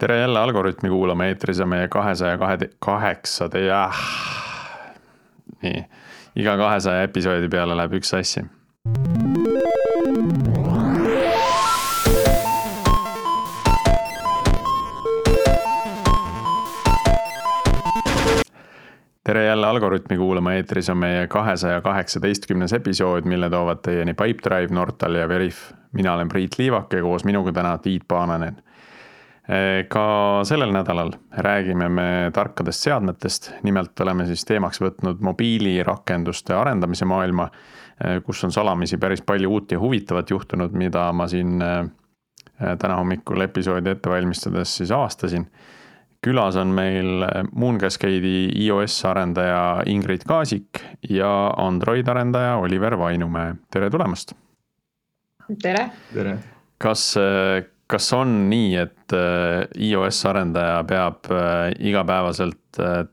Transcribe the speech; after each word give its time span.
tere 0.00 0.20
jälle 0.20 0.38
Algorütmi 0.38 0.88
kuulama, 0.88 1.24
eetris 1.24 1.60
on 1.60 1.68
meie 1.68 1.88
kahesaja 1.88 2.38
kahe, 2.38 2.58
kaheksa, 2.78 3.48
jah. 3.66 3.96
nii, 5.62 5.84
iga 6.36 6.56
kahesaja 6.56 7.02
episoodi 7.02 7.48
peale 7.52 7.76
läheb 7.76 7.98
üks 8.00 8.08
sassi. 8.14 8.40
tere 19.24 19.44
jälle 19.44 19.66
Algorütmi 19.66 20.16
kuulama, 20.16 20.54
eetris 20.54 20.88
on 20.88 20.96
meie 20.96 21.26
kahesaja 21.26 21.80
kaheksateistkümnes 21.80 22.72
episood, 22.72 23.28
mille 23.28 23.50
toovad 23.50 23.84
teieni 23.84 24.14
Pipedrive, 24.14 24.74
Nortal 24.74 25.14
ja 25.14 25.28
Veriff. 25.28 25.72
mina 25.92 26.14
olen 26.14 26.28
Priit 26.28 26.58
Liivak 26.58 26.92
ja 26.92 27.02
koos 27.02 27.24
minuga 27.24 27.52
täna 27.52 27.78
Tiit 27.78 28.08
Paananen 28.08 28.62
ka 29.90 30.02
sellel 30.46 30.70
nädalal 30.70 31.10
räägime 31.42 31.88
me 31.90 32.30
tarkadest 32.34 32.84
seadmetest, 32.86 33.50
nimelt 33.66 34.00
oleme 34.00 34.26
siis 34.28 34.44
teemaks 34.46 34.78
võtnud 34.78 35.22
mobiilirakenduste 35.26 36.54
arendamise 36.54 37.08
maailma, 37.08 37.48
kus 38.26 38.44
on 38.46 38.54
salamisi 38.54 38.98
päris 39.02 39.24
palju 39.26 39.50
uut 39.50 39.72
ja 39.74 39.80
huvitavat 39.82 40.30
juhtunud, 40.30 40.76
mida 40.78 41.08
ma 41.12 41.26
siin 41.28 41.58
täna 42.78 42.96
hommikul 43.00 43.42
episoodi 43.42 43.90
ette 43.90 44.10
valmistades 44.10 44.76
siis 44.76 44.90
avastasin. 44.94 45.46
külas 46.26 46.56
on 46.56 46.68
meil 46.76 47.24
Moon 47.52 47.78
Cascade'i 47.78 48.50
iOS 48.66 49.04
arendaja 49.08 49.82
Ingrid 49.86 50.26
Kaasik 50.28 50.82
ja 51.08 51.54
Android 51.56 52.08
arendaja 52.08 52.56
Oliver 52.56 52.98
Vainumäe, 52.98 53.54
tere 53.70 53.90
tulemast. 53.90 54.34
tere. 55.62 55.90
tere. 56.14 56.38
kas 56.78 57.16
kas 57.90 58.12
on 58.16 58.34
nii, 58.50 58.70
et 58.84 59.14
äh, 59.16 59.64
iOS 59.90 60.22
arendaja 60.30 60.82
peab 60.88 61.30
äh, 61.34 61.70
igapäevaselt 61.90 62.80
äh, 62.80 63.04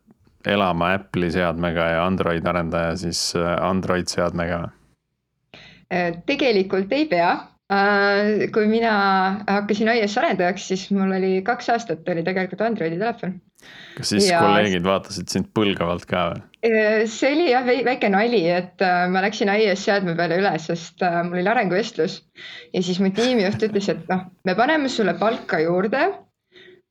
elama 0.48 0.94
Apple'i 0.96 1.32
seadmega 1.34 1.90
ja 1.96 2.06
Android 2.06 2.46
arendaja 2.48 2.96
siis 3.00 3.22
Android 3.36 4.08
seadmega? 4.08 4.68
tegelikult 6.28 6.92
ei 6.92 7.06
pea. 7.08 7.30
kui 8.54 8.68
mina 8.68 8.94
hakkasin 9.48 9.90
iOS 9.92 10.18
arendajaks, 10.20 10.68
siis 10.72 10.86
mul 10.96 11.12
oli 11.18 11.42
kaks 11.48 11.70
aastat 11.74 12.08
oli 12.12 12.24
tegelikult 12.24 12.64
Androidi 12.64 13.00
telefon 13.00 13.36
kas 13.98 14.14
siis 14.14 14.30
ja... 14.30 14.42
kolleegid 14.44 14.86
vaatasid 14.86 15.32
sind 15.32 15.50
põlgavalt 15.56 16.06
ka 16.10 16.24
või? 16.32 16.44
Äh, 16.68 17.06
see 17.08 17.32
oli 17.32 17.52
jah 17.52 17.66
väike 17.66 18.10
nali, 18.12 18.42
et 18.52 18.82
äh, 18.84 19.06
ma 19.12 19.22
läksin 19.24 19.50
iOS 19.54 19.86
seadme 19.88 20.16
peale 20.18 20.40
üle, 20.42 20.52
sest 20.60 21.04
äh, 21.06 21.20
mul 21.24 21.40
oli 21.40 21.52
arenguvestlus 21.52 22.18
ja 22.74 22.82
siis 22.84 23.00
mu 23.00 23.12
tiimijuht 23.16 23.64
ütles, 23.70 23.88
et 23.94 24.08
noh, 24.12 24.26
me 24.44 24.56
paneme 24.58 24.90
sulle 24.92 25.14
palka 25.20 25.60
juurde 25.64 26.02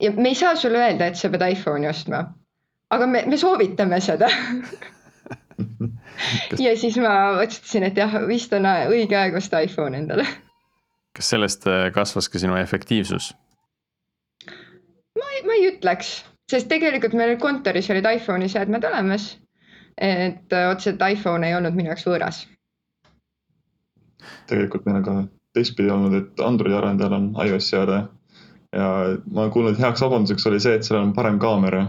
ja 0.03 0.13
me 0.17 0.31
ei 0.31 0.39
saa 0.39 0.55
sulle 0.57 0.81
öelda, 0.81 1.11
et 1.11 1.21
sa 1.21 1.29
pead 1.33 1.45
iPhone'i 1.51 1.91
ostma. 1.91 2.23
aga 2.95 3.09
me, 3.11 3.25
me 3.27 3.37
soovitame 3.37 4.01
seda 4.01 4.31
ja 6.65 6.77
siis 6.79 6.97
ma 7.03 7.17
otsustasin, 7.43 7.89
et 7.91 7.99
jah, 7.99 8.15
vist 8.31 8.55
on 8.57 8.69
õige 8.71 9.19
aeg 9.19 9.37
osta 9.37 9.61
iPhone 9.67 9.99
endale. 9.99 10.29
kas 11.17 11.35
sellest 11.35 11.69
kasvas 11.95 12.31
ka 12.31 12.41
sinu 12.41 12.57
efektiivsus? 12.63 13.35
ma 15.19 15.35
ei, 15.35 15.43
ma 15.43 15.59
ei 15.59 15.69
ütleks 15.75 16.21
sest 16.51 16.71
tegelikult 16.71 17.17
meil 17.19 17.35
kontoris 17.43 17.91
olid 17.91 18.07
iPhone'i 18.07 18.49
seadmed 18.49 18.85
olemas. 18.87 19.35
Et 20.01 20.53
äh, 20.53 20.69
otseselt 20.71 21.01
iPhone 21.11 21.49
ei 21.49 21.57
olnud 21.57 21.77
minu 21.77 21.93
jaoks 21.93 22.07
võõras. 22.07 22.43
tegelikult 24.47 24.85
meil 24.87 25.01
on 25.01 25.05
ka 25.07 25.17
teistpidi 25.57 25.91
olnud, 25.91 26.15
et 26.15 26.45
Androidi 26.45 26.77
arendajal 26.77 27.17
on 27.17 27.33
iOS 27.47 27.71
seade 27.73 28.03
ja 28.77 28.89
ma 29.33 29.41
olen 29.41 29.53
kuulnud, 29.55 29.77
et 29.77 29.83
heaks 29.83 30.03
vabanduseks 30.05 30.47
oli 30.51 30.61
see, 30.63 30.77
et 30.77 30.87
sellel 30.87 31.09
on 31.09 31.15
parem 31.17 31.39
kaamera. 31.43 31.87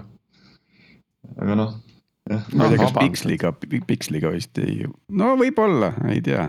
aga 1.38 1.58
noh, 1.60 1.74
jah. 2.30 2.46
ma 2.54 2.68
ei 2.68 2.76
tea, 2.76 2.84
kas 2.86 2.96
Pixliga, 3.00 3.54
Pixliga 3.88 4.32
vist 4.36 4.62
ei, 4.64 4.86
no 5.10 5.34
võib-olla, 5.40 5.94
ei 6.12 6.22
tea. 6.24 6.48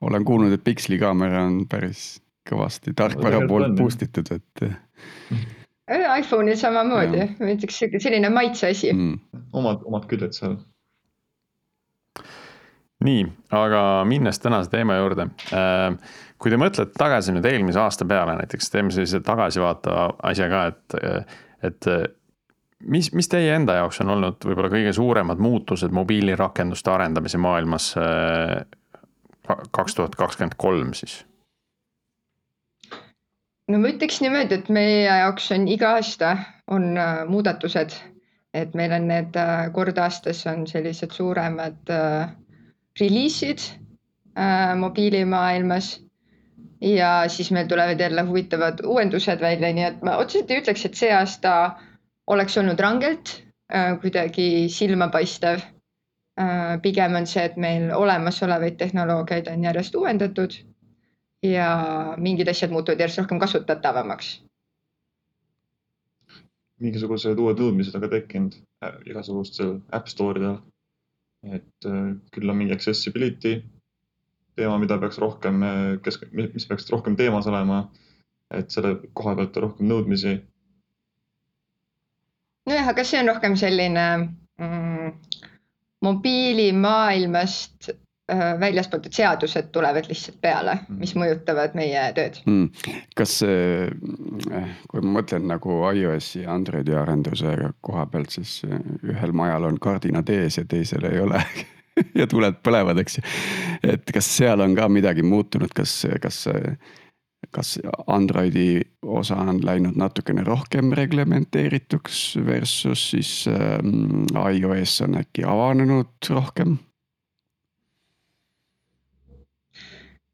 olen 0.00 0.24
kuulnud, 0.24 0.54
et 0.56 0.64
Pixli 0.64 0.98
kaamera 1.02 1.44
on 1.44 1.64
päris 1.68 2.16
kõvasti 2.48 2.94
tarkvara 2.96 3.42
poolt 3.48 3.76
boost 3.76 4.06
itud, 4.06 4.30
et 4.32 4.66
iPhone'il 5.86 6.58
samamoodi, 6.58 7.26
ma 7.38 7.52
ütleks 7.52 7.78
selline 8.02 8.30
maitse 8.34 8.72
asi 8.72 8.90
mm.. 8.92 9.44
omad, 9.54 9.84
omad 9.86 10.08
küljed 10.10 10.34
seal. 10.34 10.56
nii, 13.06 13.26
aga 13.54 13.80
minnes 14.08 14.40
tänase 14.42 14.72
teema 14.72 14.96
juurde. 14.98 15.28
Äh, 15.54 16.16
kui 16.42 16.50
te 16.52 16.58
mõtlete 16.60 16.96
tagasi 16.98 17.34
nüüd 17.36 17.46
eelmise 17.46 17.80
aasta 17.80 18.06
peale 18.08 18.34
näiteks, 18.40 18.70
teeme 18.72 18.94
sellise 18.94 19.20
tagasivaatava 19.24 20.08
asja 20.30 20.48
ka, 20.50 20.64
et, 20.72 21.36
et 21.70 21.90
mis, 22.84 23.12
mis 23.14 23.28
teie 23.30 23.54
enda 23.56 23.78
jaoks 23.80 24.02
on 24.04 24.12
olnud 24.16 24.48
võib-olla 24.48 24.72
kõige 24.72 24.92
suuremad 24.96 25.40
muutused 25.42 25.94
mobiilirakenduste 25.96 26.92
arendamise 26.92 27.40
maailmas 27.40 27.92
äh, 28.00 28.66
kaks 29.46 29.96
tuhat 29.96 30.18
kakskümmend 30.18 30.58
kolm 30.60 30.92
siis? 30.96 31.20
No 33.72 33.78
ma 33.82 33.90
ütleks 33.90 34.20
niimoodi, 34.22 34.60
et 34.60 34.68
meie 34.74 35.00
jaoks 35.06 35.48
on 35.56 35.64
iga 35.70 35.96
aasta 35.98 36.34
on 36.76 36.96
äh, 36.98 37.22
muudatused, 37.28 37.94
et 38.54 38.74
meil 38.78 38.94
on 38.94 39.08
need 39.10 39.36
äh, 39.40 39.66
kord 39.74 39.98
aastas 39.98 40.44
on 40.50 40.66
sellised 40.70 41.14
suuremad 41.14 41.92
äh, 41.92 42.28
reliisid 43.00 43.70
mobiilimaailmas. 44.76 45.86
Ja 46.84 47.24
siis 47.32 47.48
meil 47.56 47.68
tulevad 47.70 48.00
jälle 48.00 48.20
huvitavad 48.28 48.82
uuendused 48.84 49.40
välja, 49.40 49.70
nii 49.72 49.84
et 49.86 50.02
ma 50.04 50.18
otseselt 50.20 50.50
ei 50.52 50.60
ütleks, 50.60 50.82
et 50.84 50.98
see 50.98 51.08
aasta 51.16 51.52
oleks 52.28 52.58
olnud 52.60 52.80
rangelt 52.84 53.32
kuidagi 54.02 54.68
silmapaistev. 54.68 55.64
Pigem 56.84 57.16
on 57.16 57.24
see, 57.26 57.46
et 57.48 57.56
meil 57.56 57.88
olemasolevaid 57.96 58.76
tehnoloogiaid 58.82 59.48
on 59.54 59.64
järjest 59.64 59.96
uuendatud 59.96 60.58
ja 61.50 61.68
mingid 62.16 62.48
asjad 62.48 62.70
muutuvad 62.70 63.00
järjest 63.00 63.18
rohkem 63.22 63.40
kasutatavamaks. 63.40 64.42
mingisugused 66.76 67.38
uued 67.40 67.60
nõudmised 67.62 67.94
on 67.96 68.02
ka 68.04 68.08
tekkinud 68.12 68.56
äh, 68.84 68.98
igasugustel 69.08 69.78
äpp 69.96 70.10
store 70.12 70.40
idel. 70.42 70.58
et 71.56 71.88
äh, 71.88 72.10
küll 72.34 72.50
on 72.50 72.58
mingi 72.58 72.74
accessibility 72.74 73.62
teema, 74.56 74.78
mida 74.78 74.98
peaks 74.98 75.18
rohkem 75.18 75.62
äh, 75.62 75.96
kesk-, 76.04 76.28
mis 76.32 76.66
peaks 76.68 76.90
rohkem 76.90 77.16
teemas 77.16 77.46
olema. 77.46 77.90
et 78.50 78.70
selle 78.70 78.96
koha 79.12 79.34
pealt 79.36 79.56
on 79.56 79.62
rohkem 79.68 79.88
nõudmisi. 79.88 80.36
nojah, 82.66 82.88
aga 82.92 83.04
see 83.04 83.20
on 83.20 83.32
rohkem 83.32 83.56
selline 83.56 84.06
mm, 84.58 85.12
mobiilimaailmast 86.04 87.90
väljaspoolt, 88.60 89.06
et 89.06 89.14
seadused 89.14 89.68
tulevad 89.72 90.08
lihtsalt 90.08 90.40
peale, 90.42 90.80
mm. 90.88 90.98
mis 90.98 91.12
mõjutavad 91.14 91.76
meie 91.78 92.00
tööd 92.16 92.40
mm.. 92.42 92.90
kas, 93.14 93.38
äh, 93.46 94.72
kui 94.90 95.04
ma 95.04 95.20
mõtlen 95.20 95.46
nagu 95.46 95.78
iOS-i 95.92 96.42
ja 96.42 96.56
Androidi 96.56 96.96
arenduse 96.98 97.54
koha 97.86 98.06
pealt, 98.10 98.34
siis 98.34 98.58
äh, 98.66 98.82
ühel 99.06 99.34
majal 99.36 99.68
on 99.70 99.78
kardinad 99.78 100.30
ees 100.34 100.58
ja 100.58 100.66
teisel 100.66 101.06
ei 101.06 101.22
ole 101.22 101.42
ja 102.18 102.26
tuled 102.26 102.58
põlevad, 102.66 102.98
eks 103.04 103.20
ju. 103.20 103.26
et 103.94 104.14
kas 104.14 104.30
seal 104.40 104.64
on 104.64 104.74
ka 104.74 104.88
midagi 104.90 105.22
muutunud, 105.22 105.70
kas, 105.76 105.94
kas, 106.20 106.42
kas 107.54 107.76
Androidi 108.10 108.80
osa 109.06 109.38
on 109.38 109.62
läinud 109.62 109.94
natukene 110.02 110.42
rohkem 110.42 110.90
reglementeerituks 110.98 112.24
versus 112.42 113.06
siis 113.12 113.32
ähm, 113.54 114.26
iOS 114.34 114.98
on 115.06 115.20
äkki 115.22 115.46
avanenud 115.46 116.34
rohkem? 116.34 116.78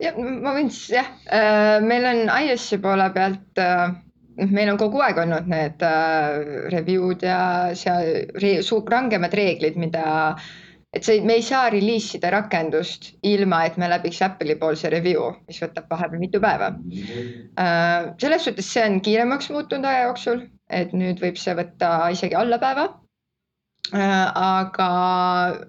Ja 0.03 0.13
ma 0.19 0.55
võin 0.57 0.71
siis 0.73 0.97
jah, 0.97 1.13
äh, 1.33 1.77
meil 1.85 2.07
on 2.09 2.25
iOS-i 2.31 2.79
poole 2.83 3.09
pealt, 3.15 3.61
äh, 3.61 3.93
noh, 4.41 4.51
meil 4.57 4.73
on 4.73 4.81
kogu 4.81 5.03
aeg 5.05 5.21
olnud 5.25 5.49
need 5.51 5.85
äh, 5.87 6.43
review'd 6.75 7.25
ja 7.27 7.39
seal 7.79 8.11
re, 8.43 8.57
rangemad 8.95 9.37
reeglid, 9.39 9.79
mida, 9.81 10.37
et 10.93 11.07
see, 11.07 11.21
me 11.25 11.39
ei 11.39 11.45
saa 11.47 11.69
reliisida 11.73 12.33
rakendust 12.35 13.13
ilma, 13.29 13.65
et 13.69 13.79
me 13.81 13.91
läbiks 13.93 14.23
Apple'i 14.27 14.59
poolse 14.61 14.91
review, 14.93 15.31
mis 15.49 15.63
võtab 15.63 15.91
vahepeal 15.93 16.23
mitu 16.23 16.43
päeva. 16.43 16.73
selles 18.21 18.49
suhtes 18.49 18.73
see 18.75 18.89
on 18.89 19.01
kiiremaks 19.05 19.53
muutunud 19.55 19.89
aja 19.89 20.09
jooksul, 20.09 20.47
et 20.73 20.93
nüüd 20.97 21.23
võib 21.23 21.39
see 21.41 21.55
võtta 21.57 21.95
isegi 22.13 22.37
alla 22.39 22.59
päeva 22.63 22.91
aga 23.93 24.91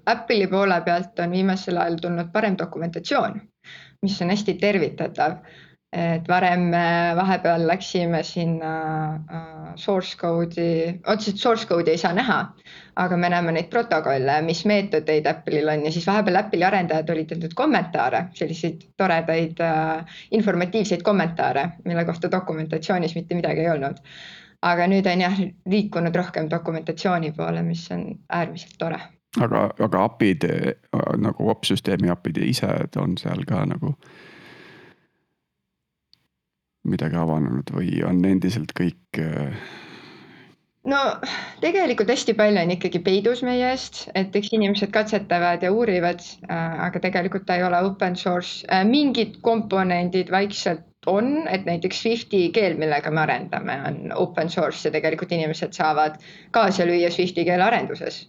Apple'i 0.06 0.48
poole 0.48 0.82
pealt 0.86 1.20
on 1.20 1.32
viimasel 1.36 1.78
ajal 1.78 1.98
tulnud 2.06 2.30
parem 2.32 2.56
dokumentatsioon 2.60 3.42
mis 4.04 4.22
on 4.22 4.34
hästi 4.34 4.58
tervitatav. 4.60 5.38
et 5.94 6.26
varem 6.28 6.72
vahepeal 7.16 7.68
läksime 7.70 8.24
sinna 8.26 8.70
uh, 9.14 9.76
source 9.78 10.16
code'i, 10.18 10.96
otseselt 11.06 11.38
source 11.38 11.68
code'i 11.70 11.94
ei 11.94 12.00
saa 12.02 12.16
näha, 12.18 12.38
aga 13.04 13.18
me 13.22 13.30
näeme 13.30 13.54
neid 13.54 13.68
protokolle, 13.70 14.40
mis 14.42 14.64
meetodeid 14.66 15.30
Apple'il 15.30 15.70
on 15.70 15.86
ja 15.86 15.92
siis 15.94 16.08
vahepeal 16.10 16.40
Apple'i 16.42 16.66
arendajad 16.66 17.14
olid 17.14 17.30
teinud 17.30 17.54
kommentaare, 17.54 18.24
selliseid 18.40 18.82
toredaid 18.98 19.62
uh, 19.62 20.18
informatiivseid 20.40 21.06
kommentaare, 21.06 21.68
mille 21.86 22.08
kohta 22.10 22.32
dokumentatsioonis 22.40 23.14
mitte 23.20 23.38
midagi 23.38 23.68
ei 23.68 23.70
olnud 23.76 24.02
aga 24.64 24.88
nüüd 24.88 25.08
on 25.12 25.24
jah 25.26 25.40
liikunud 25.70 26.16
rohkem 26.16 26.50
dokumentatsiooni 26.52 27.34
poole, 27.38 27.64
mis 27.68 27.86
on 27.92 28.06
äärmiselt 28.30 28.78
tore. 28.80 29.00
aga, 29.42 29.70
aga 29.80 30.04
API-d 30.10 30.50
nagu 31.18 31.50
opsüsteemi 31.50 32.12
API-d 32.14 32.46
ise 32.48 32.70
on 33.02 33.18
seal 33.18 33.46
ka 33.50 33.66
nagu 33.66 33.96
midagi 36.84 37.16
avanenud 37.16 37.72
või 37.74 38.04
on 38.06 38.22
endiselt 38.28 38.76
kõik 38.78 39.20
äh, 39.24 39.58
no 40.90 41.00
tegelikult 41.64 42.12
hästi 42.12 42.36
palju 42.38 42.62
on 42.64 42.74
ikkagi 42.76 43.02
peidus 43.04 43.44
meie 43.48 43.70
eest, 43.72 44.06
et 44.20 44.36
eks 44.36 44.52
inimesed 44.56 44.92
katsetavad 44.96 45.64
ja 45.64 45.72
uurivad, 45.74 46.24
äh, 46.50 46.82
aga 46.88 47.02
tegelikult 47.04 47.48
ta 47.48 47.58
ei 47.60 47.68
ole 47.68 47.80
open 47.88 48.18
source, 48.20 48.66
äh, 48.70 48.84
mingid 48.88 49.40
komponendid 49.42 50.32
vaikselt 50.32 50.84
on, 51.08 51.48
et 51.48 51.66
näiteks 51.66 52.02
Swifti 52.02 52.50
keel, 52.56 52.78
millega 52.80 53.12
me 53.12 53.24
arendame, 53.24 53.80
on 53.88 54.12
open 54.16 54.50
source 54.50 54.88
ja 54.88 54.92
tegelikult 54.92 55.32
inimesed 55.32 55.74
saavad 55.74 56.20
kaasa 56.52 56.86
lüüa 56.90 57.12
Swifti 57.12 57.46
keele 57.46 57.64
arenduses, 57.64 58.28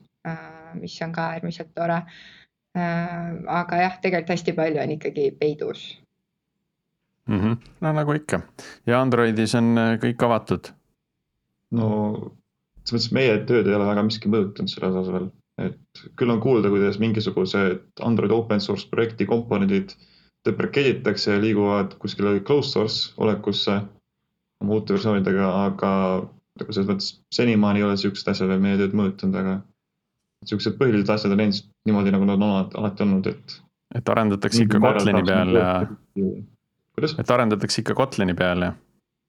mis 0.80 0.96
on 1.02 1.12
ka 1.12 1.30
äärmiselt 1.34 1.74
tore. 1.74 2.02
aga 2.74 3.76
jah, 3.78 4.00
tegelikult 4.02 4.34
hästi 4.34 4.52
palju 4.52 4.80
on 4.82 4.90
ikkagi 4.96 5.28
peidus 5.38 5.84
mm. 7.26 7.40
-hmm. 7.40 7.56
no 7.80 7.92
nagu 7.92 8.12
ikka 8.12 8.40
ja 8.86 9.00
Androidis 9.00 9.54
on 9.54 9.78
äh, 9.78 9.98
kõik 10.00 10.24
avatud. 10.24 10.72
no 11.70 11.88
selles 12.84 13.06
mõttes 13.08 13.12
meie 13.16 13.38
tööd 13.48 13.68
ei 13.68 13.74
ole 13.74 13.86
väga 13.88 14.02
miski 14.02 14.28
mõjutanud 14.28 14.70
selle 14.70 14.90
osas 14.92 15.12
veel, 15.12 15.30
et 15.58 16.02
küll 16.16 16.30
on 16.30 16.40
kuulda, 16.40 16.68
kuidas 16.68 16.98
mingisugused 16.98 18.02
Android 18.02 18.30
open 18.30 18.60
source 18.60 18.88
projekti 18.90 19.26
komponendid 19.26 19.94
deprecate 20.44 20.96
itakse 20.98 21.32
ja 21.32 21.40
liiguvad 21.40 21.96
kuskile 22.02 22.36
closed 22.40 22.72
source 22.72 23.12
olekusse 23.16 23.80
oma 24.62 24.78
uute 24.78 24.96
versioonidega, 24.96 25.50
aga 25.66 25.92
nagu 26.60 26.74
selles 26.74 26.88
mõttes 26.88 27.12
senimaani 27.34 27.82
ei 27.82 27.86
ole 27.88 27.96
siuksed 28.00 28.30
asjad 28.30 28.50
veel 28.50 28.62
meie 28.62 28.78
tööd 28.80 28.94
mõjutanud, 28.96 29.38
aga 29.40 29.54
siuksed 30.48 30.76
põhilised 30.80 31.10
asjad 31.14 31.34
on 31.34 31.44
endiselt 31.46 31.70
niimoodi, 31.88 32.12
nagu 32.14 32.28
nad 32.28 32.42
on 32.42 32.54
alati 32.80 33.06
olnud, 33.06 33.30
et. 33.32 33.56
et 33.98 34.12
arendatakse 34.14 34.66
ikka 34.66 34.80
Kotlini 34.84 35.24
peal 35.26 35.56
ja 35.58 35.70
kuidas? 36.94 37.16
et 37.18 37.34
arendatakse 37.36 37.82
ikka 37.82 37.96
Kotlini 37.98 38.36
peal 38.38 38.68
ja? 38.68 38.72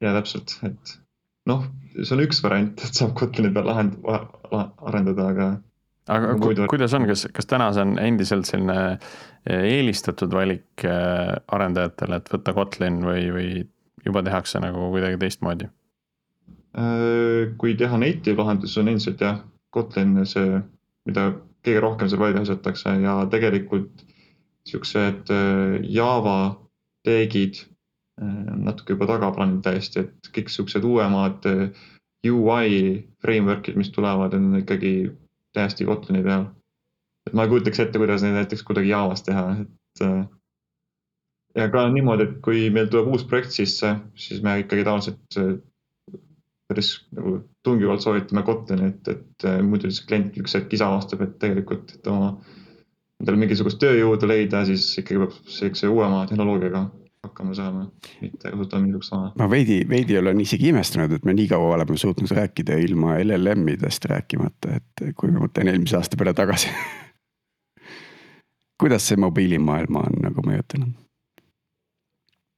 ja 0.04 0.14
täpselt, 0.20 0.58
et 0.68 0.98
noh, 1.50 1.66
see 2.02 2.16
on 2.18 2.26
üks 2.26 2.42
variant, 2.46 2.86
et 2.86 3.00
saab 3.02 3.16
Kotlini 3.18 3.54
peal 3.56 3.70
lahend-, 3.72 3.98
arendada, 4.52 5.30
aga. 5.32 5.50
Aga 6.12 6.36
ku, 6.38 6.52
kuidas 6.70 6.94
on, 6.98 7.08
kas, 7.10 7.26
kas 7.34 7.50
täna 7.50 7.72
see 7.74 7.86
on 7.86 7.96
endiselt 8.02 8.50
selline 8.50 8.78
eh, 8.94 9.64
eelistatud 9.78 10.34
valik 10.34 10.86
eh, 10.86 11.34
arendajatele, 11.56 12.22
et 12.22 12.32
võtta 12.34 12.54
Kotlin 12.58 13.02
või, 13.06 13.26
või 13.34 13.50
juba 14.06 14.24
tehakse 14.26 14.62
nagu 14.64 14.92
kuidagi 14.94 15.20
teistmoodi? 15.22 15.70
Äh, 16.78 17.56
kui 17.62 17.76
teha 17.80 17.98
native 18.02 18.42
lahendus, 18.42 18.78
on 18.82 18.92
endiselt 18.92 19.24
jah, 19.24 19.42
Kotlin 19.74 20.20
see, 20.30 20.62
mida 21.10 21.32
kõige 21.66 21.82
rohkem 21.82 22.12
seal 22.12 22.22
välja 22.22 22.44
asetakse 22.46 22.94
ja 23.02 23.18
tegelikult 23.32 24.06
siuksed 24.70 25.34
äh, 25.34 25.80
Java 25.94 26.38
teegid 27.06 27.66
natuke 28.16 28.94
juba 28.94 29.10
tagaplaanil 29.10 29.58
täiesti, 29.60 30.06
et 30.06 30.30
kõik 30.32 30.48
siuksed 30.48 30.86
uuemad 30.88 31.44
UI 32.24 32.70
framework'id, 33.20 33.76
mis 33.76 33.90
tulevad, 33.92 34.32
on 34.38 34.62
ikkagi 34.62 34.94
täiesti 35.56 35.88
Kotlini 35.88 36.24
peal. 36.24 36.48
et 37.26 37.34
ma 37.34 37.46
ei 37.46 37.52
kujutaks 37.52 37.80
ette, 37.82 38.00
kuidas 38.02 38.24
neid 38.24 38.36
näiteks 38.38 38.64
kuidagi 38.68 38.92
Javas 38.92 39.24
teha, 39.26 39.46
et. 39.64 40.04
Äh, 40.06 40.26
ja 41.56 41.70
ka 41.74 41.88
niimoodi, 41.90 42.28
et 42.28 42.36
kui 42.46 42.68
meil 42.74 42.92
tuleb 42.92 43.14
uus 43.16 43.24
projekt 43.30 43.56
sisse, 43.56 43.96
siis 44.20 44.44
me 44.44 44.60
ikkagi 44.62 44.84
tavaliselt 44.84 45.40
päris 46.68 46.92
nagu 47.16 47.38
tungivalt 47.64 48.04
soovitame 48.04 48.44
Kotlinit, 48.44 49.08
et 49.08 49.48
muidu 49.64 49.90
siis 49.90 50.06
klient 50.10 50.38
üks 50.42 50.58
hetk 50.58 50.74
ise 50.76 50.86
avastab, 50.86 51.24
et 51.26 51.38
tegelikult, 51.42 51.96
et 51.96 52.10
oma 52.12 52.34
endale 53.22 53.40
mingisugust 53.40 53.80
tööjõudu 53.82 54.28
leida, 54.30 54.66
siis 54.68 54.90
ikkagi 55.00 55.22
peab 55.22 55.52
sellise 55.58 55.90
uuema 55.90 56.26
tehnoloogiaga 56.30 56.84
hakkama 57.26 57.56
saama, 57.58 57.86
mitte 58.22 58.52
kasutama 58.52 58.86
mingisugust 58.86 59.14
sama. 59.14 59.32
ma 59.40 59.50
veidi, 59.52 59.80
veidi 59.90 60.18
olen 60.20 60.42
isegi 60.44 60.70
imestanud, 60.72 61.16
et 61.18 61.26
me 61.28 61.36
nii 61.38 61.48
kaua 61.52 61.74
oleme 61.78 61.98
suutnud 62.02 62.32
rääkida 62.40 62.78
ilma 62.88 63.18
LLM-idest 63.24 64.10
rääkimata, 64.12 64.80
et 64.80 65.08
kui 65.20 65.34
ma 65.34 65.46
mõtlen 65.46 65.72
eelmise 65.72 66.00
aasta 66.00 66.20
peale 66.20 66.36
tagasi 66.38 66.74
kuidas 68.82 69.08
see 69.10 69.20
mobiilimaailma 69.22 70.06
on 70.10 70.22
nagu 70.28 70.46
mõjutanud? 70.46 70.94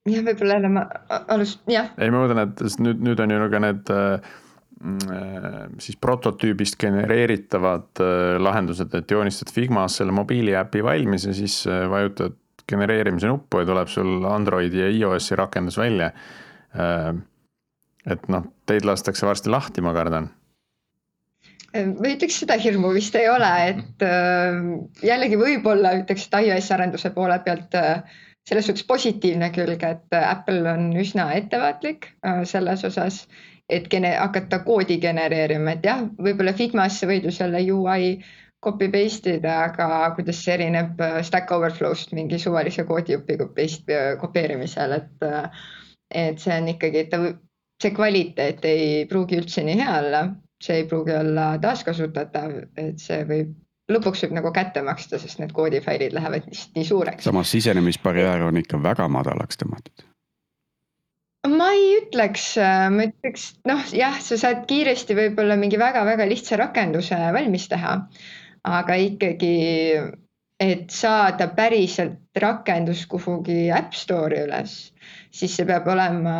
jah, 0.07 0.25
võib-olla 0.27 0.73
ma 0.73 0.89
alust-, 1.35 1.63
jah. 1.71 1.93
ei, 1.97 2.11
ma 2.11 2.25
mõtlen, 2.25 2.43
et 2.47 2.83
nüüd, 2.83 3.07
nüüd 3.09 3.23
on 3.23 3.37
ju 3.37 3.49
ka 3.53 3.63
need 3.63 3.95
äh, 3.95 4.35
Äh, 4.77 5.69
siis 5.81 5.97
prototüübist 5.97 6.75
genereeritavad 6.77 7.97
äh, 7.97 8.35
lahendused, 8.37 8.93
et 8.93 9.11
joonistad 9.11 9.49
Figmas 9.49 9.95
selle 9.97 10.13
mobiiliäpi 10.13 10.83
valmis 10.85 11.25
ja 11.25 11.33
siis 11.33 11.63
vajutad 11.89 12.35
genereerimise 12.69 13.29
nuppu 13.31 13.61
ja 13.61 13.69
tuleb 13.69 13.91
sul 13.91 14.25
Androidi 14.29 14.81
ja 14.81 14.89
iOS-i 14.91 15.37
rakendus 15.39 15.77
välja. 15.77 16.11
et 18.07 18.27
noh, 18.31 18.43
teid 18.65 18.85
lastakse 18.85 19.25
varsti 19.25 19.49
lahti, 19.49 19.81
ma 19.81 19.93
kardan 19.95 20.29
ma 21.77 22.09
ütleks, 22.09 22.39
seda 22.41 22.55
hirmu 22.57 22.93
vist 22.95 23.15
ei 23.19 23.27
ole, 23.29 23.49
et 23.71 24.05
jällegi 25.05 25.37
võib-olla 25.37 25.91
ütleks, 25.99 26.27
et 26.27 26.39
iOS 26.47 26.71
arenduse 26.73 27.11
poole 27.13 27.37
pealt 27.45 27.75
selles 28.47 28.69
suhtes 28.69 28.85
positiivne 28.87 29.51
külg, 29.53 29.83
et 29.83 30.15
Apple 30.17 30.63
on 30.71 30.89
üsna 30.97 31.27
ettevaatlik 31.35 32.07
selles 32.47 32.85
osas 32.87 33.25
et 33.69 33.87
gene-, 33.91 34.15
hakata 34.15 34.61
koodi 34.65 34.97
genereerima, 35.03 35.75
et 35.75 35.87
jah, 35.87 36.03
võib-olla 36.23 36.53
Figmasse 36.55 37.07
võid 37.09 37.27
ju 37.27 37.33
selle 37.35 37.61
UI 37.71 38.17
copy 38.63 38.89
paste 38.91 39.37
ida, 39.37 39.57
aga 39.69 40.13
kuidas 40.17 40.39
see 40.43 40.55
erineb 40.57 41.01
äh, 41.03 41.19
Stack 41.25 41.51
Overflow'st 41.53 42.13
mingi 42.17 42.39
suvalise 42.41 42.85
koodijupi 42.87 43.37
paste 43.55 43.93
äh, 43.97 44.15
kopeerimisel, 44.21 44.97
et 44.97 45.27
äh, 45.27 45.61
et 46.15 46.39
see 46.39 46.55
on 46.55 46.71
ikkagi, 46.71 47.05
ta, 47.11 47.21
see 47.83 47.93
kvaliteet 47.93 48.65
ei 48.65 49.05
pruugi 49.09 49.41
üldse 49.41 49.63
nii 49.67 49.77
hea 49.81 49.95
olla, 50.01 50.25
see 50.63 50.81
ei 50.81 50.89
pruugi 50.89 51.13
olla 51.13 51.49
taaskasutatav, 51.61 52.53
et 52.79 53.01
see 53.03 53.23
võib 53.27 53.55
lõpuks 53.91 54.25
võib 54.25 54.37
nagu 54.39 54.51
kätte 54.55 54.81
maksta, 54.83 55.19
sest 55.19 55.39
need 55.39 55.53
koodifailid 55.55 56.15
lähevad 56.15 56.47
lihtsalt 56.47 56.79
nii 56.79 56.87
suureks. 56.87 57.27
samas 57.27 57.51
sisenemisbarjäär 57.51 58.47
on 58.47 58.59
ikka 58.63 58.79
väga 58.83 59.07
madalaks 59.11 59.59
tõmmatud 59.61 60.07
ma 61.47 61.69
ei 61.75 61.93
ütleks, 62.01 62.49
ma 62.91 63.05
ütleks 63.07 63.45
noh, 63.69 63.83
jah, 63.95 64.17
sa 64.23 64.37
saad 64.39 64.65
kiiresti 64.67 65.15
võib-olla 65.15 65.55
mingi 65.59 65.79
väga-väga 65.79 66.25
lihtsa 66.27 66.59
rakenduse 66.59 67.19
valmis 67.35 67.67
teha, 67.71 67.93
aga 68.67 68.97
ikkagi, 68.99 69.53
et 70.59 70.91
saada 70.91 71.49
päriselt 71.55 72.41
rakendus 72.41 73.05
kuhugi 73.09 73.71
App 73.73 73.95
Store'i 73.95 74.45
üles, 74.47 74.77
siis 75.31 75.55
see 75.55 75.67
peab 75.69 75.87
olema 75.93 76.37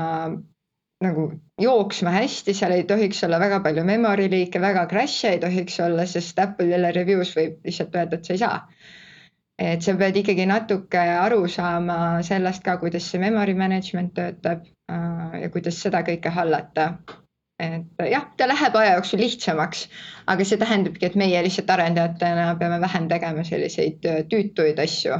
nagu 1.03 1.27
jooksma 1.61 2.11
hästi, 2.15 2.55
seal 2.57 2.73
ei 2.73 2.85
tohiks 2.89 3.23
olla 3.27 3.39
väga 3.39 3.59
palju 3.65 3.83
memory 3.85 4.29
liike, 4.33 4.61
väga 4.61 4.87
crash'e 4.89 5.35
ei 5.35 5.41
tohiks 5.41 5.79
olla, 5.85 6.07
sest 6.09 6.39
Apple 6.41 6.71
jälle 6.73 6.91
reviews 6.95 7.35
võib 7.37 7.59
lihtsalt 7.65 7.95
öelda, 7.95 8.17
et 8.17 8.25
sa 8.25 8.33
ei 8.33 8.41
saa 8.41 8.61
et 9.57 9.81
sa 9.81 9.95
pead 9.97 10.17
ikkagi 10.21 10.45
natuke 10.49 11.01
aru 11.01 11.47
saama 11.49 12.21
sellest 12.25 12.63
ka, 12.65 12.77
kuidas 12.81 13.07
see 13.09 13.21
memory 13.21 13.55
management 13.57 14.13
töötab 14.17 14.65
äh, 14.91 15.39
ja 15.41 15.49
kuidas 15.53 15.79
seda 15.81 16.03
kõike 16.05 16.33
hallata. 16.33 16.91
Et 17.59 18.03
jah, 18.11 18.27
ta 18.37 18.47
läheb 18.49 18.75
aja 18.77 18.97
jooksul 18.97 19.23
lihtsamaks, 19.23 19.87
aga 20.29 20.45
see 20.45 20.59
tähendabki, 20.61 21.07
et 21.07 21.17
meie 21.19 21.41
lihtsalt 21.45 21.71
arendajatena 21.73 22.51
peame 22.59 22.81
vähem 22.83 23.07
tegema 23.09 23.45
selliseid 23.47 24.05
äh, 24.05 24.21
tüütuid 24.29 24.79
asju 24.83 25.17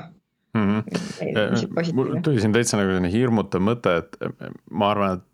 mm. 0.57 0.83
-hmm. 0.83 1.93
mul 1.97 2.19
tuli 2.21 2.41
siin 2.41 2.53
täitsa 2.53 2.77
nagu 2.77 2.93
selline 2.93 3.11
hirmutav 3.11 3.63
mõte, 3.63 3.97
et 4.03 4.21
ma 4.69 4.91
arvan, 4.93 5.17
et 5.17 5.25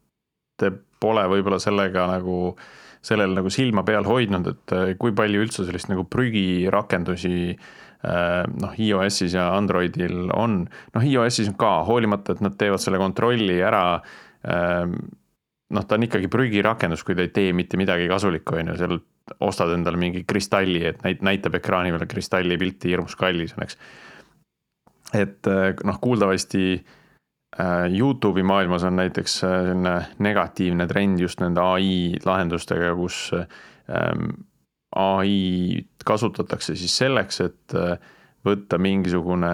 te 0.58 0.72
pole 1.04 1.28
võib-olla 1.28 1.60
sellega 1.60 2.08
nagu 2.08 2.56
sellel 3.04 3.34
nagu 3.36 3.50
silma 3.52 3.84
peal 3.84 4.06
hoidnud, 4.08 4.48
et 4.48 4.98
kui 4.98 5.12
palju 5.12 5.42
üldse 5.44 5.66
sellist 5.68 5.90
nagu 5.92 6.06
prügirakendusi 6.08 7.34
äh, 7.52 7.66
Äh, 8.04 8.44
noh, 8.60 8.74
iOS-is 8.76 9.32
ja 9.38 9.46
Androidil 9.56 10.28
on, 10.36 10.66
noh, 10.68 11.04
iOS-is 11.08 11.48
on 11.54 11.56
ka, 11.60 11.72
hoolimata, 11.88 12.36
et 12.36 12.42
nad 12.44 12.58
teevad 12.60 12.84
selle 12.84 13.00
kontrolli 13.00 13.62
ära. 13.64 13.84
Noh, 15.74 15.86
ta 15.88 15.98
on 15.98 16.06
ikkagi 16.06 16.30
prügirakendus, 16.32 17.04
kui 17.06 17.16
ta 17.18 17.26
ei 17.26 17.32
tee 17.34 17.54
mitte 17.56 17.80
midagi 17.80 18.06
kasulikku, 18.12 18.60
on 18.60 18.74
ju, 18.74 18.80
seal 18.80 18.98
ostad 19.44 19.72
endale 19.74 19.98
mingi 19.98 20.24
kristalli, 20.28 20.84
et 20.92 21.00
näit-, 21.06 21.24
näitab 21.26 21.58
ekraani 21.58 21.94
peal 21.96 22.06
kristalli 22.12 22.58
pilti, 22.62 22.92
hirmus 22.94 23.16
kallis 23.20 23.56
on, 23.58 23.64
eks. 23.66 23.80
et 25.18 25.50
äh, 25.50 25.72
noh, 25.88 26.00
kuuldavasti 26.04 26.64
äh, 26.78 27.88
Youtube'i 27.90 28.46
maailmas 28.46 28.86
on 28.90 29.00
näiteks 29.00 29.40
selline 29.44 29.96
negatiivne 30.24 30.88
trend 30.92 31.24
just 31.24 31.42
nende 31.42 31.64
ai 31.64 32.20
lahendustega, 32.26 32.94
kus 33.00 33.30
ähm, 33.34 34.34
ai-d 34.94 36.06
kasutatakse 36.06 36.76
siis 36.78 37.00
selleks, 37.02 37.42
et 37.48 37.80
äh, 37.80 37.98
võtta 38.44 38.78
mingisugune 38.82 39.54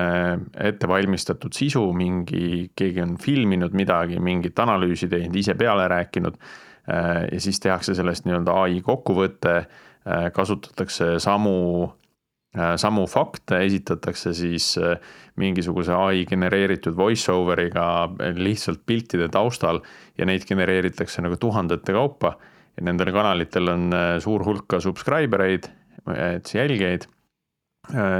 ettevalmistatud 0.58 1.53
sisu, 1.53 1.84
mingi, 1.98 2.72
keegi 2.77 3.03
on 3.03 3.15
filminud 3.22 3.75
midagi, 3.77 4.17
mingit 4.24 4.58
analüüsi 4.60 5.10
teinud, 5.12 5.36
ise 5.38 5.55
peale 5.60 5.88
rääkinud. 5.91 6.39
ja 7.31 7.39
siis 7.39 7.60
tehakse 7.62 7.93
sellest 7.93 8.25
nii-öelda 8.25 8.53
ai 8.63 8.79
kokkuvõte, 8.81 9.55
kasutatakse 10.34 11.19
samu 11.22 11.89
samu 12.81 13.03
fakte 13.05 13.60
esitatakse 13.62 14.31
siis 14.34 14.72
mingisuguse 15.38 15.93
ai 15.93 16.24
genereeritud 16.25 16.96
voice 16.98 17.29
over'iga 17.29 17.84
lihtsalt 18.34 18.81
piltide 18.89 19.27
taustal 19.29 19.84
ja 20.17 20.25
neid 20.25 20.48
genereeritakse 20.50 21.22
nagu 21.22 21.38
tuhandete 21.38 21.93
kaupa. 21.93 22.34
ja 22.77 22.84
nendel 22.89 23.13
kanalitel 23.13 23.69
on 23.69 23.93
suur 24.24 24.43
hulk 24.46 24.65
ka 24.67 24.79
subscriber 24.79 25.46
eid, 25.46 25.69
et 26.15 26.50
jälgijaid 26.55 27.05
Äh, 27.05 27.18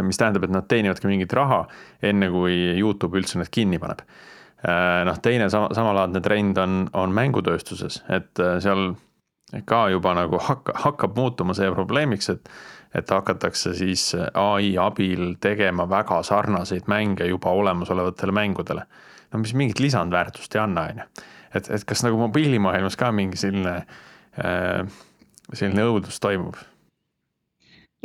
mis 0.03 0.17
tähendab, 0.17 0.47
et 0.47 0.53
nad 0.53 0.65
teenivad 0.69 0.99
ka 1.01 1.09
mingit 1.09 1.33
raha, 1.38 1.63
enne 2.01 2.29
kui 2.33 2.55
Youtube 2.79 3.19
üldse 3.19 3.38
need 3.38 3.51
kinni 3.53 3.79
paneb. 3.81 4.01
Äh, 4.59 5.03
noh, 5.07 5.19
teine 5.23 5.47
sama, 5.49 5.69
samalaadne 5.75 6.19
trend 6.21 6.57
on, 6.59 6.81
on 6.97 7.13
mängutööstuses, 7.15 8.01
et 8.11 8.41
äh, 8.43 8.57
seal 8.63 8.91
ka 9.69 9.85
juba 9.93 10.11
nagu 10.17 10.41
hakka, 10.43 10.75
hakkab 10.83 11.15
muutuma 11.17 11.55
see 11.57 11.71
probleemiks, 11.75 12.33
et 12.35 12.51
et 12.89 13.11
hakatakse 13.13 13.75
siis 13.77 14.15
ai 14.17 14.71
abil 14.81 15.35
tegema 15.38 15.85
väga 15.89 16.23
sarnaseid 16.25 16.88
mänge 16.89 17.27
juba 17.29 17.51
olemasolevatele 17.53 18.33
mängudele. 18.33 18.85
no 19.33 19.39
mis 19.39 19.53
mingit 19.53 19.79
lisandväärtust 19.79 20.55
ei 20.55 20.61
anna, 20.61 20.88
on 20.89 20.97
ju. 20.97 21.05
et, 21.53 21.69
et 21.69 21.85
kas 21.85 22.01
nagu 22.03 22.17
mobiilimaailmas 22.17 22.97
ka 22.97 23.11
mingi 23.11 23.38
selline 23.38 23.75
äh,, 24.41 24.89
selline 25.53 25.85
õudus 25.85 26.17
toimub 26.19 26.57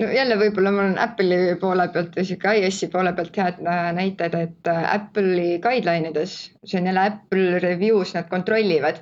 no 0.00 0.10
jälle 0.10 0.38
võib-olla 0.38 0.72
mul 0.74 0.88
on 0.92 0.98
Apple'i 1.00 1.54
poole 1.60 1.86
pealt 1.94 2.16
või 2.18 2.26
sihuke 2.26 2.56
iOS-i 2.58 2.88
poole 2.92 3.12
pealt 3.16 3.38
head 3.38 3.60
äh, 3.62 3.86
näited, 3.96 4.34
et 4.38 4.70
äh, 4.70 4.82
Apple'i 4.96 5.58
guideline 5.62 6.10
ides, 6.10 6.36
see 6.64 6.80
on 6.80 6.90
jälle 6.90 7.08
Apple 7.12 7.62
reviews, 7.62 8.14
nad 8.16 8.28
kontrollivad. 8.30 9.00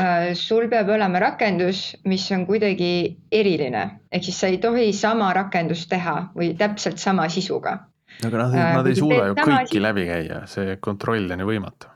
Äh, 0.00 0.32
sul 0.36 0.66
peab 0.72 0.90
olema 0.92 1.22
rakendus, 1.22 1.88
mis 2.10 2.26
on 2.34 2.44
kuidagi 2.48 2.90
eriline, 3.32 3.84
ehk 4.12 4.26
siis 4.26 4.40
sa 4.42 4.50
ei 4.52 4.58
tohi 4.62 4.90
sama 4.96 5.30
rakendust 5.36 5.88
teha 5.92 6.18
või 6.36 6.52
täpselt 6.58 7.00
sama 7.02 7.28
sisuga. 7.32 7.78
aga 8.24 8.42
nad, 8.42 8.58
nad 8.80 8.86
ei 8.88 8.96
suuda 8.96 9.30
ju 9.30 9.38
kõiki 9.38 9.76
sisu... 9.76 9.84
läbi 9.84 10.04
käia, 10.08 10.42
see 10.50 10.76
kontroll 10.80 11.32
on 11.32 11.40
ju 11.40 11.48
võimatu. 11.48 11.88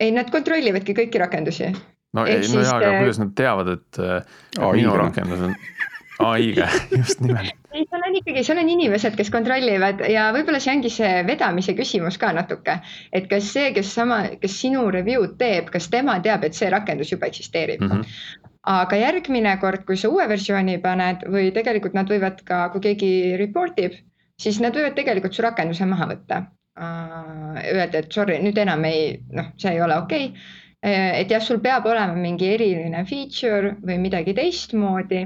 ei, 0.00 0.12
nad 0.14 0.30
kontrollivadki 0.30 0.94
kõiki 0.94 1.18
rakendusi. 1.22 1.72
no, 2.14 2.26
ei, 2.26 2.46
no 2.54 2.62
jaa, 2.62 2.78
aga 2.78 2.94
kuidas 3.00 3.18
nad 3.22 3.34
teavad, 3.34 3.72
et 3.78 4.00
oh, 4.04 4.70
minu 4.76 4.94
rakendus 4.98 5.48
on 5.48 5.58
ai-ga, 6.18 6.68
just 6.98 7.20
nimelt. 7.20 7.54
ei, 7.74 7.84
seal 7.90 8.06
on 8.06 8.16
ikkagi, 8.20 8.44
seal 8.46 8.60
on 8.62 8.70
inimesed, 8.70 9.16
kes 9.18 9.30
kontrollivad 9.34 10.02
ja 10.10 10.28
võib-olla 10.34 10.60
see 10.62 10.74
ongi 10.76 10.92
see 10.92 11.10
vedamise 11.26 11.74
küsimus 11.78 12.18
ka 12.22 12.32
natuke. 12.36 12.78
et 13.12 13.28
kas 13.30 13.50
see, 13.56 13.72
kes 13.74 13.92
sama, 13.98 14.20
kes 14.40 14.56
sinu 14.62 14.86
review'd 14.94 15.36
teeb, 15.40 15.70
kas 15.74 15.90
tema 15.92 16.18
teab, 16.24 16.46
et 16.46 16.56
see 16.56 16.70
rakendus 16.72 17.12
juba 17.12 17.30
eksisteerib 17.30 17.82
mm. 17.82 17.92
-hmm. 17.92 18.50
aga 18.78 19.02
järgmine 19.02 19.56
kord, 19.60 19.84
kui 19.86 19.96
sa 20.00 20.10
uue 20.12 20.28
versiooni 20.30 20.78
paned 20.82 21.26
või 21.28 21.52
tegelikult 21.54 21.94
nad 21.98 22.10
võivad 22.10 22.42
ka, 22.44 22.68
kui 22.74 22.84
keegi 22.88 23.14
report 23.40 23.78
ib, 23.82 23.98
siis 24.40 24.60
nad 24.60 24.76
võivad 24.76 24.94
tegelikult 24.94 25.34
su 25.34 25.42
rakenduse 25.42 25.86
maha 25.86 26.10
võtta. 26.14 26.44
Öelda, 26.74 28.00
et 28.00 28.12
sorry, 28.12 28.40
nüüd 28.42 28.56
enam 28.58 28.82
ei, 28.84 29.20
noh, 29.30 29.52
see 29.56 29.76
ei 29.76 29.80
ole 29.80 29.94
okei 29.96 30.30
okay 30.30 30.62
et 30.84 31.30
jah, 31.30 31.40
sul 31.40 31.60
peab 31.64 31.86
olema 31.86 32.12
mingi 32.18 32.48
eriline 32.50 33.04
feature 33.08 33.76
või 33.80 33.94
midagi 34.02 34.34
teistmoodi 34.36 35.22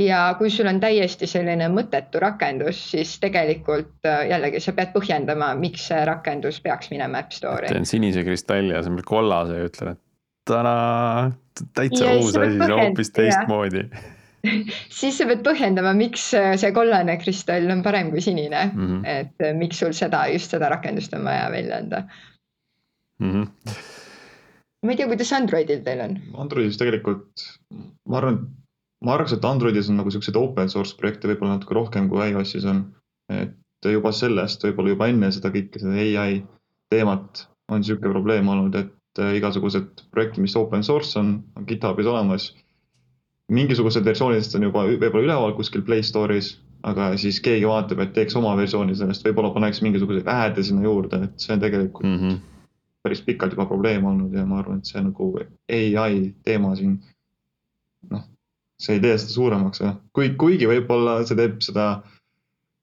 ja 0.00 0.20
kui 0.38 0.50
sul 0.50 0.68
on 0.70 0.80
täiesti 0.80 1.28
selline 1.28 1.68
mõttetu 1.72 2.20
rakendus, 2.22 2.78
siis 2.92 3.16
tegelikult 3.22 4.08
äh, 4.08 4.22
jällegi 4.30 4.62
sa 4.62 4.74
pead 4.76 4.94
põhjendama, 4.94 5.52
miks 5.60 5.88
see 5.90 6.04
rakendus 6.08 6.60
peaks 6.64 6.92
minema 6.92 7.20
App 7.24 7.34
Store'i. 7.36 7.72
teen 7.72 7.88
sinise 7.88 8.24
kristalli 8.26 8.76
asemel 8.76 9.04
kollase 9.06 9.58
ja 9.58 9.68
ütlen, 9.68 9.98
et 9.98 10.02
tada, 10.48 10.74
täitsa 11.76 12.06
ja, 12.06 12.16
uus 12.16 12.32
asi, 12.36 12.56
see 12.56 12.72
on 12.72 12.84
hoopis 12.86 13.12
teistmoodi 13.16 13.84
siis 15.00 15.20
sa 15.20 15.28
pead 15.28 15.44
põhjendama, 15.44 15.92
miks 15.98 16.30
äh, 16.38 16.54
see 16.60 16.72
kollane 16.76 17.18
kristall 17.20 17.68
on 17.74 17.84
parem 17.84 18.12
kui 18.14 18.24
sinine 18.24 18.70
mm, 18.72 18.86
-hmm. 18.86 19.00
et 19.04 19.46
äh, 19.46 19.56
miks 19.56 19.82
sul 19.82 19.92
seda, 19.96 20.24
just 20.32 20.56
seda 20.56 20.72
rakendust 20.72 21.14
on 21.16 21.26
vaja 21.28 21.50
välja 21.52 21.82
anda 21.82 22.02
mm. 23.20 23.32
-hmm. 23.32 23.74
ma 24.86 24.94
ei 24.94 24.96
tea, 24.96 25.10
kuidas 25.12 25.32
Androidil 25.36 25.84
teil 25.84 26.00
on? 26.06 26.16
Androidis 26.46 26.80
tegelikult, 26.80 27.44
ma 28.08 28.22
arvan, 28.22 28.40
et 28.40 28.59
ma 29.04 29.14
arvaks, 29.14 29.32
et 29.32 29.44
Androidis 29.44 29.88
on 29.90 30.00
nagu 30.00 30.12
siukseid 30.12 30.36
open 30.36 30.68
source 30.72 30.96
projekte 30.96 31.28
võib-olla 31.30 31.56
natuke 31.56 31.76
rohkem 31.76 32.08
kui 32.10 32.24
iOS-is 32.30 32.66
on. 32.68 32.84
et 33.30 33.56
juba 33.88 34.12
sellest, 34.12 34.64
võib-olla 34.66 34.94
juba 34.94 35.08
enne 35.08 35.30
seda 35.32 35.52
kõike, 35.54 35.80
seda 35.80 35.94
ai 36.22 36.40
teemat 36.92 37.46
on 37.70 37.84
sihuke 37.86 38.10
probleem 38.10 38.48
olnud, 38.50 38.74
et 38.74 39.22
äh, 39.22 39.36
igasugused 39.38 40.02
projektid, 40.10 40.42
mis 40.44 40.56
open 40.58 40.82
source 40.86 41.18
on, 41.20 41.38
on 41.56 41.68
GitHubis 41.68 42.10
olemas. 42.10 42.50
mingisugused 43.50 44.04
versioonidest 44.06 44.54
on 44.54 44.62
juba 44.68 44.84
võib-olla 44.86 45.24
üleval 45.24 45.54
kuskil 45.58 45.82
Play 45.86 46.04
Store'is, 46.06 46.52
aga 46.86 47.10
siis 47.18 47.40
keegi 47.42 47.66
vaatab, 47.66 47.98
et 48.04 48.12
teeks 48.14 48.36
oma 48.38 48.52
versiooni 48.58 48.94
sellest, 48.94 49.24
võib-olla 49.26 49.50
paneks 49.54 49.82
mingisuguseid 49.82 50.28
ad'e 50.30 50.62
sinna 50.66 50.84
juurde, 50.86 51.24
et 51.26 51.42
see 51.42 51.54
on 51.54 51.62
tegelikult 51.62 52.06
mm 52.06 52.18
-hmm. 52.18 52.36
päris 53.02 53.22
pikalt 53.26 53.56
juba 53.56 53.66
probleem 53.66 54.04
olnud 54.04 54.34
ja 54.34 54.46
ma 54.46 54.58
arvan, 54.58 54.78
et 54.78 54.86
see 54.92 55.02
nagu 55.02 55.32
ai 56.04 56.34
teema 56.44 56.76
siin 56.76 57.00
noh, 58.10 58.22
see 58.80 58.96
ei 58.96 59.02
tee 59.02 59.16
seda 59.20 59.34
suuremaks, 59.34 59.82
kui, 60.16 60.32
kuigi 60.40 60.68
võib-olla 60.70 61.20
see 61.28 61.38
teeb 61.38 61.60
seda, 61.64 61.88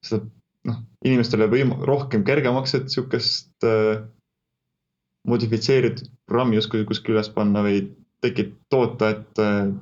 seda 0.05 0.21
noh, 0.69 0.83
inimestele 1.07 1.49
võim-, 1.51 1.75
rohkem 1.89 2.25
kergemaks, 2.27 2.75
et 2.77 2.93
sihukest 2.93 3.67
äh, 3.67 4.05
modifitseeritud 5.27 6.11
programmi 6.29 6.59
justkui 6.59 6.85
kuskil 6.87 7.17
üles 7.17 7.31
panna 7.33 7.65
või 7.65 7.81
tekit-, 8.25 8.55
toota, 8.73 9.11
et 9.17 9.43
äh, 9.43 9.73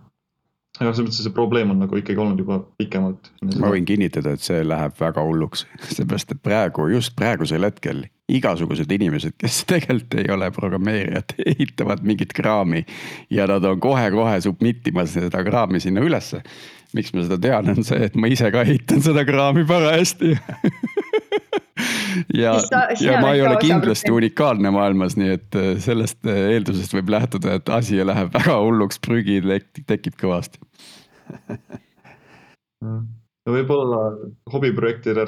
aga 0.79 0.91
selles 0.91 1.05
mõttes 1.10 1.22
see 1.24 1.36
probleem 1.36 1.72
on 1.74 1.84
nagu 1.84 2.00
ikkagi 2.00 2.22
olnud 2.22 2.41
juba 2.41 2.62
pikemalt. 2.79 3.31
ma 3.60 3.72
võin 3.75 3.88
kinnitada, 3.88 4.36
et 4.36 4.43
see 4.45 4.63
läheb 4.65 4.95
väga 5.00 5.24
hulluks, 5.25 5.67
seepärast 5.98 6.36
et 6.36 6.43
praegu, 6.45 6.89
just 6.95 7.15
praegusel 7.19 7.67
hetkel 7.67 8.05
igasugused 8.32 8.91
inimesed, 8.91 9.36
kes 9.41 9.62
tegelikult 9.70 10.17
ei 10.22 10.32
ole 10.34 10.50
programmeerijad, 10.55 11.36
ehitavad 11.53 12.05
mingit 12.08 12.34
kraami 12.34 12.86
ja 13.34 13.48
nad 13.50 13.65
on 13.65 13.79
kohe-kohe 13.82 14.39
submit 14.41 14.88
imas 14.89 15.13
seda 15.15 15.44
kraami 15.46 15.82
sinna 15.84 16.03
ülesse. 16.05 16.41
miks 16.96 17.12
ma 17.13 17.25
seda 17.25 17.38
tean, 17.41 17.70
on 17.70 17.84
see, 17.84 18.05
et 18.08 18.13
ma 18.15 18.29
ise 18.32 18.48
ka 18.53 18.62
ehitan 18.63 19.01
seda 19.03 19.25
kraami 19.27 19.65
parajasti. 19.67 20.36
Ja, 22.32 22.53
ja 23.03 23.17
ma 23.20 23.34
ei 23.36 23.41
ole 23.44 23.58
kindlasti 23.60 24.08
unikaalne 24.12 24.70
maailmas, 24.72 25.17
nii 25.20 25.34
et 25.34 25.58
äh, 25.60 25.65
sellest 25.84 26.22
äh, 26.24 26.38
eeldusest 26.53 26.96
võib 26.96 27.12
lähtuda, 27.12 27.58
et 27.60 27.72
asi 27.75 28.00
läheb 28.00 28.32
väga 28.32 28.55
hulluks, 28.63 29.01
prügi 29.03 29.41
tekib 29.84 30.15
kõvasti. 30.22 30.62
No 33.46 33.53
võib-olla 33.53 34.00
hobiprojektide 34.53 35.24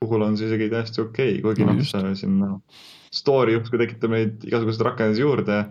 puhul 0.00 0.24
on 0.24 0.36
see 0.38 0.48
isegi 0.48 0.70
täiesti 0.72 1.02
okei 1.02 1.36
okay,, 1.36 1.42
kuigi 1.44 1.66
no, 1.66 1.76
noh, 1.76 1.86
see 1.86 2.14
sinna 2.22 2.50
story 3.14 3.56
justkui 3.56 3.82
tekitab 3.82 4.14
neid 4.14 4.48
igasuguseid 4.48 4.86
rakendusi 4.86 5.24
juurde. 5.24 5.62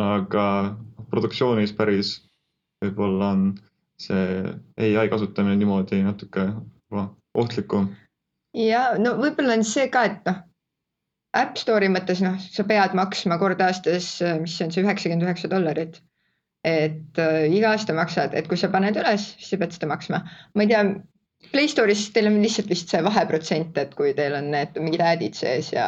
aga 0.00 0.44
produktsioonis 1.10 1.72
päris 1.74 2.12
võib-olla 2.84 3.32
on 3.34 3.48
see 3.98 4.98
ai 5.00 5.08
kasutamine 5.10 5.56
niimoodi 5.58 5.98
natuke 6.04 6.46
ohtlikum. 7.34 7.88
ja 8.54 8.84
no 8.98 9.16
võib-olla 9.18 9.58
on 9.58 9.66
see 9.66 9.88
ka, 9.90 10.04
et 10.10 10.30
noh, 10.30 10.44
App 11.38 11.58
Store'i 11.58 11.90
mõttes 11.90 12.22
noh, 12.22 12.38
sa 12.42 12.66
pead 12.66 12.94
maksma 12.98 13.38
kord 13.38 13.60
aastas, 13.62 14.12
mis 14.42 14.54
see 14.56 14.66
on 14.66 14.72
see 14.74 14.82
üheksakümmend 14.82 15.26
üheksa 15.26 15.50
dollarit 15.50 16.00
et 16.66 17.18
äh, 17.18 17.46
iga 17.48 17.72
aasta 17.72 17.94
maksad, 17.96 18.34
et 18.36 18.48
kui 18.48 18.58
sa 18.60 18.68
paned 18.72 18.98
üles, 19.00 19.30
siis 19.38 19.54
sa 19.54 19.58
pead 19.60 19.72
seda 19.76 19.88
maksma. 19.88 20.20
ma 20.54 20.64
ei 20.64 20.68
tea, 20.68 20.82
Play 21.52 21.68
Store'is 21.68 22.10
teil 22.14 22.28
on 22.30 22.38
lihtsalt 22.42 22.68
vist 22.70 22.92
see 22.92 23.00
vaheprotsent, 23.04 23.78
et 23.80 23.94
kui 23.98 24.12
teil 24.14 24.36
on 24.38 24.50
need 24.52 24.76
mingid 24.78 25.02
ad'id 25.02 25.38
sees 25.38 25.72
ja. 25.74 25.86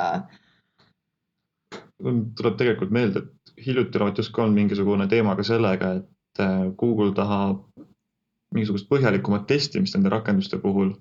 tuleb 2.02 2.56
tegelikult 2.58 2.90
meelde, 2.90 3.22
et 3.22 3.66
hiljuti 3.66 4.00
olevat 4.00 4.18
justkui 4.18 4.42
olnud 4.42 4.58
mingisugune 4.58 5.06
teema 5.12 5.36
ka 5.38 5.46
sellega, 5.46 5.92
et 6.00 6.42
äh, 6.42 6.64
Google 6.80 7.12
tahab 7.14 7.62
mingisugust 8.52 8.88
põhjalikumat 8.90 9.46
testimist 9.48 9.96
nende 9.96 10.12
rakenduste 10.12 10.58
puhul. 10.60 10.94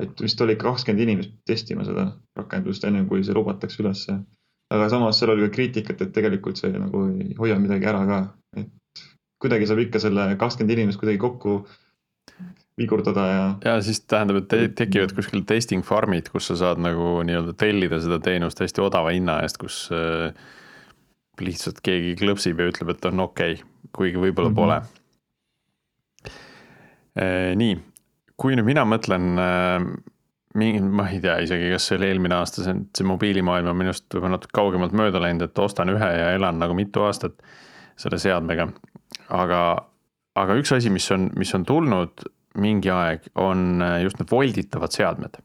et 0.00 0.20
vist 0.20 0.40
oli 0.44 0.58
kakskümmend 0.60 1.02
inimest 1.02 1.30
testima 1.48 1.84
seda 1.84 2.10
rakendust, 2.36 2.82
enne 2.84 3.06
kui 3.08 3.22
see 3.24 3.32
lubatakse 3.36 3.80
ülesse. 3.80 4.18
aga 4.74 4.88
samas 4.92 5.20
seal 5.20 5.32
oli 5.32 5.46
ka 5.46 5.54
kriitikat, 5.54 6.02
et 6.02 6.12
tegelikult 6.12 6.60
see 6.60 6.72
nagu 6.72 7.06
ei 7.14 7.36
hoia 7.38 7.56
midagi 7.60 7.88
ära 7.92 8.02
ka, 8.10 8.18
et 8.60 9.06
kuidagi 9.40 9.68
saab 9.70 9.80
ikka 9.86 10.02
selle 10.02 10.26
kakskümmend 10.42 10.74
inimest 10.76 11.00
kuidagi 11.00 11.22
kokku 11.22 11.62
vigurdada 12.80 13.24
ja. 13.26 13.44
ja 13.64 13.76
siis 13.84 14.02
tähendab, 14.04 14.42
et 14.42 14.48
te 14.52 14.68
tekivad 14.82 15.14
kuskil 15.16 15.44
testing 15.48 15.84
farm'id, 15.86 16.28
kus 16.32 16.50
sa 16.50 16.58
saad 16.60 16.80
nagu 16.82 17.22
nii-öelda 17.26 17.56
tellida 17.58 18.00
seda 18.04 18.18
teenust 18.22 18.60
hästi 18.60 18.84
odava 18.84 19.14
hinna 19.14 19.38
eest, 19.44 19.58
kus 19.62 19.86
äh, 19.94 20.28
lihtsalt 21.40 21.80
keegi 21.84 22.14
klõpsib 22.20 22.60
ja 22.60 22.68
ütleb, 22.72 22.92
et 22.92 23.08
on 23.10 23.24
okei 23.26 23.56
okay,, 23.56 23.64
kuigi 23.96 24.20
võib-olla 24.20 24.50
mm 24.50 24.56
-hmm. 24.56 24.60
pole 24.60 24.76
e,. 27.16 27.54
nii, 27.62 27.78
kui 28.36 28.58
nüüd 28.58 28.68
mina 28.68 28.84
mõtlen 28.88 29.40
äh, 29.40 29.78
mingi, 30.56 30.80
ma 30.84 31.08
ei 31.12 31.20
tea 31.24 31.38
isegi, 31.44 31.72
kas 31.72 31.88
see 31.88 31.96
oli 32.00 32.10
eelmine 32.12 32.36
aasta, 32.40 32.64
see, 32.64 32.76
see 32.96 33.08
mobiilimaailm 33.08 33.72
on 33.72 33.80
minust 33.84 34.08
võib-olla 34.12 34.36
natuke 34.36 34.56
kaugemalt 34.56 34.92
mööda 34.96 35.20
läinud, 35.22 35.48
et 35.48 35.64
ostan 35.64 35.92
ühe 35.92 36.12
ja 36.20 36.32
elan 36.36 36.60
nagu 36.60 36.76
mitu 36.76 37.08
aastat 37.08 37.40
selle 37.96 38.18
seadmega 38.20 38.68
aga 39.32 39.60
aga 40.36 40.56
üks 40.60 40.72
asi, 40.76 40.90
mis 40.92 41.08
on, 41.14 41.30
mis 41.38 41.52
on 41.56 41.64
tulnud 41.68 42.26
mingi 42.60 42.92
aeg, 42.92 43.28
on 43.40 43.82
äh, 43.84 43.98
just 44.04 44.20
need 44.20 44.32
volditavad 44.32 44.94
seadmed. 44.94 45.40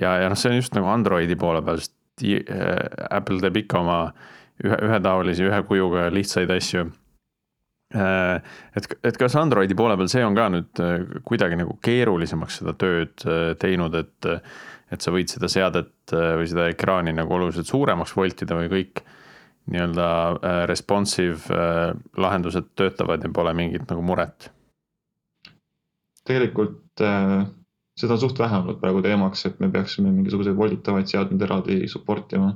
ja, 0.00 0.16
ja 0.22 0.28
noh, 0.30 0.38
see 0.38 0.52
on 0.52 0.60
just 0.60 0.76
nagu 0.76 0.90
Androidi 0.90 1.36
poole 1.38 1.62
peal, 1.66 1.82
sest 1.82 1.96
Apple 2.20 3.40
teeb 3.40 3.62
ikka 3.62 3.78
oma 3.80 4.00
ühe, 4.60 4.76
ühetaolisi, 4.76 5.46
ühe 5.48 5.60
kujuga 5.64 6.10
lihtsaid 6.12 6.50
asju 6.52 6.90
et, 7.90 8.90
et 9.08 9.16
kas 9.18 9.34
Androidi 9.40 9.74
poole 9.78 9.96
peal 9.98 10.10
see 10.12 10.22
on 10.22 10.36
ka 10.36 10.50
nüüd 10.52 10.82
kuidagi 11.26 11.56
nagu 11.58 11.78
keerulisemaks 11.82 12.60
seda 12.60 12.74
tööd 12.78 13.24
teinud, 13.62 13.96
et, 13.98 14.28
et 14.92 15.00
sa 15.00 15.14
võid 15.14 15.32
seda 15.32 15.48
seadet 15.50 16.12
või 16.12 16.46
seda 16.50 16.68
ekraani 16.70 17.16
nagu 17.16 17.34
oluliselt 17.38 17.72
suuremaks 17.72 18.14
voltida 18.18 18.58
või 18.60 18.70
kõik 18.70 19.02
nii-öelda 19.70 20.66
responsive 20.70 21.60
lahendused 22.20 22.72
töötavad 22.78 23.26
ja 23.26 23.32
pole 23.34 23.54
mingit 23.56 23.88
nagu 23.90 24.04
muret? 24.06 24.50
Tegelikult 26.30 27.04
äh, 27.04 27.44
seda 28.00 28.16
on 28.16 28.22
suht 28.22 28.40
vähe 28.40 28.62
olnud 28.62 28.80
praegu 28.80 29.02
teemaks, 29.04 29.44
et 29.48 29.60
me 29.60 29.70
peaksime 29.72 30.12
mingisuguseid 30.14 30.56
volditavaid 30.56 31.10
seadmeid 31.10 31.46
eraldi 31.46 31.82
support 31.92 32.32
ima 32.38 32.54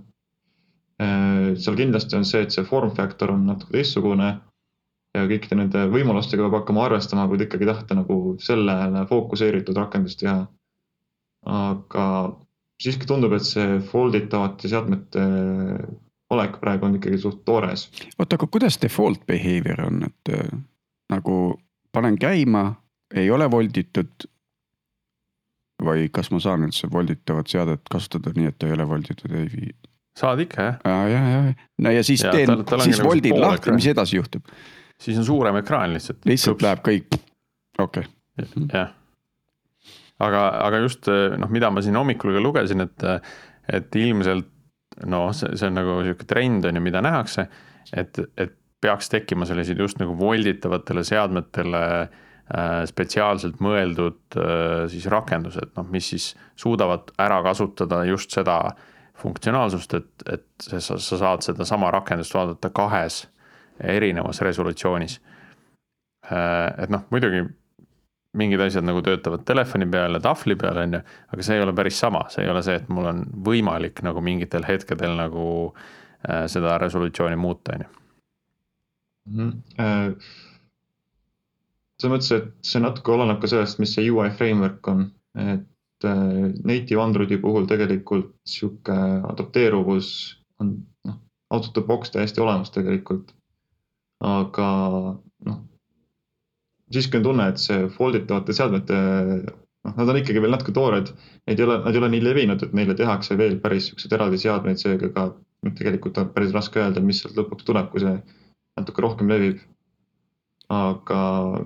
äh,. 1.02 1.54
seal 1.61 1.78
kindlasti 1.78 2.19
on 2.19 2.26
see, 2.28 2.45
et 2.47 2.54
see 2.54 2.66
form 2.69 2.95
factor 2.97 3.35
on 3.35 3.47
natuke 3.50 3.76
teistsugune 3.76 4.31
ja 5.14 5.25
kõikide 5.31 5.59
nende 5.59 5.85
võimalustega 5.93 6.47
peab 6.47 6.61
hakkama 6.61 6.87
arvestama, 6.88 7.26
kuid 7.31 7.45
ikkagi 7.47 7.69
tahta 7.69 7.99
nagu 7.99 8.19
sellele 8.43 9.04
fookuseeritud 9.11 9.78
rakendust 9.78 10.23
teha. 10.23 10.40
aga 11.45 12.07
siiski 12.83 13.07
tundub, 13.07 13.35
et 13.37 13.47
see 13.47 13.78
fold 13.90 14.16
itavate 14.19 14.71
seadmete 14.71 15.25
olek 16.35 16.57
praegu 16.62 16.88
on 16.88 16.97
ikkagi 16.99 17.21
suht 17.21 17.45
toores. 17.47 17.88
oota, 18.19 18.38
aga 18.38 18.47
kuidas 18.47 18.81
default 18.83 19.26
behavior 19.26 19.85
on, 19.87 20.02
et 20.09 20.33
äh, 20.35 20.57
nagu 21.12 21.37
panen 21.93 22.19
käima, 22.19 22.73
ei 23.14 23.30
ole 23.30 23.50
volditud? 23.50 24.28
või 25.85 26.06
kas 26.14 26.30
ma 26.33 26.38
saan 26.40 26.64
üldse 26.68 26.88
volditavat 26.90 27.50
seadet 27.50 27.90
kasutada 27.90 28.33
nii, 28.37 28.47
et 28.52 28.56
ta 28.59 28.68
ei 28.68 28.76
ole 28.76 28.87
volditud, 28.88 29.33
ei 29.35 29.49
vii? 29.50 29.73
saad 30.18 30.40
ikka 30.44 30.66
jah. 30.68 30.76
ja, 30.87 30.99
ja, 31.11 31.23
ja, 31.35 31.68
no 31.83 31.92
ja 31.92 32.04
siis 32.06 32.23
ja, 32.23 32.33
teen, 32.33 32.52
siis 32.85 33.02
voldin 33.02 33.40
lahti, 33.40 33.75
mis 33.75 33.88
edasi 33.90 34.16
juhtub? 34.21 34.47
siis 35.00 35.18
on 35.18 35.26
suurem 35.26 35.59
ekraan 35.61 35.92
lihtsalt. 35.97 36.23
lihtsalt 36.28 36.56
Ups. 36.61 36.66
läheb 36.68 36.85
kõik, 36.87 37.18
okei 37.78 38.06
okay.. 38.06 38.68
jah, 38.71 38.94
aga, 40.23 40.47
aga 40.68 40.83
just 40.87 41.11
noh, 41.11 41.50
mida 41.50 41.73
ma 41.75 41.83
siin 41.85 41.99
hommikul 41.99 42.37
ka 42.38 42.42
lugesin, 42.42 42.87
et, 42.87 43.09
et 43.80 43.99
ilmselt 43.99 44.50
noh, 45.11 45.30
see, 45.35 45.56
see 45.59 45.73
on 45.73 45.80
nagu 45.80 45.99
sihuke 46.06 46.28
trend 46.30 46.71
on 46.71 46.78
ju, 46.78 46.85
mida 46.85 47.02
nähakse, 47.02 47.49
et, 47.90 48.23
et 48.38 48.54
peaks 48.85 49.11
tekkima 49.11 49.49
selliseid 49.49 49.80
just 49.80 49.99
nagu 49.99 50.14
volditavatele 50.18 51.02
seadmetele 51.09 51.83
äh, 51.97 52.21
spetsiaalselt 52.87 53.61
mõeldud 53.65 54.37
äh, 54.37 54.85
siis 54.93 55.07
rakendused, 55.09 55.73
noh, 55.79 55.87
mis 55.89 56.11
siis 56.13 56.27
suudavad 56.61 57.15
ära 57.19 57.41
kasutada 57.47 58.03
just 58.05 58.35
seda 58.37 58.59
funktsionaalsust, 59.21 59.95
et, 59.97 60.27
et 60.29 60.47
sa, 60.61 60.99
sa 60.99 61.19
saad 61.21 61.47
sedasama 61.47 61.89
rakendust 61.95 62.35
vaadata 62.37 62.69
kahes 62.75 63.23
erinevas 63.81 64.43
resolutsioonis. 64.45 65.21
Äh, 66.29 66.85
et 66.85 66.93
noh, 66.93 67.07
muidugi 67.15 67.47
mingid 68.37 68.61
asjad 68.61 68.85
nagu 68.85 69.01
töötavad 69.07 69.45
telefoni 69.47 69.87
peal 69.89 70.19
ja 70.19 70.21
tahvli 70.23 70.57
peal, 70.61 70.85
on 70.85 70.99
ju, 70.99 71.03
aga 71.33 71.47
see 71.47 71.59
ei 71.59 71.65
ole 71.65 71.75
päris 71.77 71.99
sama, 72.03 72.27
see 72.35 72.45
ei 72.45 72.51
ole 72.53 72.65
see, 72.67 72.77
et 72.81 72.89
mul 72.93 73.09
on 73.09 73.27
võimalik 73.47 74.03
nagu 74.05 74.21
mingitel 74.25 74.67
hetkedel 74.69 75.17
nagu 75.17 75.47
äh, 75.71 76.45
seda 76.51 76.77
resolutsiooni 76.83 77.39
muuta, 77.41 77.79
on 77.79 77.87
ju. 77.87 77.93
Äh, 81.95 82.01
selles 82.03 82.15
mõttes, 82.15 82.33
et 82.35 82.51
see 82.67 82.83
natuke 82.83 83.15
oleneb 83.15 83.41
ka 83.43 83.51
sellest, 83.51 83.79
mis 83.83 83.95
see 83.95 84.11
UI 84.11 84.33
framework 84.35 84.91
on, 84.91 85.07
et 85.38 85.71
native 86.05 87.01
Androidi 87.01 87.38
puhul 87.40 87.64
tegelikult 87.71 88.35
sihuke 88.49 88.92
adapteeruvus 89.31 90.09
on 90.61 90.75
noh, 91.09 91.16
out 91.55 91.71
of 91.71 91.73
the 91.73 91.81
box 91.87 92.12
täiesti 92.12 92.42
olemas 92.45 92.75
tegelikult 92.75 93.33
aga 94.25 94.68
noh, 95.49 95.61
siiski 96.92 97.18
on 97.21 97.27
tunne, 97.27 97.49
et 97.51 97.61
see 97.62 97.88
fold 97.97 98.18
itavate 98.18 98.57
seadmete, 98.57 98.97
noh, 99.85 99.97
nad 99.99 100.12
on 100.12 100.21
ikkagi 100.21 100.42
veel 100.42 100.55
natuke 100.55 100.75
toored. 100.77 101.12
Neid 101.49 101.61
ei 101.61 101.66
ole, 101.66 101.81
nad 101.85 101.95
ei 101.95 102.03
ole 102.03 102.12
nii 102.14 102.25
levinud, 102.25 102.64
et 102.64 102.75
neile 102.77 102.97
tehakse 102.99 103.37
veel 103.40 103.59
päris 103.62 103.90
siukseid 103.90 104.16
eraldi 104.16 104.40
seadmeid, 104.40 104.81
seega 104.81 105.11
ka 105.16 105.29
noh, 105.35 105.77
tegelikult 105.77 106.21
on 106.23 106.33
päris 106.35 106.55
raske 106.57 106.81
öelda, 106.81 107.05
mis 107.05 107.23
sealt 107.23 107.38
lõpuks 107.40 107.68
tuleb, 107.68 107.90
kui 107.92 108.05
see 108.05 108.16
natuke 108.79 109.05
rohkem 109.05 109.31
levib. 109.31 109.62
Aga 110.72 111.20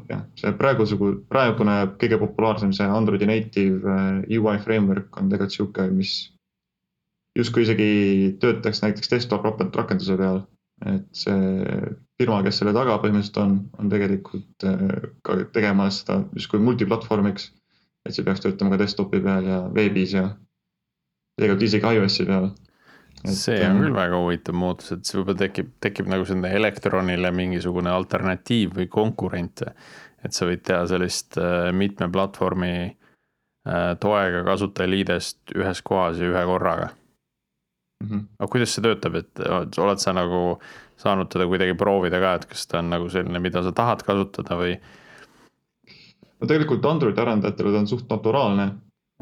jah, 0.09 0.25
see 0.41 0.53
praegusegu, 0.59 1.13
praegune 1.31 1.77
kõige 2.01 2.19
populaarsem, 2.19 2.73
see 2.75 2.87
Androidi 2.87 3.29
native 3.31 3.95
eh, 3.95 4.39
UI 4.39 4.59
framework 4.65 5.17
on 5.21 5.31
tegelikult 5.31 5.55
sihuke, 5.55 5.89
mis 5.95 6.15
justkui 7.39 7.63
isegi 7.63 7.91
töötaks 8.43 8.83
näiteks 8.83 9.13
desktop 9.15 9.47
rakenduse 9.47 10.17
peal 10.19 10.43
et 10.87 11.07
see 11.17 11.39
firma, 12.19 12.43
kes 12.47 12.61
selle 12.61 12.75
taga 12.77 12.99
põhimõtteliselt 13.03 13.41
on, 13.43 13.55
on 13.81 13.91
tegelikult 13.91 14.67
äh, 14.69 15.09
ka 15.27 15.39
tegemas 15.55 16.03
seda 16.03 16.21
justkui 16.37 16.63
multiplatvormiks. 16.63 17.53
et 18.07 18.15
see 18.15 18.25
peaks 18.25 18.41
töötama 18.41 18.73
ka 18.73 18.79
desktopi 18.81 19.21
peal 19.21 19.45
ja 19.45 19.59
veebis 19.75 20.15
ja 20.15 20.29
tegelikult 21.39 21.67
isegi 21.67 21.95
iOS-i 21.97 22.27
peal. 22.29 22.51
See 23.25 23.59
on 23.65 23.77
äh, 23.77 23.81
küll 23.83 23.97
väga 23.97 24.21
huvitav 24.23 24.55
muutus, 24.59 24.93
et 24.95 25.09
see 25.09 25.19
võib-olla 25.19 25.43
tekib, 25.47 25.73
tekib 25.83 26.11
nagu 26.11 26.27
selline 26.29 26.53
elektronile 26.55 27.33
mingisugune 27.35 27.91
alternatiiv 27.91 28.77
või 28.79 28.89
konkurent. 28.93 29.65
et 30.25 30.35
sa 30.35 30.47
võid 30.47 30.63
teha 30.67 30.87
sellist 30.91 31.39
äh, 31.39 31.73
mitme 31.73 32.11
platvormi 32.13 32.95
toega 34.01 34.39
kasutajaliidest 34.47 35.53
ühes 35.59 35.83
kohas 35.85 36.17
ja 36.17 36.31
ühe 36.31 36.43
korraga 36.49 36.87
mm. 38.01 38.09
-hmm. 38.09 38.23
aga 38.39 38.49
kuidas 38.49 38.75
see 38.75 38.83
töötab, 38.83 39.19
et 39.21 39.43
oled 39.79 40.01
sa 40.01 40.15
nagu 40.17 40.59
saanud 40.97 41.29
teda 41.31 41.47
kuidagi 41.47 41.75
proovida 41.79 42.21
ka, 42.21 42.35
et 42.35 42.47
kas 42.47 42.67
ta 42.67 42.79
on 42.79 42.91
nagu 42.91 43.09
selline, 43.13 43.41
mida 43.43 43.63
sa 43.63 43.73
tahad 43.73 44.03
kasutada 44.07 44.59
või? 44.59 44.79
no 46.41 46.47
tegelikult 46.47 46.87
Androidi 46.87 47.21
arendajatel 47.21 47.73
ta 47.73 47.83
on 47.83 47.91
suht 47.91 48.11
naturaalne. 48.11 48.69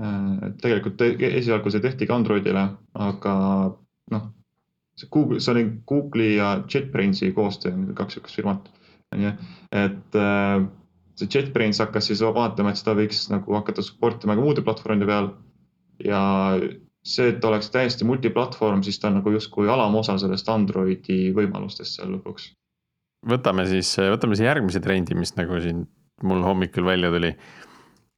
Äh, 0.00 0.48
et 0.48 0.56
tegelikult 0.62 1.02
esialgu 1.16 1.72
see 1.72 1.85
tehtigi 1.85 2.12
Androidile, 2.12 2.68
aga 2.94 3.35
noh, 4.14 4.30
see 4.96 5.10
Google, 5.12 5.40
see 5.40 5.52
oli 5.52 5.64
Google'i 5.88 6.36
ja 6.36 6.54
JetBrainsi 6.72 7.32
koostöö, 7.36 7.72
kaks 7.94 8.16
sihukest 8.16 8.40
firmat, 8.40 8.70
on 9.14 9.26
ju, 9.26 9.32
et 9.84 10.18
äh, 10.20 10.66
see 11.16 11.30
JetBrains 11.34 11.80
hakkas 11.84 12.10
siis 12.10 12.22
vaatama, 12.24 12.72
et 12.72 12.80
seda 12.80 12.96
võiks 12.98 13.26
nagu 13.32 13.56
hakata 13.58 13.84
support 13.84 14.24
ima 14.24 14.36
ka 14.36 14.44
muude 14.44 14.64
platvormide 14.66 15.08
peal. 15.08 15.30
ja 16.04 16.20
see, 17.06 17.30
et 17.32 17.44
oleks 17.44 17.70
täiesti 17.72 18.06
multiplatvorm, 18.08 18.82
siis 18.84 18.98
ta 19.00 19.08
on 19.10 19.20
nagu 19.20 19.32
justkui 19.32 19.70
alamosa 19.72 20.18
sellest 20.20 20.48
Androidi 20.52 21.30
võimalustest 21.36 21.98
seal 21.98 22.16
lõpuks. 22.16 22.50
võtame 23.30 23.66
siis, 23.70 23.94
võtame 23.98 24.36
siis 24.36 24.48
järgmise 24.48 24.82
trendi, 24.84 25.16
mis 25.18 25.34
nagu 25.38 25.60
siin 25.62 25.86
mul 26.22 26.42
hommikul 26.44 26.84
välja 26.84 27.10
tuli. 27.10 27.36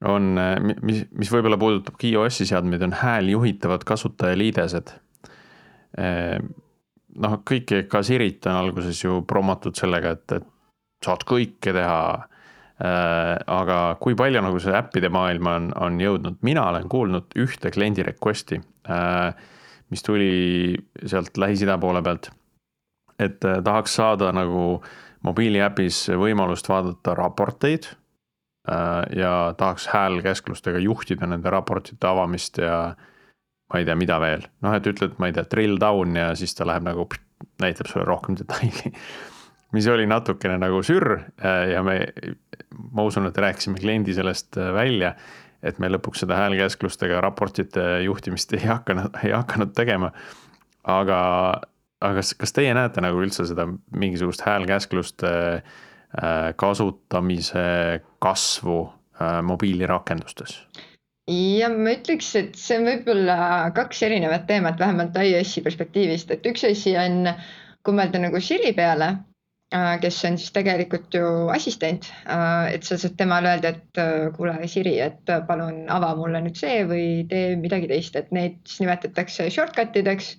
on, 0.07 0.39
mis, 0.87 1.03
mis 1.11 1.31
võib-olla 1.33 1.59
puudutab 1.59 1.99
iOS-i 2.07 2.47
seadmeid, 2.47 2.83
on 2.87 2.93
hääljuhitavad 2.95 3.83
kasutajaliidesed. 3.87 4.93
Noh, 5.97 7.37
kõiki, 7.49 7.85
ka 7.89 8.03
Sirit 8.05 8.47
on 8.47 8.59
alguses 8.61 9.01
ju 9.05 9.23
promotud 9.27 9.79
sellega, 9.79 10.13
et, 10.19 10.37
et 10.37 11.07
saad 11.07 11.25
kõike 11.27 11.73
teha 11.73 12.01
Äh, 12.79 13.35
aga 13.51 13.97
kui 13.99 14.15
palju 14.15 14.39
nagu 14.45 14.59
see 14.63 14.71
äppide 14.79 15.09
maailma 15.11 15.57
on, 15.59 15.65
on 15.83 15.97
jõudnud, 15.99 16.37
mina 16.47 16.69
olen 16.71 16.85
kuulnud 16.87 17.35
ühte 17.43 17.73
kliendi 17.75 18.05
request'i, 18.07 18.61
äh, 18.87 19.33
mis 19.91 20.07
tuli 20.07 20.77
sealt 21.03 21.41
Lähis-Ida 21.43 21.75
poole 21.83 22.05
pealt. 22.07 22.31
et 23.19 23.43
äh, 23.43 23.59
tahaks 23.67 23.97
saada 23.99 24.31
nagu 24.31 24.79
mobiiliäpis 25.27 26.05
võimalust 26.15 26.71
vaadata 26.71 27.17
raporteid 27.19 27.89
ja 29.17 29.55
tahaks 29.59 29.87
häälkäsklustega 29.89 30.79
juhtida 30.79 31.27
nende 31.27 31.51
raportite 31.51 32.07
avamist 32.07 32.61
ja 32.61 32.95
ma 33.69 33.81
ei 33.81 33.85
tea, 33.85 33.97
mida 34.01 34.21
veel, 34.23 34.47
noh, 34.65 34.75
et 34.75 34.87
ütled, 34.89 35.19
ma 35.21 35.29
ei 35.29 35.35
tea, 35.37 35.45
drill 35.51 35.81
down 35.81 36.17
ja 36.17 36.31
siis 36.39 36.55
ta 36.57 36.67
läheb 36.69 36.87
nagu 36.87 37.09
näitab 37.63 37.91
sulle 37.91 38.07
rohkem 38.09 38.39
detaili 38.39 38.95
mis 39.73 39.89
oli 39.89 40.07
natukene 40.09 40.59
nagu 40.61 40.81
sürr 40.87 41.19
äh, 41.19 41.73
ja 41.75 41.83
me, 41.85 42.01
ma 42.93 43.05
usun, 43.09 43.29
et 43.29 43.39
rääkisime 43.39 43.81
kliendi 43.81 44.15
sellest 44.17 44.57
äh, 44.61 44.73
välja, 44.75 45.15
et 45.63 45.81
me 45.83 45.91
lõpuks 45.91 46.25
seda 46.25 46.39
häälkäsklustega 46.39 47.21
raportite 47.25 47.85
juhtimist 48.07 48.55
ei 48.57 48.65
hakanud, 48.69 49.19
ei 49.25 49.35
hakanud 49.35 49.75
tegema. 49.77 50.13
aga, 50.89 51.19
aga 52.01 52.21
kas, 52.21 52.33
kas 52.39 52.55
teie 52.57 52.73
näete 52.77 53.05
nagu 53.05 53.21
üldse 53.21 53.47
seda 53.49 53.67
mingisugust 53.93 54.47
häälkäskluste 54.47 55.33
äh, 55.59 56.53
kasutamise 56.57 58.01
kasvu 58.23 58.87
mobiilirakendustes? 59.43 60.63
Ja 61.29 61.69
ma 61.73 61.95
ütleks, 61.97 62.33
et 62.41 62.59
see 62.59 62.79
on 62.81 62.89
võib-olla 62.89 63.39
kaks 63.77 64.03
erinevat 64.09 64.47
teemat, 64.49 64.79
vähemalt 64.81 65.17
iOS-i 65.21 65.63
perspektiivist, 65.65 66.31
et 66.33 66.47
üks 66.49 66.65
asi 66.69 66.97
on, 66.97 67.33
kui 67.85 67.97
mõelda 67.97 68.21
nagu 68.23 68.41
Siri 68.41 68.73
peale 68.77 69.13
kes 70.01 70.19
on 70.25 70.39
siis 70.41 70.53
tegelikult 70.57 71.13
ju 71.13 71.27
assistent, 71.53 72.07
et 72.73 72.87
sa 72.89 72.97
saad 72.97 73.19
temale 73.21 73.51
öelda, 73.53 73.75
et 73.75 74.01
kuule, 74.37 74.55
Siri, 74.71 74.95
et 75.05 75.33
palun 75.49 75.83
ava 75.93 76.15
mulle 76.17 76.41
nüüd 76.47 76.57
see 76.57 76.87
või 76.89 77.09
tee 77.29 77.53
midagi 77.61 77.91
teist, 77.91 78.17
et 78.17 78.33
neid 78.33 78.57
siis 78.65 78.81
nimetatakse 78.87 79.51
shortcut 79.53 79.97
ideks 80.01 80.37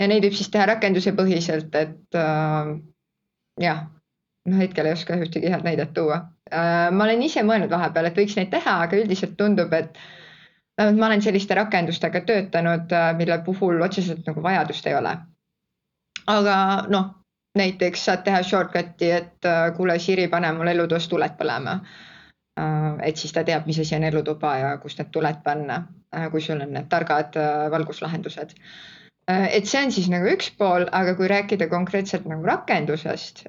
ja 0.00 0.08
neid 0.08 0.24
võib 0.24 0.38
siis 0.38 0.48
teha 0.52 0.70
rakenduse 0.72 1.12
põhiselt, 1.18 1.76
et 1.76 2.20
jah, 3.60 3.84
noh 4.48 4.64
hetkel 4.64 4.88
ei 4.88 4.96
oska 4.96 5.20
ühtegi 5.20 5.52
head 5.52 5.68
näidet 5.68 5.92
tuua. 5.92 6.22
ma 6.52 7.04
olen 7.04 7.28
ise 7.28 7.44
mõelnud 7.44 7.70
vahepeal, 7.70 8.08
et 8.08 8.16
võiks 8.16 8.40
neid 8.40 8.50
teha, 8.56 8.80
aga 8.86 9.04
üldiselt 9.04 9.36
tundub, 9.36 9.72
et 9.76 10.00
vähemalt 10.82 11.00
ma 11.00 11.06
olen 11.06 11.22
selliste 11.22 11.54
rakendustega 11.54 12.20
töötanud, 12.26 12.94
mille 13.16 13.38
puhul 13.46 13.82
otseselt 13.82 14.26
nagu 14.26 14.42
vajadust 14.42 14.86
ei 14.86 14.94
ole. 14.98 15.16
aga 16.26 16.54
noh 16.88 17.10
näiteks 17.58 18.04
saad 18.04 18.24
teha 18.24 18.42
shortcut'i, 18.42 19.10
et 19.10 19.48
äh, 19.48 19.66
kuule 19.76 19.98
Siri, 19.98 20.28
pane 20.28 20.52
mul 20.56 20.72
elutoas 20.72 21.08
tuled 21.08 21.36
põlema. 21.38 21.76
Äh, 22.60 22.88
et 23.08 23.20
siis 23.20 23.34
ta 23.36 23.44
teab, 23.44 23.68
mis 23.68 23.80
asi 23.82 23.96
on 23.96 24.08
elutuba 24.08 24.56
ja 24.60 24.72
kust 24.80 25.00
need 25.00 25.12
tuled 25.12 25.42
panna, 25.44 25.82
äh, 26.16 26.30
kui 26.32 26.40
sul 26.40 26.64
on 26.64 26.72
need 26.76 26.88
targad 26.92 27.38
valguslahendused. 27.76 28.58
et 29.32 29.68
see 29.70 29.78
on 29.78 29.92
siis 29.94 30.08
nagu 30.10 30.26
üks 30.26 30.48
pool, 30.58 30.82
aga 30.92 31.12
kui 31.14 31.28
rääkida 31.30 31.68
konkreetselt 31.70 32.24
nagu 32.26 32.42
rakendusest, 32.42 33.44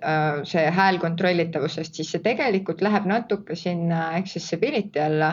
see 0.45 0.65
hääl 0.77 0.99
kontrollitavusest, 1.01 1.97
siis 1.97 2.11
see 2.13 2.21
tegelikult 2.23 2.83
läheb 2.85 3.07
natuke 3.09 3.57
sinna 3.57 4.11
accessibility 4.19 5.01
alla. 5.01 5.31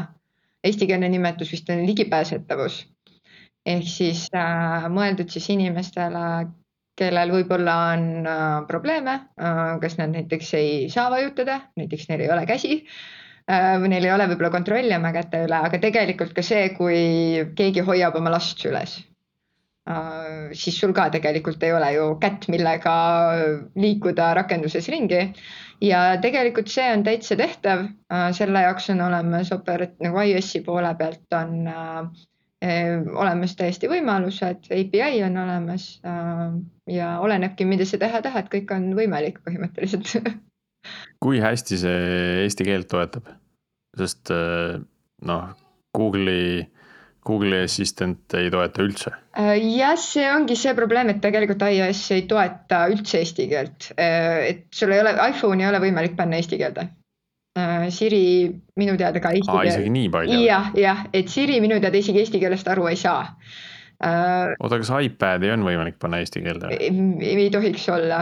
Eestikeelne 0.65 1.09
nimetus 1.09 1.53
vist 1.53 1.71
on 1.73 1.87
ligipääsetavus 1.87 2.83
ehk 3.69 3.87
siis 3.89 4.27
äh, 4.37 4.89
mõeldud 4.93 5.31
siis 5.33 5.49
inimestele, 5.53 6.25
kellel 7.01 7.33
võib-olla 7.33 7.77
on 7.95 8.07
äh, 8.29 8.49
probleeme 8.69 9.17
äh,, 9.41 9.77
kas 9.83 9.99
nad 10.01 10.15
näiteks 10.15 10.55
ei 10.59 10.73
saa 10.93 11.11
vajutada, 11.13 11.61
näiteks 11.81 12.09
neil 12.11 12.25
ei 12.25 12.33
ole 12.33 12.47
käsi 12.49 12.81
äh, 12.81 13.77
või 13.83 13.93
neil 13.95 14.09
ei 14.09 14.15
ole 14.15 14.29
võib-olla 14.33 14.53
kontrolli 14.55 14.97
oma 14.97 15.13
käte 15.17 15.45
üle, 15.47 15.61
aga 15.69 15.81
tegelikult 15.83 16.35
ka 16.37 16.45
see, 16.45 16.73
kui 16.77 17.01
keegi 17.57 17.85
hoiab 17.87 18.17
oma 18.21 18.33
last 18.33 18.61
süles 18.65 18.97
äh,, 19.91 20.53
siis 20.57 20.81
sul 20.81 20.97
ka 20.97 21.11
tegelikult 21.13 21.63
ei 21.67 21.77
ole 21.77 21.93
ju 21.99 22.13
kätt, 22.23 22.49
millega 22.53 22.95
liikuda 23.77 24.33
rakenduses 24.41 24.89
ringi. 24.93 25.27
Ja 25.81 26.01
tegelikult 26.23 26.69
see 26.69 26.89
on 26.93 27.05
täitsa 27.05 27.37
tehtav 27.37 27.87
äh,, 28.13 28.31
selle 28.37 28.67
jaoks 28.67 28.91
on 28.95 29.01
olemas 29.07 29.53
operat-, 29.57 29.97
nagu 30.05 30.25
iOS-i 30.27 30.61
poole 30.67 30.95
pealt 30.99 31.39
on 31.39 31.69
äh, 31.69 32.27
Ehm, 32.61 33.07
olemas 33.17 33.55
täiesti 33.57 33.89
võimalused, 33.89 34.67
API 34.69 35.23
on 35.25 35.39
olemas 35.41 35.95
äh, 36.05 36.43
ja 36.93 37.15
olenebki, 37.25 37.65
mida 37.65 37.87
sa 37.89 37.97
teha 38.01 38.21
tahad, 38.21 38.51
kõik 38.53 38.75
on 38.77 38.91
võimalik 38.99 39.39
põhimõtteliselt 39.47 40.29
kui 41.25 41.41
hästi 41.41 41.79
see 41.81 42.03
eesti 42.43 42.67
keelt 42.69 42.91
toetab? 42.93 43.33
sest 43.97 44.29
äh, 44.35 44.77
noh, 45.25 45.47
Google'i, 45.97 46.67
Google'i 47.31 47.65
Assistant 47.65 48.39
ei 48.39 48.51
toeta 48.53 48.85
üldse. 48.85 49.15
Äh, 49.39 49.57
jah, 49.79 49.97
see 49.99 50.27
ongi 50.35 50.59
see 50.59 50.77
probleem, 50.79 51.15
et 51.15 51.23
tegelikult 51.23 51.63
iOS 51.71 52.07
ei 52.19 52.27
toeta 52.31 52.85
üldse 52.93 53.23
eesti 53.23 53.51
keelt, 53.51 53.93
et 53.97 54.67
sul 54.75 54.93
ei 54.95 55.05
ole, 55.05 55.15
iPhone'i 55.31 55.67
ei 55.67 55.71
ole 55.71 55.85
võimalik 55.89 56.19
panna 56.19 56.43
eesti 56.43 56.59
keelde 56.61 56.91
Äh, 57.59 57.89
Siri 57.91 58.47
minu 58.79 58.95
teada 58.95 59.19
ka 59.19 59.33
eesti 59.35 59.51
keeles. 59.51 59.75
isegi 59.75 59.91
nii 59.91 60.11
palju? 60.15 60.37
jah, 60.45 60.69
jah, 60.79 61.01
et 61.13 61.33
Siri 61.33 61.57
minu 61.63 61.81
teada 61.83 61.99
isegi 61.99 62.23
eesti 62.23 62.39
keelest 62.39 62.69
aru 62.71 62.87
ei 62.87 62.99
saa 63.01 63.25
oota, 64.01 64.79
kas 64.79 64.93
iPad'i 64.95 65.51
on 65.51 65.65
võimalik 65.67 65.99
panna 65.99 66.21
eesti 66.23 66.45
keelde? 66.45 66.71
ei, 66.79 67.49
tohiks 67.51 67.89
olla, 67.91 68.21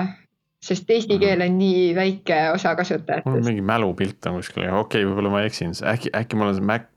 sest 0.64 0.88
eesti 0.97 1.21
keel 1.21 1.44
on 1.44 1.59
nii 1.61 1.90
väike 1.99 2.40
osa 2.55 2.73
kasutajatest. 2.79 3.29
mul 3.29 3.44
mingi 3.44 3.66
mälupilt 3.68 4.31
on 4.31 4.40
kuskil, 4.40 4.64
okei 4.64 4.81
okay,, 4.81 5.05
võib-olla 5.05 5.35
ma 5.37 5.44
eksin, 5.44 5.77
äkki, 5.92 6.14
äkki 6.16 6.40
mul 6.40 6.55
on 6.55 6.57
see 6.57 6.68
Mac 6.73 6.88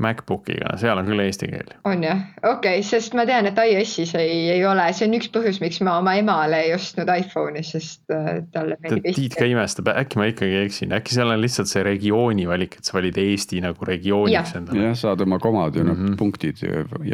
MacBookiga, 0.00 0.74
seal 0.80 1.00
on 1.00 1.08
küll 1.08 1.22
eesti 1.24 1.48
keel. 1.50 1.72
on 1.88 2.04
jah, 2.04 2.22
okei 2.42 2.80
okay,, 2.80 2.86
sest 2.86 3.16
ma 3.18 3.26
tean, 3.28 3.48
et 3.50 3.58
iOS-is 3.60 4.14
ei, 4.18 4.48
ei 4.54 4.64
ole, 4.66 4.86
see 4.96 5.08
on 5.08 5.16
üks 5.18 5.30
põhjus, 5.34 5.60
miks 5.62 5.80
ma 5.86 5.98
oma 6.00 6.16
emale 6.20 6.62
ei 6.66 6.74
ostnud 6.76 7.10
iPhone'i, 7.12 7.62
sest 7.66 8.14
äh, 8.14 8.40
talle 8.54 8.78
meeldib. 8.80 9.10
Tiit 9.16 9.36
ka 9.38 9.48
imestab, 9.48 9.92
äkki 9.94 10.20
ma 10.20 10.28
ikkagi 10.30 10.60
eksin, 10.64 10.94
äkki 10.96 11.16
seal 11.16 11.32
on 11.34 11.40
lihtsalt 11.42 11.70
see 11.70 11.84
regiooni 11.86 12.48
valik, 12.50 12.78
et 12.80 12.88
sa 12.88 12.96
valid 12.98 13.18
Eesti 13.20 13.60
nagu 13.64 13.88
regiooniks 13.88 14.56
endale. 14.58 14.84
jah, 14.88 14.98
saad 14.98 15.24
oma 15.26 15.40
komad 15.42 15.76
ja 15.76 15.84
mm 15.84 15.94
-hmm. 15.94 16.10
noh 16.10 16.20
punktid 16.20 16.60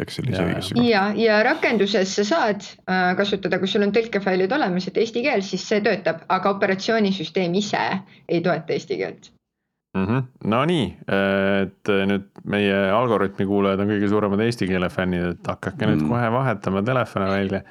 Excelis 0.01 0.39
õigesse 0.39 0.75
kohta. 0.75 0.89
ja, 0.89 1.05
ja 1.15 1.39
rakenduses 1.43 2.15
sa 2.19 2.27
saad 2.27 2.67
äh, 2.89 3.15
kasutada, 3.17 3.59
kui 3.59 3.67
sul 3.67 3.85
on 3.87 3.95
tõlkefailid 3.95 4.53
olemas, 4.53 4.87
et 4.87 4.97
eesti 4.97 5.23
keel, 5.25 5.41
siis 5.45 5.67
see 5.67 5.81
töötab, 5.81 6.23
aga 6.29 6.55
operatsioonisüsteem 6.57 7.55
ise 7.61 7.87
ei 8.27 8.41
toeta 8.41 8.73
eesti 8.73 8.97
keelt 8.97 9.31
mm. 9.97 10.07
-hmm. 10.07 10.49
Nonii, 10.53 10.87
et 11.63 11.91
nüüd 12.11 12.27
meie 12.45 12.79
Algorütmi 12.93 13.45
kuulajad 13.49 13.83
on 13.83 13.91
kõige 13.91 14.09
suuremad 14.11 14.43
eesti 14.45 14.67
keele 14.69 14.89
fännid, 14.93 15.29
et 15.33 15.47
hakake 15.47 15.85
mm. 15.85 15.93
nüüd 15.93 16.09
kohe 16.09 16.31
vahetama 16.33 16.83
telefone 16.85 17.29
välja 17.31 17.61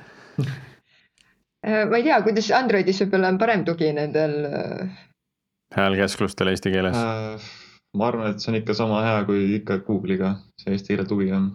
äh, 0.43 1.85
ma 1.91 2.01
ei 2.01 2.07
tea, 2.07 2.21
kuidas 2.25 2.51
Androidis 2.55 3.03
võib-olla 3.05 3.33
on 3.35 3.39
parem 3.43 3.65
tugi 3.69 3.93
nendel. 3.97 4.35
Äh, 4.51 5.05
häälkäsklustel 5.77 6.53
eesti 6.53 6.75
keeles 6.75 6.97
äh,? 6.97 7.47
ma 7.97 8.11
arvan, 8.11 8.35
et 8.35 8.43
see 8.43 8.53
on 8.53 8.59
ikka 8.61 8.75
sama 8.77 9.01
hea, 9.05 9.23
kui 9.29 9.47
ikka 9.61 9.81
Google'iga 9.87 10.35
see 10.61 10.75
eesti 10.77 10.93
keele 10.93 11.07
tugi 11.09 11.31
on. 11.37 11.53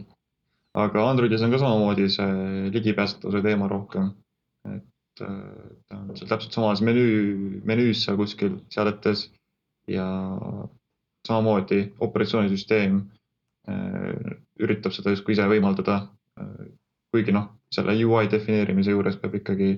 aga 0.78 1.04
Androidis 1.10 1.44
on 1.46 1.54
ka 1.54 1.60
samamoodi 1.62 2.08
see 2.10 2.72
ligipääsetavuse 2.74 3.44
teema 3.46 3.68
rohkem. 3.72 4.12
et 4.72 5.26
äh, 5.28 5.36
ta 5.90 6.00
on 6.00 6.16
seal 6.18 6.32
täpselt 6.32 6.58
samas 6.58 6.82
menüü, 6.82 7.62
menüüs 7.68 8.06
seal 8.06 8.18
kuskil 8.20 8.58
seadetes 8.74 9.30
ja 9.88 10.06
samamoodi 11.28 11.94
operatsioonisüsteem 12.00 12.98
äh, 13.70 14.36
üritab 14.60 14.94
seda 14.96 15.14
justkui 15.14 15.36
ise 15.36 15.48
võimaldada. 15.50 16.02
Äh, 16.40 16.68
kuigi 17.12 17.34
noh, 17.36 17.50
selle 17.74 17.96
ui 18.06 18.28
defineerimise 18.32 18.94
juures 18.94 19.18
peab 19.20 19.36
ikkagi 19.42 19.74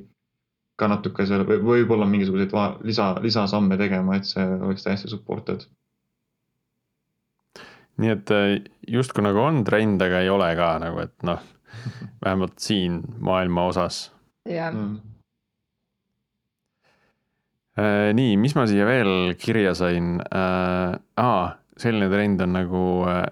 ka 0.78 0.90
natuke 0.90 1.26
seal 1.30 1.46
või 1.48 1.60
võib-olla 1.66 2.06
mingisuguseid 2.10 2.54
lisa, 2.86 3.14
lisasamme 3.22 3.78
tegema, 3.78 4.18
et 4.18 4.30
see 4.30 4.44
oleks 4.44 4.86
täiesti 4.86 5.10
supported. 5.12 5.66
nii 7.98 8.10
et 8.10 8.32
äh, 8.34 8.60
justkui 8.90 9.26
nagu 9.26 9.42
on 9.42 9.64
trend, 9.64 10.02
aga 10.02 10.24
ei 10.24 10.30
ole 10.30 10.50
ka 10.58 10.76
nagu, 10.82 11.04
et 11.06 11.26
noh, 11.26 11.42
vähemalt 12.26 12.58
siin 12.62 13.02
maailma 13.20 13.68
osas. 13.74 14.06
jah 14.50 14.74
mm 14.74 15.13
nii, 18.14 18.38
mis 18.38 18.54
ma 18.58 18.68
siia 18.70 18.86
veel 18.86 19.34
kirja 19.42 19.74
sain 19.78 20.20
äh,? 20.22 20.94
aa, 21.18 21.46
selline 21.80 22.10
trend 22.12 22.44
on 22.46 22.54
nagu 22.54 22.84
äh, 23.10 23.24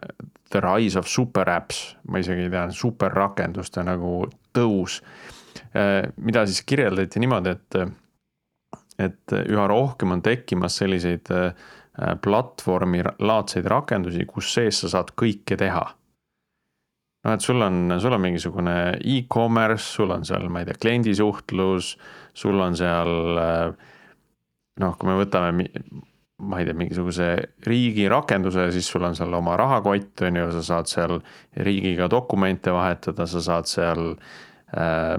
The 0.51 0.59
Rise 0.65 0.99
of 0.99 1.07
Super 1.07 1.49
Apps, 1.49 1.95
ma 2.09 2.19
isegi 2.19 2.47
ei 2.47 2.51
tea, 2.51 2.65
superrakenduste 2.75 3.85
nagu 3.87 4.25
tõus 4.55 4.99
äh,. 5.75 6.09
mida 6.17 6.45
siis 6.49 6.65
kirjeldati 6.65 7.21
niimoodi, 7.21 7.53
et, 7.53 7.79
et 9.07 9.37
üha 9.45 9.67
rohkem 9.69 10.17
on 10.17 10.25
tekkimas 10.25 10.81
selliseid 10.81 11.31
äh, 11.37 11.69
platvormi 12.21 13.03
laadseid 13.19 13.67
rakendusi, 13.69 14.25
kus 14.25 14.53
sees 14.55 14.81
sa 14.81 14.95
saad 14.95 15.13
kõike 15.13 15.59
teha 15.59 15.85
noh, 17.21 17.33
et 17.35 17.45
sul 17.45 17.61
on, 17.61 17.93
sul 18.01 18.17
on 18.17 18.23
mingisugune 18.23 18.75
e-commerce, 19.05 19.85
sul 19.99 20.13
on 20.13 20.25
seal, 20.25 20.49
ma 20.49 20.63
ei 20.63 20.69
tea, 20.69 20.79
kliendisuhtlus, 20.81 21.95
sul 22.33 22.61
on 22.63 22.77
seal 22.77 23.41
äh, 23.41 23.89
noh, 24.81 24.95
kui 24.99 25.09
me 25.09 25.17
võtame, 25.19 25.67
ma 26.41 26.59
ei 26.59 26.67
tea, 26.67 26.77
mingisuguse 26.77 27.27
riigi 27.67 28.07
rakenduse, 28.11 28.69
siis 28.73 28.87
sul 28.89 29.05
on 29.07 29.17
seal 29.17 29.33
oma 29.37 29.55
rahakott, 29.59 30.25
on 30.27 30.41
ju, 30.41 30.47
sa 30.57 30.63
saad 30.71 30.89
seal 30.89 31.19
riigiga 31.67 32.09
dokumente 32.11 32.73
vahetada, 32.73 33.27
sa 33.29 33.43
saad 33.45 33.69
seal 33.69 34.07
äh, 34.77 35.15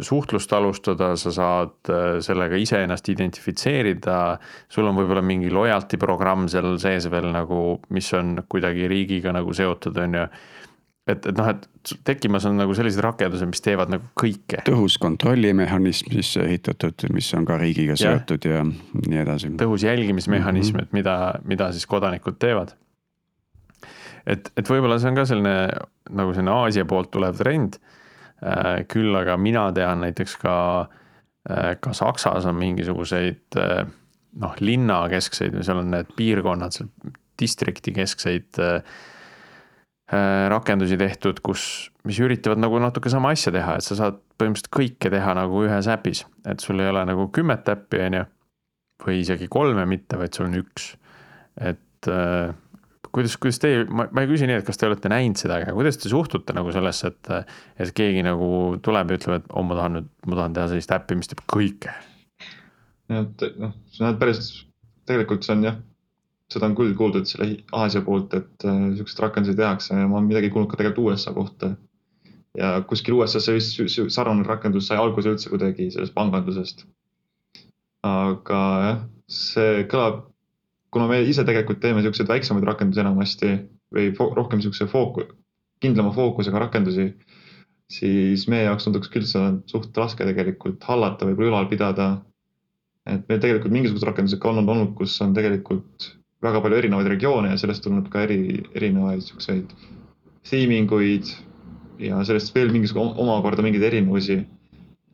suhtlust 0.00 0.52
alustada, 0.56 1.12
sa 1.20 1.34
saad 1.34 1.92
äh, 1.92 2.16
sellega 2.24 2.56
iseennast 2.60 3.12
identifitseerida. 3.12 4.38
sul 4.68 4.88
on 4.88 4.96
võib-olla 4.96 5.24
mingi 5.24 5.52
loyalty 5.52 6.00
programm 6.00 6.48
seal 6.48 6.78
sees 6.80 7.10
veel 7.12 7.28
nagu, 7.34 7.80
mis 7.90 8.12
on 8.16 8.38
kuidagi 8.48 8.88
riigiga 8.88 9.34
nagu 9.34 9.52
seotud, 9.52 9.98
on 9.98 10.20
ju 10.20 10.26
et, 11.06 11.26
et 11.26 11.36
noh, 11.36 11.48
et 11.50 11.94
tekkimas 12.06 12.46
on 12.48 12.58
nagu 12.60 12.74
sellised 12.76 13.02
rakendused, 13.02 13.48
mis 13.50 13.64
teevad 13.64 13.90
nagu 13.92 14.06
kõike. 14.18 14.62
tõhus 14.68 14.98
kontrollimehhanism 15.02 16.12
sisse 16.14 16.44
ehitatud, 16.46 17.06
mis 17.14 17.30
on 17.38 17.46
ka 17.48 17.58
riigiga 17.60 17.96
seotud 17.98 18.46
ja, 18.46 18.60
ja 18.62 18.66
nii 19.08 19.22
edasi. 19.24 19.52
tõhus 19.60 19.86
jälgimismehhanism 19.86 20.76
mm, 20.76 20.80
-hmm. 20.80 20.88
et 20.88 20.98
mida, 20.98 21.16
mida 21.44 21.72
siis 21.72 21.86
kodanikud 21.90 22.38
teevad. 22.38 22.74
et, 24.26 24.52
et 24.56 24.68
võib-olla 24.68 25.00
see 25.02 25.10
on 25.10 25.18
ka 25.18 25.26
selline 25.26 25.56
nagu 26.10 26.34
selline 26.34 26.54
Aasia 26.54 26.84
poolt 26.84 27.10
tulev 27.10 27.36
trend. 27.38 27.80
Äh, 28.42 28.82
küll 28.90 29.14
aga 29.14 29.36
mina 29.38 29.68
tean 29.72 30.00
näiteks 30.02 30.36
ka, 30.42 30.88
äh, 31.50 31.76
ka 31.80 31.92
Saksas 31.94 32.46
on 32.46 32.56
mingisuguseid 32.58 33.54
äh, 33.56 33.86
noh, 34.42 34.54
linnakeskseid 34.58 35.54
või 35.54 35.62
seal 35.62 35.78
on 35.78 35.92
need 35.94 36.10
piirkonnad, 36.16 36.74
seal 36.74 36.88
district'i 37.38 37.94
keskseid 37.94 38.58
Äh, 38.58 38.82
rakendusi 40.12 40.98
tehtud, 41.00 41.40
kus, 41.44 41.62
mis 42.04 42.18
üritavad 42.20 42.60
nagu 42.60 42.76
natuke 42.82 43.08
sama 43.12 43.30
asja 43.32 43.52
teha, 43.54 43.78
et 43.78 43.86
sa 43.86 43.96
saad 43.96 44.18
põhimõtteliselt 44.40 44.72
kõike 44.74 45.12
teha 45.12 45.34
nagu 45.38 45.62
ühes 45.64 45.88
äpis. 45.88 46.26
et 46.48 46.60
sul 46.60 46.80
ei 46.80 46.90
ole 46.90 47.04
nagu 47.08 47.28
kümmet 47.32 47.68
äppi, 47.72 48.02
on 48.08 48.18
ju, 48.18 48.24
või 49.06 49.22
isegi 49.22 49.48
kolme 49.48 49.86
mitte, 49.88 50.18
vaid 50.20 50.34
sul 50.36 50.50
on 50.50 50.58
üks. 50.60 50.92
et 51.60 52.10
äh, 52.12 52.52
kuidas, 53.12 53.36
kuidas 53.40 53.60
teie, 53.62 53.84
ma, 53.88 54.06
ma 54.12 54.24
ei 54.24 54.30
küsi 54.30 54.48
nii, 54.48 54.58
et 54.60 54.66
kas 54.66 54.80
te 54.80 54.88
olete 54.88 55.10
näinud 55.12 55.40
seda, 55.40 55.60
aga 55.60 55.74
kuidas 55.76 56.00
te 56.00 56.10
suhtute 56.12 56.54
nagu 56.56 56.72
sellesse, 56.74 57.12
et, 57.12 57.52
et 57.80 57.92
keegi 57.96 58.24
nagu 58.26 58.48
tuleb 58.84 59.12
ja 59.12 59.20
ütleb, 59.20 59.40
et 59.40 59.52
oh, 59.52 59.64
ma 59.66 59.78
tahan 59.78 59.98
nüüd, 59.98 60.10
ma 60.28 60.40
tahan 60.40 60.56
teha 60.58 60.68
sellist 60.72 60.94
äppi, 60.96 61.18
mis 61.20 61.30
teeb 61.30 61.44
kõike. 61.52 61.94
et 63.12 63.46
noh, 63.60 63.74
sa 63.92 64.08
näed 64.08 64.20
päris, 64.20 64.52
tegelikult 65.08 65.44
see 65.44 65.56
on 65.56 65.66
jah, 65.68 65.80
seda 66.52 66.68
on 66.68 66.76
küll 66.78 66.92
kuuldud 66.98 67.28
selle 67.28 67.62
Aasia 67.76 68.02
poolt, 68.06 68.34
et 68.38 68.66
äh, 68.68 68.82
siukseid 68.98 69.24
rakendusi 69.26 69.58
tehakse 69.58 69.96
ja 69.96 70.08
ma 70.08 70.18
olen 70.18 70.28
midagi 70.30 70.52
kuulnud 70.52 70.70
ka 70.70 70.80
tegelikult 70.80 71.12
USA 71.12 71.34
kohta. 71.36 71.74
ja 72.58 72.82
kuskil 72.84 73.14
USA-s 73.16 73.48
see 73.48 74.10
sarnane 74.12 74.44
rakendus 74.44 74.90
sai 74.90 74.98
alguse 75.00 75.30
üldse 75.32 75.48
kuidagi 75.48 75.88
sellest 75.94 76.14
pangandusest. 76.14 76.84
aga 78.04 78.62
jah, 78.86 78.98
see 79.32 79.86
kõlab, 79.92 80.24
kuna 80.92 81.08
me 81.08 81.22
ise 81.24 81.44
tegelikult 81.48 81.80
teeme 81.80 82.02
siukseid 82.04 82.28
väiksemaid 82.28 82.66
rakendusi 82.68 83.00
enamasti 83.00 83.54
või 83.94 84.10
rohkem 84.36 84.60
siukse 84.64 84.88
fooku-, 84.90 85.28
kindlama 85.82 86.12
fookusega 86.16 86.60
rakendusi, 86.66 87.12
siis 87.92 88.46
meie 88.48 88.66
jaoks 88.68 88.86
tunduks 88.86 89.10
küll 89.12 89.26
seda 89.28 89.54
suht 89.70 89.96
raske 89.98 90.26
tegelikult 90.28 90.84
hallata 90.88 91.28
või 91.28 91.48
ülal 91.48 91.68
pidada. 91.72 92.12
et 93.06 93.24
meil 93.28 93.40
tegelikult 93.42 93.72
mingisugused 93.74 94.06
rakendused 94.06 94.38
ka 94.42 94.50
on 94.52 94.68
olnud, 94.68 94.92
kus 94.98 95.16
on 95.24 95.32
tegelikult 95.34 96.12
väga 96.42 96.62
palju 96.62 96.78
erinevaid 96.78 97.10
regioone 97.12 97.52
ja 97.52 97.58
sellest 97.60 97.84
tulnud 97.84 98.08
ka 98.12 98.24
eri, 98.26 98.62
erinevaid 98.74 99.22
siukseid 99.26 99.70
theming 100.48 100.90
uid 100.92 101.30
ja 102.02 102.22
sellest 102.26 102.54
veel 102.54 102.72
mingisugune 102.74 103.14
omakorda 103.22 103.64
mingeid 103.64 103.86
erinevusi. 103.90 104.42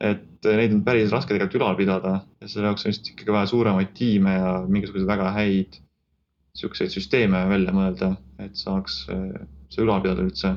et 0.01 0.47
neid 0.47 0.73
on 0.73 0.85
päris 0.87 1.11
raske 1.11 1.35
tegelikult 1.35 1.59
ülal 1.59 1.77
pidada 1.77 2.12
ja 2.41 2.49
selle 2.49 2.69
jaoks 2.71 2.87
on 2.87 2.93
vist 2.93 3.09
ikkagi 3.11 3.35
vaja 3.35 3.49
suuremaid 3.51 3.88
tiime 3.99 4.37
ja 4.37 4.53
mingisuguseid 4.69 5.09
väga 5.09 5.33
häid 5.35 5.81
siukseid 6.59 6.95
süsteeme 6.95 7.41
välja 7.51 7.75
mõelda, 7.75 8.12
et 8.38 8.55
saaks 8.59 9.01
see 9.09 9.83
ülal 9.83 10.03
pidada 10.05 10.23
üldse. 10.23 10.55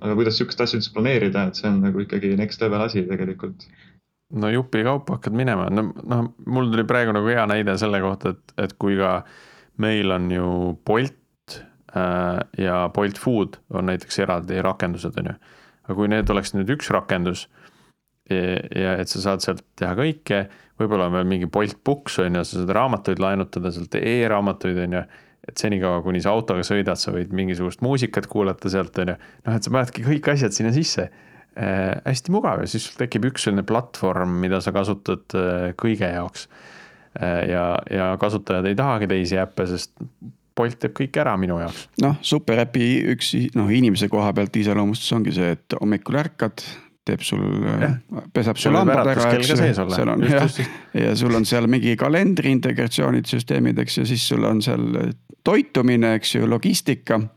aga 0.00 0.14
kuidas 0.18 0.36
siukest 0.38 0.60
asja 0.60 0.80
üldse 0.80 0.92
planeerida, 0.92 1.46
et 1.46 1.58
see 1.58 1.70
on 1.70 1.80
nagu 1.86 2.02
ikkagi 2.02 2.34
next 2.36 2.62
level 2.62 2.82
asi 2.82 3.06
tegelikult 3.06 3.68
no 4.34 4.50
jupikaupa 4.50 5.18
hakkad 5.18 5.36
minema, 5.36 5.68
no 5.70 5.88
noh, 6.02 6.28
mul 6.46 6.70
tuli 6.72 6.84
praegu 6.88 7.14
nagu 7.14 7.30
hea 7.30 7.46
näide 7.50 7.76
selle 7.78 8.00
kohta, 8.02 8.34
et, 8.34 8.54
et 8.66 8.74
kui 8.82 8.98
ka 8.98 9.20
meil 9.82 10.14
on 10.14 10.30
ju 10.30 10.48
Bolt 10.86 11.58
äh, 11.96 12.40
ja 12.58 12.78
Bolt 12.94 13.18
Food 13.18 13.58
on 13.74 13.90
näiteks 13.90 14.18
eraldi 14.24 14.62
rakendused, 14.62 15.18
on 15.18 15.32
ju. 15.32 15.36
aga 15.84 15.98
kui 15.98 16.08
need 16.08 16.30
oleks 16.30 16.54
nüüd 16.54 16.70
üks 16.76 16.90
rakendus 16.94 17.48
ja, 18.30 18.94
et 18.96 19.10
sa 19.10 19.20
saad 19.20 19.42
sealt 19.44 19.66
teha 19.76 19.92
kõike, 19.98 20.46
võib-olla 20.80 21.10
on 21.10 21.18
veel 21.18 21.28
mingi 21.28 21.48
Bolt 21.52 21.76
Books 21.84 22.18
on 22.22 22.38
ju, 22.38 22.44
sa 22.46 22.62
saad 22.62 22.72
raamatuid 22.72 23.20
laenutada 23.20 23.72
sealt 23.74 23.98
e, 23.98 24.02
e-raamatuid 24.14 24.80
on 24.86 24.98
ju 24.98 25.04
et 25.44 25.60
senikaua, 25.60 26.00
kuni 26.04 26.22
sa 26.24 26.32
autoga 26.32 26.64
sõidad, 26.64 26.96
sa 26.96 27.12
võid 27.12 27.34
mingisugust 27.36 27.82
muusikat 27.84 28.28
kuulata 28.32 28.70
sealt, 28.72 28.96
on 29.02 29.12
ju. 29.12 29.16
noh, 29.44 29.56
et 29.58 29.66
sa 29.66 29.72
panedki 29.74 30.04
kõik 30.06 30.30
asjad 30.32 30.56
sinna 30.56 30.72
sisse 30.74 31.08
äh,. 31.08 32.00
hästi 32.06 32.32
mugav 32.34 32.64
ja 32.64 32.70
siis 32.70 32.88
sul 32.88 32.96
tekib 33.02 33.28
üks 33.30 33.44
selline 33.46 33.66
platvorm, 33.68 34.38
mida 34.40 34.62
sa 34.64 34.72
kasutad 34.74 35.36
äh, 35.38 35.68
kõige 35.80 36.08
jaoks. 36.08 36.48
Ja, 37.20 37.66
ja 37.90 38.08
kasutajad 38.20 38.66
ei 38.70 38.78
tahagi 38.78 39.10
teisi 39.10 39.38
äppe, 39.40 39.66
sest 39.70 39.94
Bolt 40.54 40.78
teeb 40.78 40.92
kõik 40.94 41.16
ära 41.18 41.32
minu 41.40 41.56
jaoks. 41.58 41.88
noh, 42.02 42.14
superäpi 42.22 42.86
üks 43.14 43.32
noh, 43.58 43.70
inimese 43.74 44.06
koha 44.10 44.30
pealt 44.36 44.54
iseloomustus 44.56 45.10
ongi 45.16 45.34
see, 45.34 45.56
et 45.56 45.74
hommikul 45.80 46.18
ärkad, 46.20 46.62
teeb 47.04 47.24
sul, 47.26 47.42
peseb 48.32 48.60
sul 48.62 48.78
hambad 48.78 49.10
ära, 49.12 49.32
eks 49.34 49.50
ju, 49.50 49.58
seal 49.58 50.12
on 50.14 50.22
jah, 50.28 50.46
ja 50.94 51.14
sul 51.18 51.34
on 51.36 51.46
seal 51.48 51.66
mingi 51.70 51.96
kalendri 52.00 52.54
integratsioonid, 52.54 53.26
süsteemid, 53.28 53.82
eks 53.82 53.98
ju, 53.98 54.06
siis 54.08 54.28
sul 54.30 54.46
on 54.46 54.62
seal 54.64 54.86
toitumine, 55.44 56.14
eks 56.20 56.36
ju, 56.38 56.46
logistika. 56.48 57.18
Äh, 57.18 57.32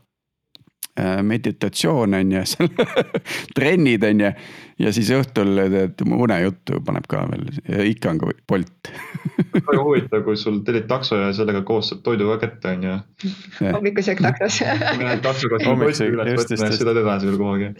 meditatsioon 1.22 2.14
on 2.18 2.32
ju, 2.32 2.44
seal 2.52 2.70
trennid 3.56 4.04
on 4.08 4.24
ju. 4.26 4.32
ja 4.84 4.92
siis 4.94 5.10
õhtul 5.14 5.54
teed 5.72 6.04
unejuttu 6.06 6.82
paneb 6.86 7.06
ka 7.10 7.24
veel 7.30 7.48
ikka 7.92 8.14
on 8.14 8.22
ka 8.22 8.34
Bolt 8.48 8.92
väga 9.38 9.82
huvitav, 9.86 10.22
kui 10.26 10.36
sul 10.36 10.60
tellid 10.66 10.88
takso 10.90 11.18
ja 11.18 11.30
sellega 11.36 11.62
koos 11.66 11.90
saad 11.92 12.02
toidu 12.06 12.28
ka 12.32 12.38
kätte, 12.46 12.74
on 12.76 12.86
ju. 12.86 12.96
hommikusöök 13.72 14.22
taksos. 14.24 14.60
taksoga 15.22 15.60
saad 15.62 15.82
toitu 15.84 16.10
üles 16.12 16.32
võtma 16.42 16.70
ja 16.70 16.76
sõidad 16.76 17.02
edasi 17.02 17.30
veel 17.30 17.38
kuhugi. 17.40 17.70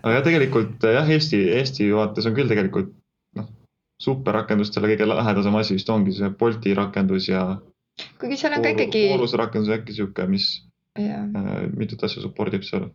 aga 0.00 0.16
jah, 0.16 0.24
tegelikult 0.26 0.88
jah, 0.96 1.14
Eesti, 1.16 1.42
Eesti 1.58 1.90
vaates 1.94 2.28
on 2.28 2.36
küll 2.38 2.50
tegelikult 2.50 2.92
noh, 3.38 3.48
superrakendustele 4.02 4.92
kõige 4.94 5.08
lähedasem 5.12 5.60
asi 5.60 5.78
vist 5.78 5.92
ongi 5.92 6.16
see 6.16 6.32
Bolti 6.38 6.76
rakendus 6.78 7.30
ja. 7.30 7.46
kuigi 8.20 8.40
seal 8.40 8.58
on 8.58 8.66
ka 8.66 8.76
ikkagi. 8.76 9.08
Vooruse 9.14 9.40
rakendus 9.40 9.72
äkki 9.78 9.96
sihuke, 9.98 10.28
mis. 10.30 10.54
Äh, 10.60 10.71
mitut 10.98 12.04
asja 12.04 12.22
support 12.22 12.54
ib 12.54 12.64
seal. 12.66 12.90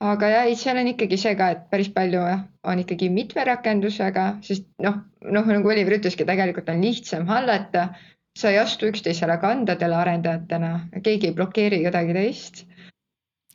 aga 0.00 0.28
jah, 0.32 0.46
ei, 0.48 0.56
seal 0.56 0.80
on 0.80 0.88
ikkagi 0.92 1.18
see 1.20 1.34
ka, 1.36 1.50
et 1.54 1.66
päris 1.72 1.90
palju 1.92 2.22
on 2.64 2.80
ikkagi 2.80 3.10
mitme 3.12 3.44
rakendusega, 3.44 4.26
sest 4.44 4.66
noh, 4.82 5.02
noh 5.24 5.46
nagu 5.48 5.68
Oliver 5.68 5.98
ütleski, 5.98 6.24
tegelikult 6.28 6.68
on 6.68 6.80
lihtsam 6.84 7.26
hallata. 7.28 7.90
sa 8.38 8.50
ei 8.50 8.58
astu 8.60 8.86
üksteisele 8.86 9.36
kandadele 9.42 9.96
arendajatena, 9.96 10.88
keegi 11.02 11.26
ei 11.28 11.34
blokeeri 11.34 11.82
kedagi 11.82 12.14
teist. 12.14 12.64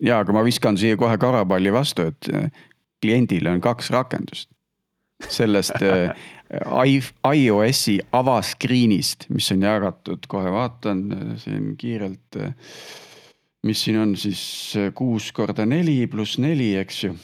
ja, 0.01 0.19
aga 0.19 0.33
ma 0.33 0.43
viskan 0.43 0.77
siia 0.77 0.97
kohe 0.97 1.17
karapalli 1.17 1.73
vastu, 1.73 2.09
et 2.11 2.29
äh, 2.33 2.49
kliendil 3.01 3.47
on 3.47 3.61
kaks 3.61 3.91
rakendust. 3.91 4.49
sellest 5.29 5.81
äh, 5.81 6.11
iOS-i 7.33 7.99
avascreen'ist, 8.11 9.29
mis 9.29 9.47
on 9.51 9.61
jagatud, 9.63 10.27
kohe 10.27 10.51
vaatan 10.51 11.07
siin 11.39 11.77
kiirelt 11.79 12.37
mis 13.65 13.81
siin 13.85 13.99
on 14.01 14.15
siis 14.19 14.43
äh, 14.77 14.91
kuus 14.95 15.31
korda 15.35 15.65
neli 15.65 16.03
pluss 16.11 16.39
neli, 16.41 16.75
eks 16.79 17.03
ju. 17.07 17.15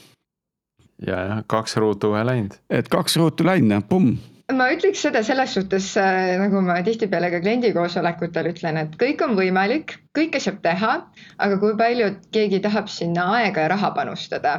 ja, 1.06 1.16
jah, 1.16 1.40
kaks 1.46 1.76
ruutu 1.80 2.12
kohe 2.12 2.26
läinud. 2.26 2.58
et 2.70 2.90
kaks 2.92 3.16
ruutu 3.20 3.46
läinud, 3.46 3.88
pumm 3.88 4.18
ma 4.56 4.66
ütleks 4.72 5.00
seda 5.06 5.22
selles 5.24 5.54
suhtes, 5.56 5.86
äh, 6.00 6.34
nagu 6.40 6.60
ma 6.64 6.78
tihtipeale 6.84 7.30
ka 7.32 7.40
kliendi 7.44 7.72
koosolekutel 7.72 8.50
ütlen, 8.50 8.78
et 8.80 8.94
kõik 9.00 9.22
on 9.24 9.36
võimalik, 9.38 9.96
kõike 10.16 10.40
saab 10.42 10.60
teha, 10.64 10.92
aga 11.38 11.58
kui 11.62 11.76
palju 11.78 12.10
keegi 12.34 12.60
tahab 12.64 12.90
sinna 12.92 13.28
aega 13.38 13.66
ja 13.66 13.72
raha 13.72 13.92
panustada 13.96 14.56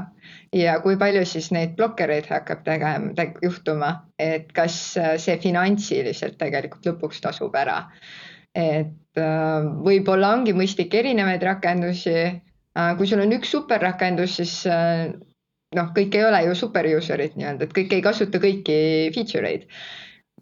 ja 0.56 0.80
kui 0.86 0.98
palju 1.02 1.26
siis 1.30 1.52
neid 1.54 1.76
blokkereid 1.78 2.30
hakkab 2.32 2.63
tegema 2.65 3.13
te,, 3.17 3.30
juhtuma, 3.43 3.93
et 4.19 4.52
kas 4.56 4.78
äh, 4.98 5.15
see 5.22 5.38
finantsiliselt 5.43 6.39
tegelikult 6.41 6.89
lõpuks 6.89 7.22
tasub 7.26 7.56
ära 7.60 7.84
et 8.56 9.20
äh, 9.20 9.68
võib-olla 9.86 10.34
ongi 10.38 10.56
mõistlik 10.58 10.94
erinevaid 10.98 11.44
rakendusi. 11.44 12.16
Äh, 12.74 12.96
kui 12.98 13.10
sul 13.10 13.22
on 13.22 13.36
üks 13.36 13.54
superrakendus, 13.54 14.38
siis 14.39 14.56
äh, 14.70 15.12
noh, 15.78 15.92
kõik 15.98 16.16
ei 16.18 16.26
ole 16.26 16.46
ju 16.48 16.56
super 16.58 16.88
user'id 16.89 17.38
nii-öelda, 17.38 17.68
et 17.68 17.76
kõik 17.76 17.94
ei 17.98 18.06
kasuta 18.06 18.42
kõiki 18.42 18.80
feature 19.13 19.50
eid 19.50 19.70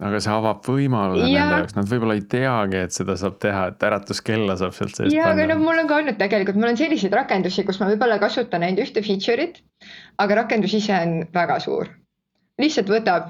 aga 0.02 0.21
see 0.24 0.32
avab 0.34 0.63
võimaluse 0.65 1.28
ja. 1.30 1.43
nende 1.45 1.58
jaoks, 1.60 1.76
nad 1.78 1.89
võib-olla 1.91 2.15
ei 2.17 2.24
teagi, 2.32 2.80
et 2.88 2.95
seda 2.95 3.15
saab 3.19 3.38
teha, 3.43 3.67
et 3.74 3.84
äratuskella 3.86 4.56
saab 4.60 4.74
sealt 4.78 4.97
seest 4.97 5.13
ja, 5.13 5.28
aga 5.34 5.45
noh, 5.52 5.62
mul 5.62 5.84
on 5.84 5.89
ka 5.89 6.00
olnud 6.02 6.17
tegelikult, 6.21 6.58
mul 6.62 6.71
on 6.71 6.80
selliseid 6.80 7.13
rakendusi, 7.15 7.65
kus 7.67 7.82
ma 7.82 7.89
võib-olla 7.91 8.17
kasutan 8.21 8.65
ainult 8.65 8.88
ühte 8.88 9.04
feature'it, 9.06 9.62
aga 10.24 10.39
rakendus 10.41 10.74
ise 10.78 10.95
on 10.97 11.21
väga 11.36 11.60
suur. 11.63 11.91
lihtsalt 12.62 12.89
võtab 12.91 13.30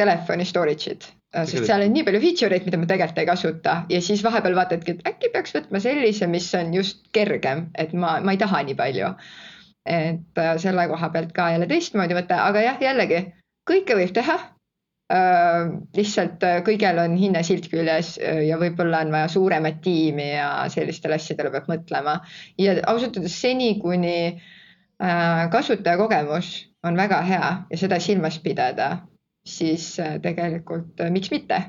telefoni 0.00 0.48
storage'it 0.48 1.10
sest 1.44 1.68
seal 1.68 1.84
on 1.84 1.92
nii 1.92 2.04
palju 2.06 2.20
feature 2.22 2.56
eid, 2.56 2.66
mida 2.68 2.80
ma 2.80 2.88
tegelikult 2.88 3.20
ei 3.20 3.28
kasuta 3.28 3.76
ja 3.92 4.00
siis 4.04 4.22
vahepeal 4.24 4.56
vaatadki, 4.56 4.96
et 4.96 5.08
äkki 5.10 5.30
peaks 5.34 5.54
võtma 5.56 5.80
sellise, 5.82 6.28
mis 6.30 6.48
on 6.58 6.72
just 6.76 7.04
kergem, 7.16 7.66
et 7.78 7.92
ma, 7.92 8.16
ma 8.24 8.34
ei 8.34 8.40
taha 8.40 8.62
nii 8.66 8.78
palju. 8.78 9.12
et 9.86 10.40
äh, 10.42 10.56
selle 10.58 10.88
koha 10.90 11.08
pealt 11.14 11.32
ka 11.34 11.50
jälle 11.54 11.68
teistmoodi 11.70 12.16
võtta, 12.16 12.40
aga 12.48 12.62
jah, 12.64 12.78
jällegi 12.82 13.20
kõike 13.70 13.94
võib 13.98 14.14
teha 14.16 14.34
äh,. 15.14 15.68
lihtsalt 15.94 16.42
äh, 16.46 16.58
kõigel 16.66 16.98
on 17.04 17.14
hinnasilt 17.20 17.68
küljes 17.70 18.16
ja 18.18 18.58
võib-olla 18.58 19.04
on 19.06 19.14
vaja 19.14 19.28
suuremat 19.30 19.78
tiimi 19.84 20.32
ja 20.32 20.50
sellistele 20.72 21.20
asjadele 21.20 21.52
peab 21.54 21.70
mõtlema. 21.70 22.20
ja 22.58 22.78
ausalt 22.86 23.20
öeldes 23.20 23.36
seni, 23.40 23.76
kuni 23.82 24.16
äh, 24.32 25.44
kasutajakogemus 25.52 26.54
on 26.86 26.98
väga 26.98 27.20
hea 27.26 27.52
ja 27.70 27.78
seda 27.78 28.00
silmas 28.02 28.40
pidada 28.42 28.96
siis 29.46 29.88
äh, 30.02 30.16
tegelikult 30.22 31.00
äh, 31.00 31.10
miks 31.10 31.30
mitte. 31.30 31.62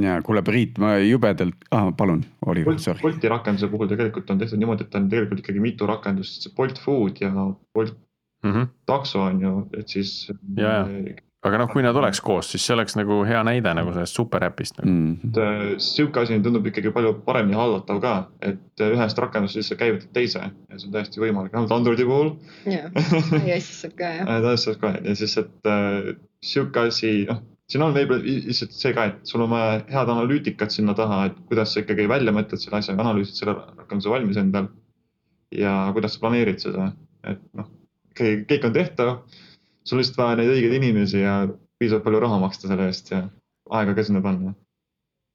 ja 0.00 0.16
kuule, 0.22 0.42
Priit, 0.44 0.78
ma 0.78 0.96
jubedalt 1.00 1.68
ah,, 1.72 1.88
palun, 1.96 2.24
Oliver, 2.46 2.78
sorry. 2.78 3.00
Bolti 3.02 3.28
rakenduse 3.32 3.68
puhul 3.72 3.88
tegelikult 3.88 4.30
on 4.30 4.38
tehtud 4.42 4.60
niimoodi, 4.60 4.84
et 4.84 4.98
on 4.98 5.08
tegelikult 5.08 5.40
ikkagi 5.44 5.62
mitu 5.64 5.88
rakendust, 5.88 6.50
Bolt 6.56 6.80
Food 6.82 7.22
ja 7.24 7.32
Bolt 7.74 7.96
mm 8.44 8.52
-hmm. 8.52 8.66
takso 8.86 9.22
on 9.22 9.40
ju, 9.40 9.68
et 9.78 9.88
siis. 9.88 10.32
ja, 10.56 10.84
ja 10.88 11.14
aga 11.46 11.60
noh, 11.60 11.70
kui 11.70 11.84
nad 11.84 11.96
oleks 11.98 12.20
koos, 12.24 12.50
siis 12.52 12.64
see 12.66 12.74
oleks 12.74 12.96
nagu 12.98 13.18
hea 13.28 13.40
näide 13.46 13.72
nagu 13.76 13.92
sellest 13.94 14.18
superäpist 14.18 14.80
nagu. 14.80 14.90
mm. 14.90 15.18
-hmm. 15.22 15.78
sihuke 15.78 16.20
asi 16.20 16.38
tundub 16.42 16.66
ikkagi 16.66 16.92
palju 16.94 17.12
paremini 17.26 17.58
hallatav 17.58 18.00
ka, 18.02 18.14
et 18.42 18.84
ühest 18.88 19.18
rakendusest 19.22 19.62
lihtsalt 19.62 19.80
käivitad 19.80 20.12
teise 20.12 20.38
ja 20.38 20.78
see 20.78 20.88
on 20.88 20.96
täiesti 20.96 21.22
võimalik, 21.22 21.52
vähemalt 21.52 21.76
Androidi 21.78 22.04
puhul. 22.04 22.32
jah, 22.66 22.90
iOS-is 23.46 23.82
saab 23.82 23.98
ka 24.00 24.12
jah. 24.18 24.32
iOS 24.40 24.66
saab 24.68 24.80
ka 24.80 24.94
ja 25.04 25.14
siis, 25.14 25.36
et 25.42 25.70
äh, 25.72 26.14
sihuke 26.46 26.86
asi, 26.88 27.12
noh, 27.28 27.42
siin 27.70 27.82
on 27.82 27.94
võib-olla 27.94 28.22
lihtsalt 28.22 28.74
see 28.74 28.94
ka, 28.96 29.08
et 29.10 29.30
sul 29.30 29.42
on 29.44 29.52
vaja 29.52 29.78
head 29.90 30.12
analüütikat 30.12 30.74
sinna 30.74 30.94
taha, 30.98 31.24
et 31.30 31.38
kuidas 31.50 31.74
sa 31.74 31.82
ikkagi 31.82 32.06
välja 32.10 32.34
mõtled 32.34 32.62
selle 32.62 32.80
asja, 32.80 32.94
analüüsid 32.94 33.40
selle 33.40 33.56
rakenduse 33.80 34.12
valmis 34.12 34.38
endal. 34.40 34.68
ja 35.54 35.72
kuidas 35.94 36.16
sa 36.16 36.22
planeerid 36.24 36.62
seda, 36.62 36.90
et 37.26 37.42
noh, 37.54 37.68
kõik, 38.18 38.64
on 38.66 38.74
tehtav. 38.74 39.10
sul 39.86 39.98
on 39.98 40.02
lihtsalt 40.02 40.18
vaja 40.18 40.38
neid 40.40 40.52
õigeid 40.54 40.76
inimesi 40.78 41.20
ja 41.22 41.36
piisavalt 41.78 42.04
palju 42.04 42.20
raha 42.24 42.38
maksta 42.42 42.68
selle 42.70 42.88
eest 42.90 43.12
ja 43.12 43.26
aega 43.70 43.94
ka 43.94 44.04
sinna 44.06 44.22
panna. 44.22 44.54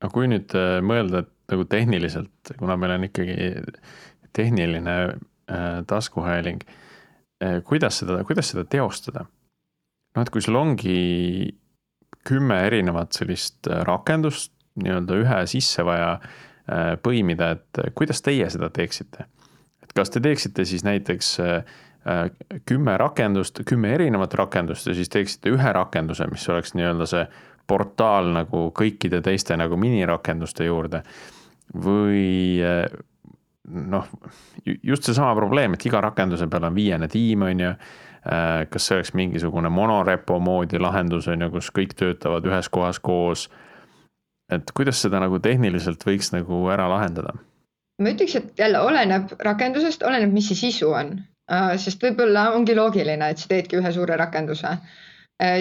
no 0.03 0.09
kui 0.13 0.27
nüüd 0.31 0.55
äh, 0.57 0.79
mõelda, 0.83 1.25
et 1.25 1.53
nagu 1.53 1.67
tehniliselt, 1.67 2.53
kuna 2.59 2.77
meil 2.79 2.95
on 2.95 3.07
ikkagi 3.09 3.35
tehniline 4.35 4.95
äh, 5.03 5.83
taskuhääling 5.87 6.63
äh,, 7.43 7.59
kuidas 7.67 7.99
seda, 7.99 8.21
kuidas 8.27 8.51
seda 8.53 8.63
teostada? 8.63 9.27
Noh, 10.15 10.23
et 10.23 10.31
kui 10.33 10.43
sul 10.43 10.57
ongi 10.59 10.97
kümme 12.27 12.57
erinevat 12.67 13.15
sellist 13.17 13.67
äh, 13.69 13.83
rakendust 13.87 14.53
nii-öelda 14.81 15.19
ühe 15.23 15.39
sisse 15.51 15.83
vaja 15.85 16.15
äh, 16.17 16.95
põimida, 17.03 17.51
et 17.57 17.81
äh, 17.81 17.93
kuidas 17.97 18.21
teie 18.25 18.49
seda 18.53 18.71
teeksite? 18.73 19.27
et 19.81 19.93
kas 19.97 20.13
te 20.13 20.21
teeksite 20.23 20.65
siis 20.65 20.85
näiteks 20.87 21.37
kümme 22.65 22.93
rakendust, 22.97 23.59
kümme 23.69 23.91
erinevat 23.93 24.33
rakendust 24.39 24.87
ja 24.89 24.93
siis 24.97 25.09
teeksite 25.11 25.51
ühe 25.53 25.73
rakenduse, 25.75 26.25
mis 26.31 26.47
oleks 26.49 26.73
nii-öelda 26.73 27.05
see 27.09 27.25
portaal 27.69 28.31
nagu 28.33 28.61
kõikide 28.77 29.19
teiste 29.25 29.57
nagu 29.57 29.77
minirakenduste 29.77 30.65
juurde. 30.65 31.03
või 31.77 32.57
noh, 33.69 34.07
just 34.65 35.05
seesama 35.09 35.35
probleem, 35.37 35.75
et 35.75 35.85
iga 35.85 36.01
rakenduse 36.01 36.47
peal 36.49 36.69
on 36.69 36.75
viiene 36.75 37.07
tiim, 37.11 37.45
on 37.45 37.65
ju 37.65 37.73
kas 38.21 38.85
see 38.85 38.95
oleks 38.99 39.13
mingisugune 39.17 39.69
monorepo 39.73 40.35
moodi 40.39 40.79
lahendus, 40.79 41.27
on 41.27 41.41
ju, 41.41 41.49
kus 41.55 41.71
kõik 41.73 41.95
töötavad 41.97 42.45
ühes 42.45 42.69
kohas 42.69 42.99
koos. 42.99 43.47
et 44.51 44.71
kuidas 44.75 45.01
seda 45.01 45.19
nagu 45.23 45.39
tehniliselt 45.39 46.03
võiks 46.05 46.29
nagu 46.35 46.67
ära 46.69 46.85
lahendada? 46.91 47.33
ma 48.01 48.13
ütleks, 48.13 48.35
et 48.35 48.59
jälle 48.59 48.79
oleneb 48.79 49.33
rakendusest, 49.39 50.03
oleneb, 50.03 50.33
mis 50.33 50.47
see 50.51 50.59
sisu 50.59 50.93
on, 50.93 51.15
äh, 51.51 51.73
sest 51.77 52.03
võib-olla 52.03 52.51
ongi 52.53 52.75
loogiline, 52.75 53.29
et 53.29 53.41
sa 53.41 53.49
teedki 53.49 53.81
ühe 53.81 53.91
suure 53.93 54.17
rakenduse 54.17 54.77
Äh, 54.77 55.10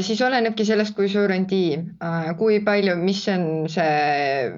siis 0.04 0.20
olenebki 0.22 0.64
sellest, 0.68 0.94
kui 0.96 1.08
suur 1.08 1.32
on 1.32 1.46
tiim, 1.48 1.86
äh, 2.04 2.30
kui 2.38 2.58
palju, 2.64 2.96
mis 3.00 3.22
on 3.32 3.44
see 3.72 4.50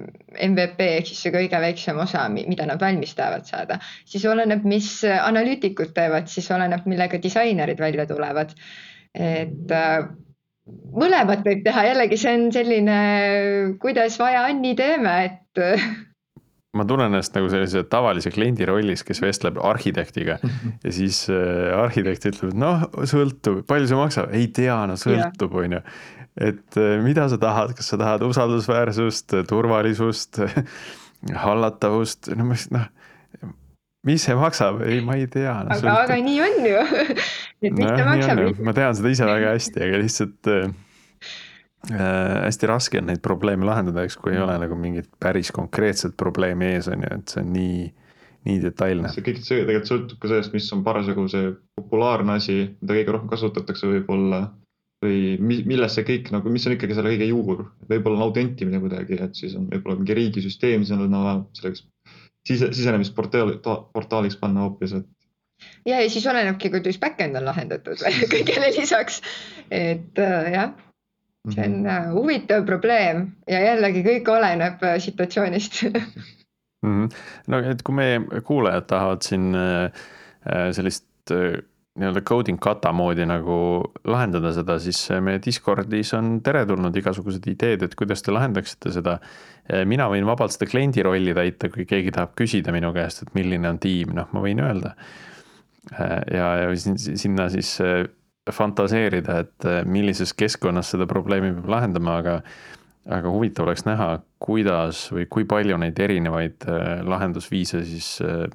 MVP 0.47 0.87
ehk 0.97 1.07
siis 1.09 1.21
see 1.25 1.33
kõige 1.35 1.61
väiksem 1.63 1.99
osa, 2.03 2.25
mida 2.33 2.67
nad 2.67 2.81
valmis 2.81 3.15
tahavad 3.15 3.47
saada, 3.47 3.79
siis 4.09 4.25
oleneb, 4.27 4.65
mis 4.67 4.89
analüütikud 5.13 5.93
teevad, 5.95 6.27
siis 6.31 6.49
oleneb, 6.51 6.87
millega 6.89 7.21
disainerid 7.23 7.79
välja 7.79 8.07
tulevad. 8.09 8.51
et 9.13 9.71
äh, 9.71 10.07
mõlemat 10.97 11.43
võib 11.45 11.61
teha, 11.63 11.83
jällegi 11.91 12.17
see 12.17 12.33
on 12.33 12.47
selline, 12.55 12.97
kuidas 13.83 14.17
vaja 14.19 14.47
nii 14.57 14.75
teeme, 14.79 15.13
et 15.29 15.63
ma 16.73 16.85
tunnen 16.89 17.11
ennast 17.11 17.35
nagu 17.37 17.49
sellise 17.51 17.83
tavalise 17.89 18.31
kliendi 18.33 18.65
rollis, 18.65 19.03
kes 19.05 19.21
vestleb 19.21 19.59
arhitektiga. 19.61 20.39
Ja 20.83 20.93
siis 20.95 21.23
äh, 21.29 21.69
arhitekt 21.77 22.25
ütleb, 22.31 22.53
et 22.53 22.59
noh, 22.59 22.87
sõltub, 23.09 23.61
palju 23.69 23.91
see 23.91 23.99
maksab, 23.99 24.33
ei 24.33 24.49
tea, 24.53 24.79
no 24.89 24.97
sõltub, 24.99 25.53
on 25.61 25.77
ju. 25.77 25.81
et 26.49 26.79
äh, 26.81 26.95
mida 27.05 27.27
sa 27.29 27.37
tahad, 27.41 27.75
kas 27.77 27.93
sa 27.93 27.99
tahad 28.01 28.25
usaldusväärsust, 28.25 29.37
turvalisust, 29.49 30.41
hallatavust, 31.45 32.31
no 32.39 32.49
mis 32.49 32.65
noh, 32.73 32.89
mis 34.09 34.25
see 34.25 34.35
maksab, 34.39 34.81
ei, 34.87 35.03
ma 35.05 35.19
ei 35.19 35.29
tea 35.31 35.53
no,. 35.67 35.77
aga, 35.77 35.99
aga 36.07 36.17
nii 36.25 36.41
on 36.47 36.57
ju. 36.71 36.87
Et 37.63 37.69
mis 37.69 37.85
no, 37.85 37.93
see 37.93 38.09
maksab. 38.09 38.65
ma 38.65 38.73
tean 38.75 38.97
seda 38.97 39.13
ise 39.13 39.29
väga 39.29 39.53
hästi, 39.53 39.85
aga 39.85 40.01
lihtsalt 40.01 40.55
äh, 41.91 42.45
hästi 42.45 42.69
raske 42.69 43.01
on 43.01 43.09
neid 43.11 43.21
probleeme 43.23 43.67
lahendada, 43.67 44.05
eks, 44.05 44.17
kui 44.19 44.33
ei 44.35 44.41
ole 44.43 44.55
nagu 44.61 44.77
mingit 44.79 45.09
päris 45.21 45.51
konkreetset 45.55 46.15
probleemi 46.19 46.73
ees, 46.73 46.89
on 46.91 47.03
ju, 47.03 47.11
et 47.17 47.35
see 47.35 47.43
on 47.43 47.53
nii, 47.55 47.85
nii 48.47 48.59
detailne. 48.63 49.11
see 49.13 49.25
kõik, 49.25 49.39
see 49.43 49.61
tegelikult 49.61 49.91
sõltub 49.91 50.19
ka 50.23 50.31
sellest, 50.31 50.55
mis 50.55 50.67
on 50.75 50.83
parasjagu 50.85 51.25
see 51.31 51.53
populaarne 51.79 52.37
asi, 52.39 52.59
mida 52.81 52.99
kõige 52.99 53.15
rohkem 53.17 53.31
kasutatakse 53.31 53.89
võib-olla. 53.91 54.45
või 55.03 55.35
milles 55.43 55.97
see 55.97 56.05
kõik 56.07 56.29
nagu, 56.31 56.47
mis 56.47 56.63
on 56.63 56.77
ikkagi 56.77 56.95
selle 56.95 57.11
kõige 57.11 57.25
juur, 57.27 57.65
võib-olla 57.89 58.21
on 58.21 58.29
autentimine 58.29 58.79
kuidagi, 58.79 59.17
et 59.25 59.35
siis 59.35 59.57
on 59.59 59.65
võib-olla 59.67 59.97
mingi 59.99 60.15
riigisüsteem, 60.15 60.85
siis 60.87 60.95
on 60.95 61.11
vaja 61.11 61.41
selleks 61.59 61.83
sise, 62.47 62.69
sisenemisportaali, 62.71 63.57
portaaliks 63.91 64.39
panna 64.39 64.63
hoopis, 64.63 64.95
et 65.01 65.09
ja, 65.83 65.99
ja 65.99 66.07
siis 66.07 66.23
olenebki, 66.31 66.71
kuidas 66.71 67.01
back-end 67.03 67.35
on 67.35 67.49
lahendatud 67.49 67.99
kõigele 68.33 68.71
lisaks, 68.79 69.19
et 69.67 70.23
äh, 70.23 70.49
jah 70.55 70.71
see 71.51 71.65
on 71.65 71.79
mhm. 71.81 71.87
äh, 71.87 72.11
huvitav 72.13 72.65
probleem 72.65 73.25
ja 73.49 73.59
jällegi 73.59 74.03
kõik 74.05 74.29
oleneb 74.31 74.83
äh, 74.83 74.97
situatsioonist 75.03 75.83
mm. 75.87 76.91
-hmm. 76.91 77.09
no 77.47 77.59
et 77.71 77.83
kui 77.83 77.95
meie 77.95 78.21
kuulajad 78.47 78.87
tahavad 78.87 79.25
siin 79.27 79.51
äh, 79.55 80.05
sellist 80.71 81.05
nii-öelda 81.93 82.21
coding 82.25 82.59
kata 82.59 82.91
moodi 82.91 83.25
nagu 83.25 83.55
lahendada 84.03 84.51
seda, 84.53 84.79
siis 84.79 84.97
meie 85.21 85.39
Discordis 85.45 86.13
on 86.17 86.39
teretulnud 86.43 86.95
igasugused 86.97 87.45
ideed, 87.47 87.83
et 87.85 87.95
kuidas 87.95 88.23
te 88.23 88.33
lahendaksite 88.33 88.91
seda. 88.91 89.19
mina 89.85 90.09
võin 90.09 90.25
vabalt 90.25 90.51
seda 90.51 90.65
kliendi 90.65 91.03
rolli 91.03 91.33
täita, 91.33 91.69
kui 91.69 91.85
keegi 91.85 92.11
tahab 92.11 92.33
küsida 92.35 92.73
minu 92.73 92.91
käest, 92.93 93.21
et 93.21 93.35
milline 93.35 93.69
on 93.69 93.79
tiim, 93.79 94.11
noh, 94.17 94.27
ma 94.33 94.41
võin 94.41 94.59
öelda. 94.59 94.95
ja, 96.33 96.49
ja 96.65 96.75
sinna 96.75 97.47
siis 97.49 97.79
fantaseerida, 98.51 99.39
et 99.45 99.65
äh, 99.65 99.81
millises 99.85 100.33
keskkonnas 100.35 100.93
seda 100.93 101.07
probleemi 101.07 101.53
peab 101.55 101.69
lahendama, 101.77 102.19
aga 102.23 102.39
aga 103.03 103.27
huvitav 103.27 103.67
oleks 103.67 103.83
näha, 103.83 104.21
kuidas 104.39 105.09
või 105.11 105.25
kui 105.31 105.43
palju 105.47 105.75
neid 105.79 105.97
erinevaid 105.99 106.63
äh, 106.71 107.01
lahendusviise 107.03 107.81
siis 107.87 108.15
äh, 108.23 108.45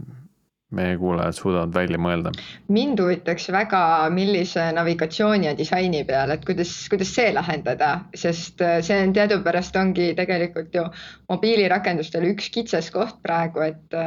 meie 0.72 0.96
kuulajad 1.00 1.36
suudavad 1.36 1.72
välja 1.72 2.00
mõelda. 2.00 2.32
mind 2.72 3.00
huvitaks 3.00 3.48
väga, 3.52 3.80
millise 4.12 4.66
navigatsiooni 4.76 5.48
ja 5.48 5.54
disaini 5.56 6.02
peale, 6.08 6.36
et 6.36 6.44
kuidas, 6.48 6.72
kuidas 6.92 7.12
see 7.16 7.32
lahendada, 7.32 7.92
sest 8.14 8.60
see 8.84 9.00
on 9.04 9.14
teadupärast 9.16 9.76
ongi 9.80 10.10
tegelikult 10.16 10.76
ju 10.76 10.84
mobiilirakendustel 11.32 12.28
üks 12.34 12.50
kitsaskoht 12.52 13.22
praegu, 13.24 13.64
et 13.64 14.00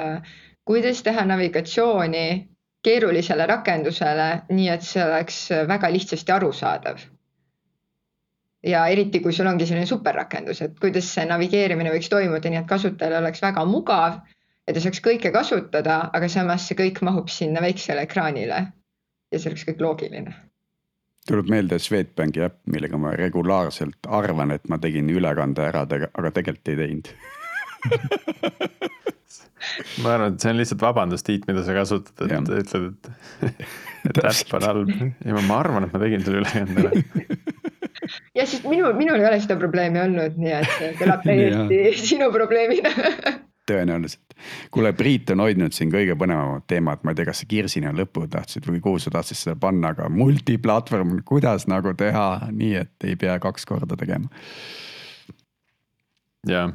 kuidas 0.69 1.01
teha 1.05 1.25
navigatsiooni 1.25 2.25
keerulisele 2.83 3.45
rakendusele, 3.49 4.27
nii 4.49 4.69
et 4.73 4.85
see 4.85 5.03
oleks 5.05 5.41
väga 5.69 5.89
lihtsasti 5.93 6.31
arusaadav. 6.31 7.01
ja 8.63 8.83
eriti, 8.93 9.19
kui 9.19 9.33
sul 9.33 9.47
ongi 9.49 9.65
selline 9.65 9.89
superrakendus, 9.89 10.61
et 10.61 10.77
kuidas 10.79 11.07
see 11.13 11.25
navigeerimine 11.25 11.93
võiks 11.93 12.09
toimuda, 12.09 12.49
nii 12.49 12.59
et 12.61 12.69
kasutajal 12.69 13.17
oleks 13.21 13.41
väga 13.41 13.65
mugav 13.65 14.19
ja 14.67 14.75
ta 14.75 14.83
saaks 14.83 15.01
kõike 15.01 15.31
kasutada, 15.33 15.97
aga 16.13 16.29
samas 16.29 16.67
see 16.69 16.77
kõik 16.77 17.01
mahub 17.05 17.29
sinna 17.33 17.63
väiksele 17.63 18.05
ekraanile. 18.05 18.63
Ja 19.31 19.39
see 19.39 19.49
oleks 19.49 19.65
kõik 19.65 19.81
loogiline. 19.81 20.33
Tuleb 21.27 21.49
meelde 21.53 21.77
Swedbanki 21.79 22.41
äpp, 22.45 22.59
millega 22.73 22.97
ma 22.97 23.13
regulaarselt 23.17 24.09
arvan, 24.09 24.51
et 24.51 24.65
ma 24.69 24.77
tegin 24.81 25.09
ülekande 25.09 25.63
ära, 25.69 25.85
aga 25.85 26.31
tegelikult 26.33 26.73
ei 26.73 26.79
teinud 26.79 27.11
ma 30.01 30.15
arvan, 30.15 30.33
et 30.33 30.43
see 30.43 30.51
on 30.51 30.59
lihtsalt 30.59 30.83
vabandus, 30.83 31.23
Tiit, 31.25 31.45
mida 31.49 31.63
sa 31.65 31.75
kasutad, 31.75 32.15
et 32.25 32.33
ja. 32.33 32.39
ütled, 32.41 32.87
et, 33.45 33.59
et 34.09 34.23
äpp 34.31 34.55
on 34.57 34.67
halb. 34.67 34.91
ei, 34.95 35.35
ma 35.35 35.59
arvan, 35.59 35.87
et 35.87 35.93
ma 35.93 36.01
tegin 36.01 36.25
selle 36.25 36.41
ülekande 36.41 36.87
ära. 36.87 36.91
ja 38.37 38.47
siis 38.49 38.65
minul, 38.65 38.95
minul 38.97 39.21
ei 39.21 39.29
ole 39.29 39.39
seda 39.43 39.57
probleemi 39.61 40.01
olnud, 40.01 40.41
nii 40.41 40.57
et 40.57 40.75
see 40.77 40.91
kõlab 40.99 41.23
täiesti 41.27 41.79
sinu 42.01 42.31
probleemina 42.33 42.91
tõenäoliselt. 43.71 44.33
kuule, 44.73 44.91
Priit 44.97 45.29
on 45.31 45.43
hoidnud 45.45 45.75
siin 45.75 45.91
kõige 45.93 46.17
põnevamat 46.19 46.65
teemat, 46.67 47.03
ma 47.05 47.13
ei 47.13 47.19
tea, 47.19 47.29
kas 47.29 47.43
sa 47.43 47.47
Kirsina 47.47 47.93
lõppu 47.95 48.25
tahtsid 48.31 48.65
või 48.67 48.81
kuhu 48.83 48.99
sa 48.99 49.13
tahtsid 49.13 49.37
seda 49.37 49.55
panna, 49.61 49.93
aga 49.93 50.09
multiplatvorm, 50.11 51.19
kuidas 51.27 51.67
nagu 51.71 51.93
teha 51.97 52.27
nii, 52.49 52.73
et 52.81 53.07
ei 53.07 53.15
pea 53.21 53.37
kaks 53.43 53.69
korda 53.69 53.99
tegema. 54.01 54.31
jah 56.49 56.73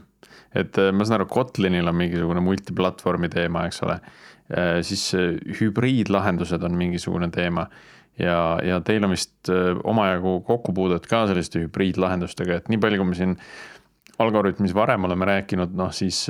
et 0.56 0.78
äh, 0.80 0.92
ma 0.94 1.06
saan 1.06 1.20
aru, 1.20 1.28
Kotlinil 1.30 1.88
on 1.90 1.98
mingisugune 1.98 2.42
multiplatvormi 2.44 3.30
teema, 3.32 3.66
eks 3.68 3.82
ole. 3.86 3.98
Äh, 4.50 4.78
siis 4.86 5.08
äh, 5.16 5.36
hübriidlahendused 5.60 6.64
on 6.66 6.76
mingisugune 6.78 7.28
teema 7.34 7.66
ja, 8.20 8.56
ja 8.64 8.80
teil 8.86 9.04
on 9.04 9.12
vist 9.12 9.50
omajagu 9.84 10.38
kokkupuudet 10.46 11.08
ka 11.10 11.26
selliste 11.30 11.64
hübriidlahendustega, 11.66 12.60
et 12.60 12.70
nii 12.72 12.80
palju, 12.82 13.02
kui 13.02 13.10
me 13.10 13.18
siin 13.18 13.34
algoritmis 14.22 14.72
varem 14.76 15.04
oleme 15.04 15.28
rääkinud, 15.28 15.74
noh 15.76 15.90
siis 15.92 16.22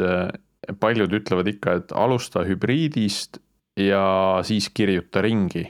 paljud 0.83 1.12
ütlevad 1.14 1.47
ikka, 1.53 1.77
et 1.79 1.95
alusta 1.95 2.43
hübriidist 2.49 3.39
ja 3.79 4.03
siis 4.49 4.66
kirjuta 4.74 5.22
ringi. 5.22 5.68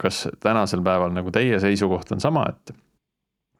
kas 0.00 0.22
tänasel 0.40 0.80
päeval 0.82 1.12
nagu 1.12 1.30
teie 1.30 1.60
seisukoht 1.60 2.14
on 2.16 2.22
sama, 2.24 2.46
et 2.48 2.72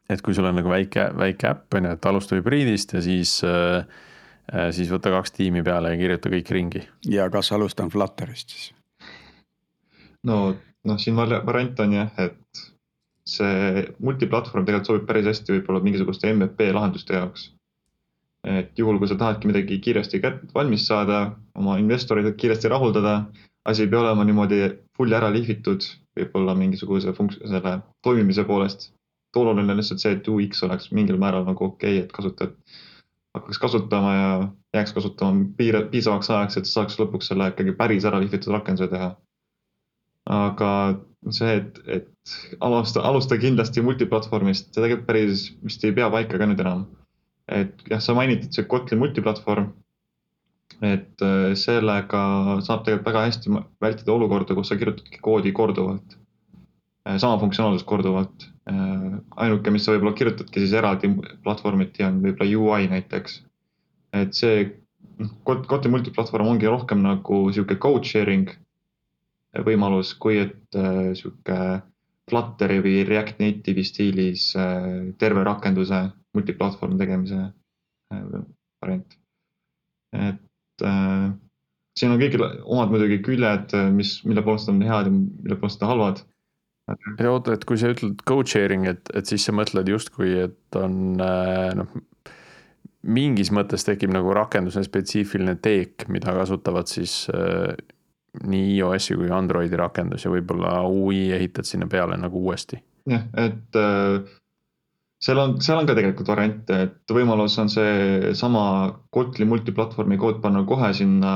et 0.09 0.21
kui 0.21 0.35
sul 0.37 0.45
on 0.45 0.55
nagu 0.59 0.69
väike, 0.69 1.09
väike 1.17 1.49
äpp 1.49 1.77
on 1.79 1.89
ju, 1.89 1.95
et 1.97 2.05
alusta 2.11 2.37
hübriidist 2.37 2.93
ja 2.93 3.01
siis 3.01 3.39
äh, 3.47 3.81
äh,, 4.53 4.69
siis 4.75 4.91
võta 4.93 5.13
kaks 5.13 5.35
tiimi 5.37 5.63
peale 5.65 5.93
ja 5.93 5.99
kirjuta 6.01 6.31
kõik 6.33 6.51
ringi. 6.53 6.85
ja 7.09 7.29
kas 7.33 7.51
alustan 7.55 7.89
Flutterist 7.93 8.55
siis? 8.55 8.71
no, 10.23 10.55
noh, 10.85 11.01
siin 11.01 11.17
variant 11.17 11.79
on 11.79 11.99
jah, 11.99 12.13
et 12.21 12.65
see 13.25 13.85
multiplatvorm 14.05 14.65
tegelikult 14.65 14.91
sobib 14.91 15.07
päris 15.09 15.29
hästi 15.31 15.57
võib-olla 15.57 15.81
mingisuguste 15.85 16.29
MVP 16.33 16.69
lahenduste 16.75 17.17
jaoks. 17.17 17.49
et 18.45 18.77
juhul, 18.77 18.99
kui 19.01 19.09
sa 19.09 19.17
tahadki 19.17 19.49
midagi 19.49 19.79
kiiresti 19.81 20.21
kätt 20.21 20.41
valmis 20.53 20.85
saada, 20.85 21.31
oma 21.57 21.79
investoreid 21.81 22.29
kiiresti 22.37 22.69
rahuldada, 22.69 23.23
asi 23.65 23.85
ei 23.85 23.89
pea 23.89 24.03
olema 24.03 24.25
niimoodi 24.27 24.59
full 24.97 25.17
ära 25.17 25.31
lihvitud, 25.33 25.87
võib-olla 26.15 26.53
mingisuguse 26.59 27.15
funks-, 27.17 27.41
selle 27.41 27.79
toimimise 28.05 28.45
poolest. 28.45 28.91
Oluline 29.39 29.71
on 29.71 29.79
lihtsalt 29.81 30.03
see, 30.03 30.17
et 30.17 30.27
UX 30.27 30.63
oleks 30.67 30.91
mingil 30.95 31.17
määral 31.21 31.45
nagu 31.47 31.71
okei 31.71 31.97
okay,, 31.97 32.03
et 32.05 32.11
kasutajad 32.15 32.55
hakkaks 33.35 33.59
kasutama 33.59 34.13
ja 34.15 34.47
jääks 34.73 34.93
kasutama 34.93 35.45
piir-, 35.57 35.85
piisavaks 35.91 36.29
ajaks, 36.31 36.57
et 36.57 36.69
saaks 36.69 36.99
lõpuks 36.99 37.31
selle 37.31 37.49
ikkagi 37.51 37.75
päris 37.79 38.07
ära 38.07 38.21
lihvitud 38.23 38.53
rakenduse 38.55 38.87
teha. 38.91 39.15
aga 40.25 40.69
see, 41.37 41.57
et, 41.59 41.79
et 41.85 42.35
alusta, 42.65 43.01
alusta 43.05 43.37
kindlasti 43.37 43.83
multiplatvormist, 43.85 44.71
see 44.71 44.81
tegelikult 44.81 45.07
päris 45.09 45.47
vist 45.65 45.83
ei 45.85 45.93
pea 45.93 46.09
paika 46.13 46.39
ka 46.41 46.47
nüüd 46.49 46.63
enam. 46.63 46.85
et 47.47 47.83
jah, 47.91 48.01
sa 48.01 48.15
mainisid 48.17 48.55
see 48.55 48.69
Kotlin 48.71 49.03
multiplatvorm. 49.03 49.73
et 50.81 51.21
äh, 51.21 51.53
sellega 51.59 52.21
saab 52.65 52.87
tegelikult 52.87 53.11
väga 53.11 53.25
hästi 53.27 53.53
vältida 53.81 54.11
olukorda, 54.15 54.55
kus 54.57 54.71
sa 54.71 54.79
kirjutadki 54.79 55.21
koodi 55.21 55.51
korduvalt. 55.51 56.17
Äh, 57.07 57.19
sama 57.21 57.37
funktsionaalsust 57.39 57.85
korduvalt 57.85 58.49
ainuke, 58.65 59.69
mis 59.69 59.83
sa 59.85 59.93
võib-olla 59.93 60.15
kirjutadki 60.17 60.63
siis 60.63 60.73
eraldi 60.73 61.11
platvormiti 61.45 62.05
on 62.05 62.17
võib-olla 62.23 62.49
UI 62.57 62.87
näiteks. 62.89 63.43
et 64.17 64.33
see 64.33 64.63
noh, 65.19 65.33
Kotlin 65.45 65.93
multiplatvorm 65.93 66.49
ongi 66.55 66.69
rohkem 66.69 67.03
nagu 67.05 67.41
sihuke 67.53 67.77
code 67.81 68.07
sharing 68.09 68.49
võimalus, 69.65 70.13
kui 70.19 70.39
et 70.41 70.75
äh, 70.79 71.13
sihuke 71.15 71.59
Flutteri 72.25 72.79
või 72.81 73.03
React 73.05 73.39
Native'i 73.39 73.85
stiilis 73.85 74.49
äh, 74.57 75.13
terve 75.21 75.45
rakenduse 75.45 76.07
multiplatvorm 76.35 76.97
tegemise 76.99 77.51
variant. 78.81 79.17
et 80.15 80.83
äh, 80.83 81.27
siin 81.95 82.11
on 82.11 82.19
kõigil 82.19 82.43
omad 82.43 82.91
muidugi 82.91 83.21
küljed, 83.23 83.75
mis, 83.95 84.17
mille 84.25 84.43
poolest 84.43 84.71
on 84.71 84.81
head 84.83 85.07
ja 85.07 85.13
mille 85.13 85.59
poolest 85.61 85.83
on 85.83 85.93
halvad 85.93 86.25
ja 86.93 87.31
oota, 87.31 87.55
et 87.55 87.65
kui 87.67 87.79
sa 87.81 87.89
ütled 87.93 88.21
code 88.27 88.51
sharing, 88.51 88.85
et, 88.89 89.09
et 89.17 89.25
siis 89.29 89.45
sa 89.47 89.55
mõtled 89.55 89.89
justkui, 89.89 90.35
et 90.45 90.79
on 90.79 91.21
äh, 91.23 91.71
noh, 91.77 91.97
mingis 93.05 93.51
mõttes 93.53 93.85
tekib 93.85 94.13
nagu 94.13 94.33
rakenduse 94.35 94.83
spetsiifiline 94.85 95.57
teek, 95.63 96.07
mida 96.13 96.33
kasutavad 96.35 96.89
siis 96.89 97.25
äh, 97.33 97.73
nii 98.45 98.73
iOS-i 98.77 99.17
kui 99.17 99.29
Androidi 99.31 99.77
rakendus 99.79 100.25
ja 100.25 100.31
võib-olla 100.33 100.81
UI 100.89 101.29
ehitad 101.35 101.67
sinna 101.67 101.87
peale 101.91 102.17
nagu 102.19 102.41
uuesti. 102.41 102.81
jah, 103.09 103.27
et 103.39 103.79
äh, 103.79 104.25
seal 105.21 105.41
on, 105.41 105.59
seal 105.63 105.79
on 105.79 105.87
ka 105.89 105.95
tegelikult 105.97 106.29
variante, 106.33 106.81
et 106.87 107.13
võimalus 107.17 107.57
on 107.61 107.71
seesama 107.71 108.65
Kotlin 109.13 109.49
multiplatvormi 109.49 110.17
kood 110.21 110.41
panna 110.43 110.65
kohe 110.67 110.91
sinna 110.97 111.35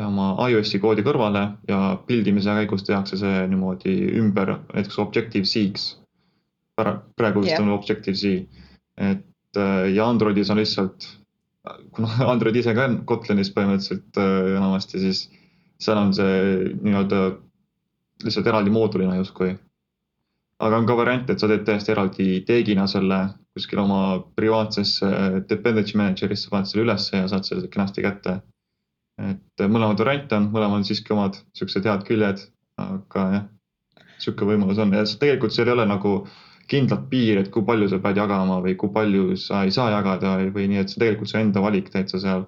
oma 0.00 0.32
iOS-i 0.48 0.80
koodi 0.80 1.04
kõrvale 1.04 1.42
ja 1.68 1.80
pildimise 2.08 2.52
käigus 2.56 2.84
tehakse 2.86 3.18
see 3.20 3.42
niimoodi 3.50 3.96
ümber 4.20 4.54
näiteks 4.72 4.98
Objective-C-ks. 5.02 5.88
praegu 6.76 7.42
vist 7.42 7.52
yeah. 7.52 7.62
on 7.62 7.74
Objective-C, 7.74 8.46
et 8.96 9.58
äh, 9.60 9.90
ja 9.92 10.06
Androidis 10.08 10.50
on 10.50 10.56
lihtsalt, 10.56 11.08
kuna 11.92 12.08
Android 12.32 12.56
ise 12.56 12.74
ka 12.74 12.88
on 12.88 13.02
Kotlinis 13.04 13.52
põhimõtteliselt 13.52 14.16
äh, 14.16 14.54
enamasti, 14.56 15.02
siis 15.02 15.26
seal 15.82 16.00
on 16.00 16.14
see 16.16 16.72
nii-öelda 16.80 17.20
lihtsalt 18.24 18.48
eraldi 18.48 18.72
moodulina 18.72 19.18
justkui. 19.20 19.58
aga 20.62 20.78
on 20.78 20.86
ka 20.86 20.96
variant, 20.96 21.30
et 21.30 21.40
sa 21.42 21.50
teed 21.50 21.66
täiesti 21.66 21.92
eraldi 21.92 22.26
teegina 22.48 22.86
selle 22.86 23.26
kuskil 23.52 23.82
oma 23.82 24.22
privaatsesse 24.38 25.06
dependency 25.50 25.98
manager'isse, 25.98 26.48
paned 26.48 26.70
selle 26.70 26.86
ülesse 26.86 27.18
ja 27.18 27.28
saad 27.28 27.44
selle 27.44 27.68
kenasti 27.68 28.04
kätte 28.06 28.38
et 29.20 29.64
mõlemad 29.66 30.00
variante 30.00 30.36
on, 30.36 30.48
mõlemal 30.54 30.80
on 30.80 30.86
siiski 30.88 31.12
omad 31.14 31.36
siuksed 31.58 31.84
head 31.88 32.06
küljed, 32.08 32.46
aga 32.80 33.26
jah, 33.34 33.44
sihuke 34.22 34.48
võimalus 34.48 34.80
on 34.82 34.94
ja 34.96 35.04
tegelikult 35.04 35.54
seal 35.54 35.68
ei 35.68 35.76
ole 35.76 35.86
nagu 35.90 36.14
kindlat 36.70 37.08
piiri, 37.10 37.42
et 37.42 37.50
kui 37.52 37.64
palju 37.66 37.88
sa 37.90 37.98
pead 38.02 38.20
jagama 38.22 38.60
või 38.64 38.76
kui 38.80 38.92
palju 38.94 39.36
sa 39.36 39.64
ei 39.66 39.74
saa 39.74 39.90
jagada 39.92 40.36
või 40.54 40.68
nii, 40.70 40.82
et 40.82 40.92
see 40.92 41.02
tegelikult 41.02 41.32
su 41.32 41.38
enda 41.40 41.62
valik 41.64 41.90
täitsa 41.92 42.20
seal. 42.22 42.46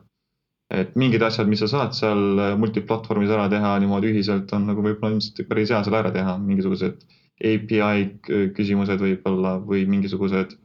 et 0.74 0.94
mingid 0.96 1.22
asjad, 1.22 1.46
mis 1.46 1.60
sa 1.60 1.66
saad 1.68 1.92
seal 1.94 2.40
multiplatvormis 2.58 3.30
ära 3.30 3.50
teha 3.52 3.74
niimoodi 3.82 4.14
ühiselt, 4.14 4.52
on 4.56 4.64
nagu 4.70 4.82
võib-olla 4.82 5.12
ilmselt 5.12 5.42
päris 5.48 5.70
hea 5.70 5.82
seal 5.84 5.98
ära 5.98 6.10
teha, 6.14 6.38
mingisugused 6.40 7.04
API 7.50 8.48
küsimused 8.56 9.02
võib-olla 9.02 9.58
või 9.60 9.84
mingisugused 9.90 10.56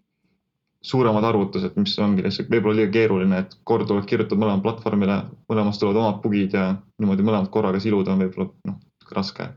suuremad 0.81 1.23
arvutused, 1.27 1.75
mis 1.75 1.97
ongi 1.99 2.23
lihtsalt 2.23 2.51
võib-olla 2.51 2.79
liiga 2.79 2.93
keeruline, 2.93 3.41
et 3.43 3.55
korduvalt 3.67 4.07
kirjutad 4.07 4.39
mõlemale 4.39 4.63
platvormile, 4.63 5.17
mõlemast 5.51 5.81
tulevad 5.81 5.99
omad 6.01 6.21
bugid 6.23 6.55
ja 6.55 6.69
niimoodi 7.01 7.25
mõlemad 7.27 7.49
korraga 7.51 7.81
siluda 7.83 8.15
on 8.15 8.23
võib-olla 8.23 8.49
noh, 8.69 8.77
raske. 9.11 9.49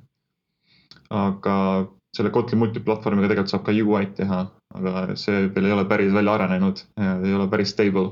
aga 1.13 1.55
selle 2.17 2.33
Kotlin 2.33 2.61
multiplatvormiga 2.61 3.31
tegelikult 3.31 3.53
saab 3.53 3.65
ka 3.69 3.75
UI-d 3.77 4.17
teha, 4.19 4.43
aga 4.75 5.07
see 5.21 5.47
veel 5.55 5.71
ei 5.71 5.77
ole 5.77 5.87
päris 5.89 6.13
välja 6.13 6.35
arenenud, 6.35 6.83
ei 6.99 7.35
ole 7.37 7.49
päris 7.53 7.73
stable 7.73 8.11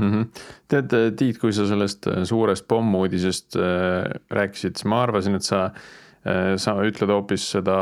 mm. 0.00 0.10
-hmm. 0.10 0.42
tead, 0.68 0.96
Tiit, 1.16 1.38
kui 1.38 1.52
sa 1.52 1.66
sellest 1.68 2.08
suurest 2.24 2.68
pommuudisest 2.68 3.56
äh, 3.56 4.20
rääkisid, 4.30 4.76
siis 4.76 4.88
ma 4.88 5.02
arvasin, 5.02 5.34
et 5.34 5.46
sa 5.46 5.64
äh,, 5.64 6.56
sa 6.56 6.78
ütled 6.80 7.12
hoopis 7.12 7.50
seda 7.50 7.78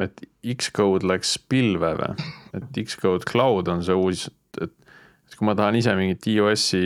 et 0.00 0.22
Xcode 0.56 1.08
läks 1.08 1.36
pilve 1.50 1.94
või, 1.98 2.28
et 2.56 2.78
Xcode 2.86 3.26
Cloud 3.28 3.68
on 3.72 3.82
see 3.84 3.96
uus, 3.96 4.28
et, 4.60 4.70
et 4.70 5.36
kui 5.36 5.48
ma 5.48 5.56
tahan 5.58 5.78
ise 5.78 5.94
mingit 5.98 6.26
iOS-i 6.32 6.84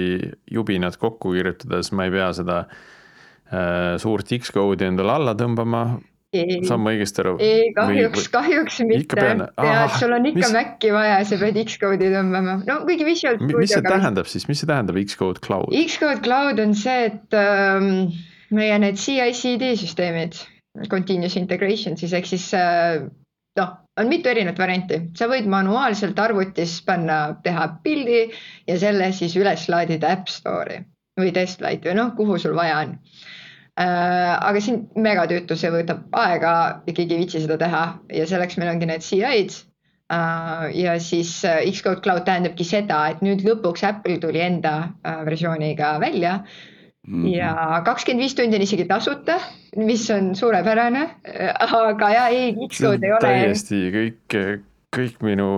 jubinat 0.53 0.99
kokku 1.01 1.35
kirjutada, 1.37 1.83
siis 1.83 1.95
ma 1.97 2.09
ei 2.09 2.15
pea 2.15 2.33
seda 2.37 2.65
äh, 2.67 3.95
suurt 4.03 4.35
Xcode'i 4.35 4.91
endale 4.91 5.17
alla 5.19 5.37
tõmbama. 5.39 5.85
saan 6.67 6.81
ma 6.83 6.91
õigesti 6.91 7.23
aru? 7.23 7.37
ei, 7.39 7.69
kahjuks, 7.77 8.25
kahjuks 8.33 8.81
mitte. 8.89 9.23
ja, 9.23 9.85
sul 9.95 10.17
on 10.17 10.25
ikka 10.27 10.49
mis... 10.49 10.55
Maci 10.57 10.91
vaja, 10.91 11.21
sa 11.29 11.39
pead 11.39 11.61
Xcode'i 11.63 12.11
tõmbama, 12.11 12.57
no 12.67 12.81
kuigi 12.89 13.07
Visual 13.07 13.39
Studio. 13.39 13.61
mis 13.63 13.77
see 13.77 13.87
tähendab 13.87 14.31
siis, 14.31 14.49
mis 14.51 14.63
see 14.63 14.71
tähendab 14.71 14.99
Xcode 14.99 15.45
Cloud? 15.45 15.71
Xcode 15.71 16.25
Cloud 16.27 16.63
on 16.65 16.75
see, 16.79 17.13
et 17.13 17.39
ähm, 17.39 18.11
meie 18.55 18.81
need 18.83 18.99
CI-CD 18.99 19.77
süsteemid 19.79 20.43
continuous 20.91 21.37
integration 21.39 21.97
siis 21.99 22.13
ehk 22.17 22.27
siis 22.29 22.49
äh, 22.59 23.05
noh, 23.59 23.77
on 24.01 24.11
mitu 24.11 24.31
erinevat 24.31 24.59
varianti, 24.59 25.01
sa 25.19 25.29
võid 25.31 25.47
manuaalselt 25.51 26.19
arvutis 26.19 26.81
panna, 26.87 27.37
teha 27.45 27.69
pildi 27.85 28.25
ja 28.69 28.79
selle 28.81 29.13
siis 29.15 29.37
üles 29.39 29.69
laadida 29.71 30.11
App 30.17 30.31
Store'i 30.31 30.83
või 31.21 31.31
Testflighti 31.35 31.93
või 31.93 31.99
noh, 32.01 32.11
kuhu 32.19 32.39
sul 32.43 32.57
vaja 32.59 32.81
on. 32.83 32.97
Äh, 33.81 34.33
aga 34.35 34.61
siin 34.63 34.85
megatüütu, 35.03 35.57
see 35.59 35.71
võtab 35.75 36.11
aega 36.19 36.57
ja 36.87 36.93
keegi 36.93 37.15
ei 37.15 37.23
viitsi 37.23 37.45
seda 37.45 37.59
teha 37.59 37.85
ja 38.15 38.27
selleks 38.31 38.59
meil 38.59 38.75
ongi 38.75 38.91
need 38.91 39.07
CI-d. 39.07 39.63
Äh, 40.15 40.67
ja 40.79 40.99
siis 41.03 41.37
Xcode 41.71 42.03
Cloud 42.03 42.27
tähendabki 42.27 42.67
seda, 42.67 43.01
et 43.11 43.23
nüüd 43.23 43.47
lõpuks 43.47 43.87
Apple 43.87 44.19
tuli 44.23 44.43
enda 44.43 44.77
versiooniga 45.27 45.95
välja. 46.03 46.41
Ja 47.29 47.81
kakskümmend 47.85 48.25
viis 48.25 48.37
tundi 48.37 48.59
on 48.59 48.65
isegi 48.65 48.87
tasuta, 48.89 49.39
mis 49.77 50.07
on 50.15 50.33
suurepärane, 50.39 51.09
aga 51.91 52.13
ja 52.15 52.29
ei, 52.33 52.55
Xcode 52.69 53.07
ei 53.07 53.13
ole. 53.13 53.21
täiesti 53.25 53.81
kõik, 53.95 54.39
kõik 54.95 55.21
minu 55.27 55.49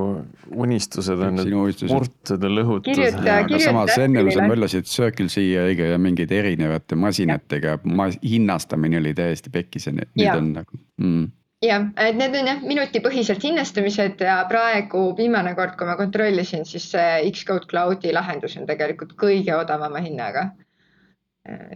unistused 0.56 1.22
on 1.22 1.38
nüüd 1.38 1.86
murtud 1.92 2.42
ja 2.48 2.52
lõhutud. 2.58 3.00
aga 3.36 3.62
samas 3.62 3.96
ennem 4.00 4.30
sa 4.34 4.48
möllasid 4.48 4.90
Circle 4.90 5.30
C-ga 5.32 5.92
ja 5.94 6.02
mingite 6.02 6.38
erinevate 6.40 6.98
masinatega, 6.98 7.78
hinnastamine 8.24 9.02
oli 9.02 9.14
täiesti 9.16 9.52
pekkis 9.54 9.90
ja 9.90 9.98
nüüd 10.00 10.22
ja. 10.26 10.38
on 10.38 10.54
nagu 10.60 10.84
mm 11.02 11.26
jah, 11.64 11.86
et 11.96 12.16
need 12.18 12.34
on 12.36 12.50
jah 12.50 12.58
minutipõhiselt 12.62 13.42
hinnastamised 13.42 14.20
ja 14.22 14.36
praegu 14.50 15.08
viimane 15.16 15.54
kord, 15.56 15.72
kui 15.78 15.88
ma 15.88 15.96
kontrollisin, 15.98 16.66
siis 16.68 16.90
see 16.92 17.30
Xcode 17.32 17.66
Cloudi 17.70 18.12
lahendus 18.14 18.58
on 18.60 18.68
tegelikult 18.68 19.16
kõige 19.18 19.54
odavama 19.56 20.02
hinnaga 20.04 20.50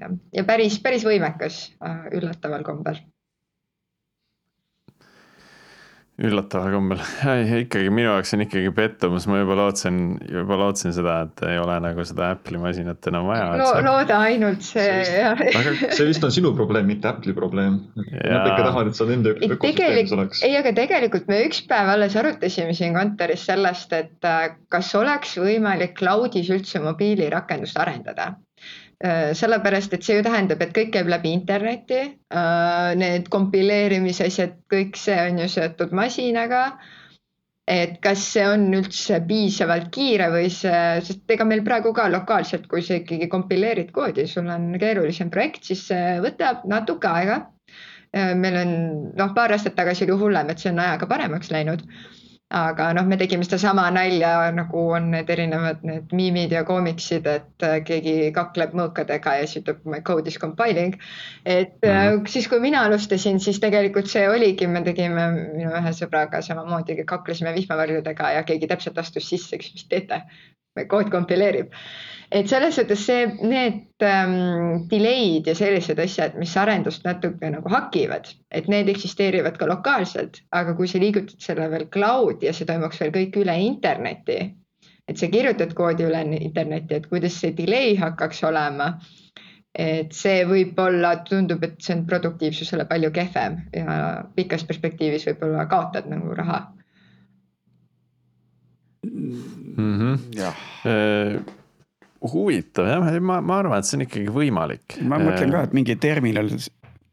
ja, 0.00 0.10
ja 0.40 0.44
päris, 0.48 0.80
päris 0.82 1.06
võimekas 1.06 1.62
äh, 1.84 2.04
üllataval 2.18 2.66
kombel. 2.66 3.00
üllataval 6.20 6.74
kombel, 6.74 6.98
ikkagi 7.62 7.88
minu 7.88 8.10
jaoks 8.10 8.34
on 8.36 8.42
ikkagi 8.44 8.68
pettumus, 8.76 9.24
ma 9.30 9.38
juba 9.38 9.54
lootsin, 9.56 10.18
juba 10.28 10.58
lootsin 10.60 10.92
seda, 10.92 11.14
et 11.24 11.40
ei 11.48 11.56
ole 11.56 11.78
nagu 11.80 12.04
seda 12.04 12.26
Apple'i 12.34 12.60
masinat 12.60 13.08
enam 13.08 13.30
vaja 13.30 13.46
Lo. 13.56 13.70
looda 13.86 14.18
ainult 14.26 14.60
see. 14.66 14.98
see 15.96 16.10
vist 16.10 16.26
on 16.26 16.34
sinu 16.34 16.52
probleem, 16.58 16.90
mitte 16.92 17.08
Apple'i 17.08 17.32
probleem. 17.32 17.78
Nad 17.96 18.50
ikka 18.50 18.66
tahavad, 18.66 18.92
et 18.92 19.00
sa 19.00 19.08
nende 19.08 19.32
ökosüsteemis 19.32 20.12
oleks. 20.18 20.44
ei, 20.44 20.58
aga 20.60 20.74
tegelikult 20.76 21.30
me 21.32 21.40
üks 21.46 21.62
päev 21.72 21.88
alles 21.94 22.18
arutasime 22.20 22.76
siin 22.76 23.00
kontoris 23.00 23.48
sellest, 23.48 23.96
et 23.96 24.28
äh, 24.28 24.52
kas 24.68 24.92
oleks 25.00 25.38
võimalik 25.40 25.96
cloud'is 26.02 26.52
üldse 26.52 26.84
mobiilirakendust 26.84 27.80
arendada 27.80 28.34
Äh, 28.34 28.49
sellepärast, 29.00 29.94
et 29.96 30.04
see 30.04 30.18
ju 30.18 30.24
tähendab, 30.26 30.60
et 30.60 30.72
kõik 30.76 30.90
käib 30.92 31.08
läbi 31.08 31.32
interneti. 31.32 32.00
Need 33.00 33.28
kompileerimise 33.32 34.26
asjad, 34.28 34.58
kõik 34.72 34.98
see 35.00 35.16
on 35.28 35.38
ju 35.44 35.48
seotud 35.48 35.94
masinaga. 35.96 36.64
et 37.70 38.00
kas 38.02 38.18
see 38.32 38.42
on 38.50 38.64
üldse 38.74 39.20
piisavalt 39.28 39.92
kiire 39.94 40.26
või 40.32 40.48
see, 40.50 40.78
sest 41.06 41.30
ega 41.30 41.44
meil 41.46 41.60
praegu 41.62 41.92
ka 41.94 42.08
lokaalselt, 42.10 42.64
kui 42.66 42.82
sa 42.82 42.96
ikkagi 42.98 43.28
kompileerid 43.30 43.92
koodi, 43.94 44.24
sul 44.26 44.48
on 44.50 44.72
keerulisem 44.80 45.30
projekt, 45.30 45.68
siis 45.68 45.84
see 45.86 46.16
võtab 46.24 46.64
natuke 46.66 47.06
aega. 47.06 47.36
meil 48.10 48.56
on 48.64 48.72
noh, 49.14 49.30
paar 49.36 49.54
aastat 49.54 49.76
tagasi 49.78 50.08
oli 50.08 50.18
hullem, 50.18 50.50
et 50.50 50.58
see 50.58 50.72
on 50.72 50.82
ajaga 50.82 51.06
paremaks 51.06 51.52
läinud 51.54 51.86
aga 52.50 52.88
noh, 52.96 53.06
me 53.06 53.16
tegime 53.18 53.46
sedasama 53.46 53.84
nalja, 53.94 54.32
nagu 54.54 54.82
on 54.96 55.10
need 55.14 55.28
erinevad 55.30 55.84
need 55.86 56.10
miimid 56.16 56.54
ja 56.54 56.64
koomiksid, 56.66 57.26
et 57.30 57.66
äh, 57.66 57.76
keegi 57.86 58.14
kakleb 58.34 58.74
mõõkadega 58.78 59.36
ja 59.38 59.46
siis 59.46 59.62
ütleb 59.62 59.84
my 59.86 60.02
code 60.06 60.28
is 60.28 60.38
compiling. 60.38 60.96
et 61.44 61.76
mm 61.82 61.88
-hmm. 61.88 62.26
siis, 62.28 62.48
kui 62.48 62.60
mina 62.60 62.82
alustasin, 62.84 63.40
siis 63.40 63.60
tegelikult 63.60 64.10
see 64.10 64.28
oligi, 64.28 64.66
me 64.66 64.82
tegime 64.82 65.30
minu 65.30 65.70
ühe 65.70 65.92
sõbraga 65.94 66.42
samamoodi, 66.42 67.04
kaklesime 67.04 67.54
vihmavarjudega 67.54 68.32
ja 68.32 68.42
keegi 68.42 68.66
täpselt 68.66 68.98
astus 68.98 69.28
sisse, 69.28 69.56
küsis, 69.56 69.74
mis 69.74 69.88
teete. 69.88 70.22
kood 70.88 71.10
kompileerib 71.10 71.72
et 72.30 72.48
selles 72.48 72.76
suhtes 72.78 73.02
see, 73.06 73.26
need 73.42 74.06
ähm, 74.06 74.86
delay'd 74.90 75.50
ja 75.50 75.54
sellised 75.58 75.98
asjad, 76.02 76.36
mis 76.38 76.54
arendust 76.56 77.04
natuke 77.06 77.50
nagu 77.50 77.72
hakivad, 77.72 78.30
et 78.54 78.68
need 78.70 78.88
eksisteerivad 78.92 79.58
ka 79.58 79.68
lokaalselt, 79.70 80.42
aga 80.54 80.76
kui 80.78 80.88
sa 80.90 81.02
liigutad 81.02 81.42
selle 81.42 81.66
veel 81.72 81.88
cloud'i 81.90 82.48
ja 82.48 82.54
see 82.54 82.68
toimuks 82.68 83.02
veel 83.02 83.14
kõik 83.16 83.40
üle 83.42 83.56
interneti, 83.66 84.38
et 85.10 85.18
sa 85.18 85.30
kirjutad 85.32 85.74
koodi 85.74 86.06
üle 86.06 86.22
interneti, 86.38 87.00
et 87.00 87.10
kuidas 87.10 87.40
see 87.42 87.54
delay 87.58 87.96
hakkaks 87.98 88.44
olema 88.46 88.92
et 89.74 90.10
see 90.16 90.42
võib-olla 90.48 91.20
tundub, 91.26 91.62
et 91.62 91.78
see 91.82 91.94
on 91.94 92.02
produktiivsusele 92.08 92.86
palju 92.90 93.12
kehvem 93.14 93.60
ja 93.74 93.96
pikas 94.34 94.64
perspektiivis 94.66 95.28
võib-olla 95.30 95.66
kaotad 95.70 96.10
nagu 96.10 96.34
raha 96.34 96.60
mm. 99.06 99.94
-hmm. 100.00 100.18
jah 100.34 101.59
huvitav 102.20 102.88
jah, 102.88 103.08
ma, 103.24 103.40
ma 103.40 103.58
arvan, 103.62 103.80
et 103.80 103.88
see 103.88 103.98
on 103.98 104.04
ikkagi 104.06 104.34
võimalik. 104.34 104.98
ma 105.02 105.18
mõtlen 105.22 105.54
ka, 105.54 105.64
et 105.68 105.76
mingi 105.76 105.96
terminal, 106.00 106.50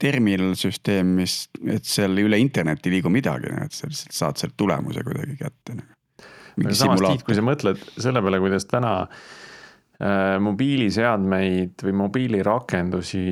terminalsüsteem, 0.01 1.15
mis, 1.21 1.39
et 1.65 1.87
seal 1.87 2.17
üle 2.21 2.39
interneti 2.41 2.91
ei 2.91 2.97
liigu 2.97 3.11
midagi, 3.13 3.51
et 3.63 3.75
sa 3.75 3.89
lihtsalt 3.89 4.17
saad 4.19 4.41
sealt 4.41 4.57
tulemuse 4.59 5.03
kuidagi 5.05 5.37
kätte. 5.39 5.77
Nagu. 5.77 6.73
samas 6.77 7.03
Tiit, 7.05 7.25
kui 7.25 7.37
sa 7.37 7.43
mõtled 7.45 7.81
selle 7.95 8.21
peale, 8.25 8.39
kuidas 8.41 8.65
täna 8.69 8.93
äh, 9.07 10.37
mobiiliseadmeid 10.43 11.85
või 11.87 11.97
mobiilirakendusi 12.03 13.25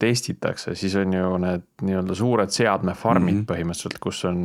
testitakse, 0.00 0.76
siis 0.78 0.96
on 1.00 1.16
ju 1.16 1.38
need 1.42 1.66
nii-öelda 1.86 2.16
suured 2.16 2.52
seadmefarmid 2.54 3.34
mm 3.34 3.40
-hmm. 3.40 3.48
põhimõtteliselt, 3.50 3.98
kus 4.00 4.24
on 4.28 4.44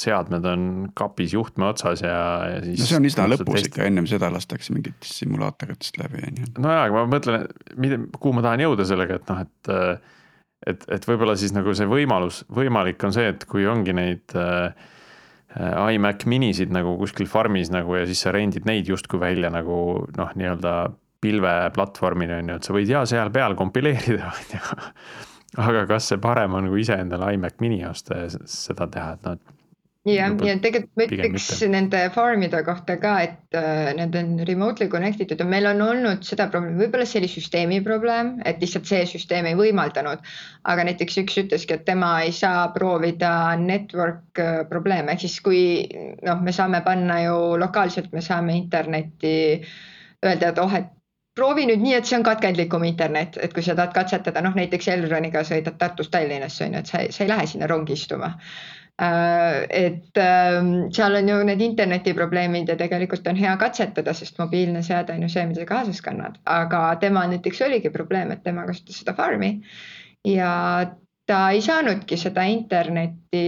seadmed 0.00 0.46
on 0.48 0.62
kapis 0.96 1.34
juhtme 1.36 1.66
otsas 1.68 2.00
ja, 2.04 2.20
ja 2.48 2.60
siis. 2.64 2.80
no 2.80 2.88
see 2.88 2.98
on 3.00 3.08
üsna 3.10 3.26
lõpus 3.28 3.58
testi... 3.58 3.72
ikka, 3.72 3.88
ennem 3.90 4.08
seda 4.08 4.30
lastakse 4.32 4.72
mingitest 4.72 5.20
simulaatoritest 5.20 6.00
läbi, 6.00 6.22
on 6.28 6.40
ju. 6.40 6.48
nojaa, 6.64 6.86
aga 6.86 6.96
ma 6.96 7.04
mõtlen, 7.12 7.44
mida, 7.82 7.98
kuhu 8.16 8.38
ma 8.38 8.46
tahan 8.46 8.64
jõuda 8.64 8.88
sellega, 8.88 9.20
et 9.20 9.32
noh, 9.32 9.42
et. 9.44 9.72
et, 10.72 10.88
et 10.96 11.10
võib-olla 11.10 11.36
siis 11.36 11.52
nagu 11.52 11.76
see 11.76 11.90
võimalus, 11.90 12.40
võimalik 12.48 13.04
on 13.04 13.12
see, 13.12 13.28
et 13.34 13.44
kui 13.50 13.68
ongi 13.68 13.92
neid 13.96 14.36
äh, 14.38 14.72
iMac 15.92 16.24
minisid 16.30 16.72
nagu 16.72 16.96
kuskil 17.00 17.28
farmis 17.28 17.68
nagu 17.72 17.98
ja 17.98 18.08
siis 18.08 18.24
sa 18.24 18.32
rendid 18.32 18.64
neid 18.68 18.88
justkui 18.88 19.20
välja 19.20 19.52
nagu 19.52 19.76
noh, 20.16 20.36
nii-öelda 20.38 20.76
pilveplatvormil 21.22 22.32
on 22.38 22.48
ju, 22.50 22.58
et 22.58 22.66
sa 22.66 22.74
võid 22.74 22.90
ja 22.90 23.04
seal 23.06 23.30
peal 23.34 23.54
kompileerida, 23.58 24.32
on 24.32 24.54
ju. 24.56 24.78
aga 25.68 25.84
kas 25.90 26.08
see 26.08 26.22
parem 26.22 26.56
on, 26.56 26.72
kui 26.72 26.80
ise 26.80 26.96
endale 26.96 27.34
iMac 27.36 27.60
mini 27.60 27.82
osta 27.84 28.24
ja 28.24 28.30
seda 28.48 28.88
teha, 28.88 29.18
et 29.18 29.28
noh, 29.28 29.36
et 29.36 29.58
jah, 30.08 30.32
ja 30.42 30.54
tegelikult 30.62 30.98
ma 30.98 31.04
ütleks 31.06 31.48
nende 31.70 32.00
farm'ide 32.14 32.62
kohta 32.66 32.96
ka, 33.02 33.12
et 33.22 33.58
äh, 33.58 33.92
need 33.98 34.16
on 34.18 34.32
remotely 34.48 34.88
connected 34.90 35.30
ja 35.38 35.46
meil 35.46 35.68
on 35.70 35.82
olnud 35.84 36.24
seda 36.26 36.48
probleemi, 36.50 36.80
võib-olla 36.82 37.06
see 37.06 37.20
oli 37.22 37.30
süsteemi 37.30 37.78
probleem, 37.86 38.34
et 38.48 38.62
lihtsalt 38.62 38.88
see 38.90 39.04
süsteem 39.12 39.46
ei 39.50 39.58
võimaldanud. 39.58 40.24
aga 40.72 40.86
näiteks 40.88 41.20
üks 41.22 41.38
ütleski, 41.44 41.78
et 41.78 41.84
tema 41.86 42.16
ei 42.26 42.32
saa 42.34 42.66
proovida 42.74 43.54
network 43.60 44.42
äh, 44.42 44.64
probleeme, 44.70 45.14
ehk 45.14 45.26
siis 45.26 45.38
kui 45.44 45.62
noh, 46.26 46.42
me 46.42 46.54
saame 46.54 46.82
panna 46.82 47.22
ju 47.22 47.38
lokaalselt, 47.62 48.10
me 48.12 48.24
saame 48.24 48.58
internetti 48.58 49.36
öelda, 50.24 50.50
et 50.50 50.58
oh, 50.58 50.76
et 50.82 50.90
proovi 51.38 51.64
nüüd 51.64 51.80
nii, 51.80 51.94
et 51.96 52.10
see 52.10 52.18
on 52.18 52.26
katkendlikum 52.26 52.82
internet, 52.84 53.38
et 53.40 53.54
kui 53.54 53.62
sa 53.64 53.78
tahad 53.78 53.94
katsetada, 53.94 54.42
noh 54.44 54.58
näiteks 54.58 54.90
Elroniga 54.92 55.46
sõidad 55.46 55.78
Tartust 55.80 56.10
Tallinnasse 56.12 56.66
on 56.66 56.74
ju, 56.74 56.82
et 56.82 56.90
sa, 56.90 57.06
sa 57.08 57.24
ei 57.24 57.30
lähe 57.30 57.46
sinna 57.48 57.70
rongi 57.70 57.94
istuma 57.96 58.34
et 59.02 60.18
ähm, 60.20 60.68
seal 60.94 61.16
on 61.18 61.28
ju 61.28 61.38
need 61.48 61.62
internetiprobleemid 61.64 62.68
ja 62.70 62.76
tegelikult 62.78 63.26
on 63.26 63.38
hea 63.40 63.54
katsetada, 63.58 64.14
sest 64.14 64.38
mobiilne 64.38 64.82
seade 64.86 65.14
on 65.16 65.24
ju 65.26 65.30
see, 65.32 65.46
mida 65.48 65.64
sa 65.64 65.68
kaasas 65.72 66.02
kannad, 66.04 66.38
aga 66.46 66.84
temal 67.02 67.30
näiteks 67.32 67.64
oligi 67.66 67.90
probleem, 67.90 68.30
et 68.30 68.44
tema 68.46 68.66
kasutas 68.68 69.00
seda 69.02 69.16
farm'i 69.18 69.56
ja 70.28 70.52
ta 71.26 71.40
ei 71.50 71.62
saanudki 71.64 72.18
seda 72.20 72.44
interneti 72.50 73.44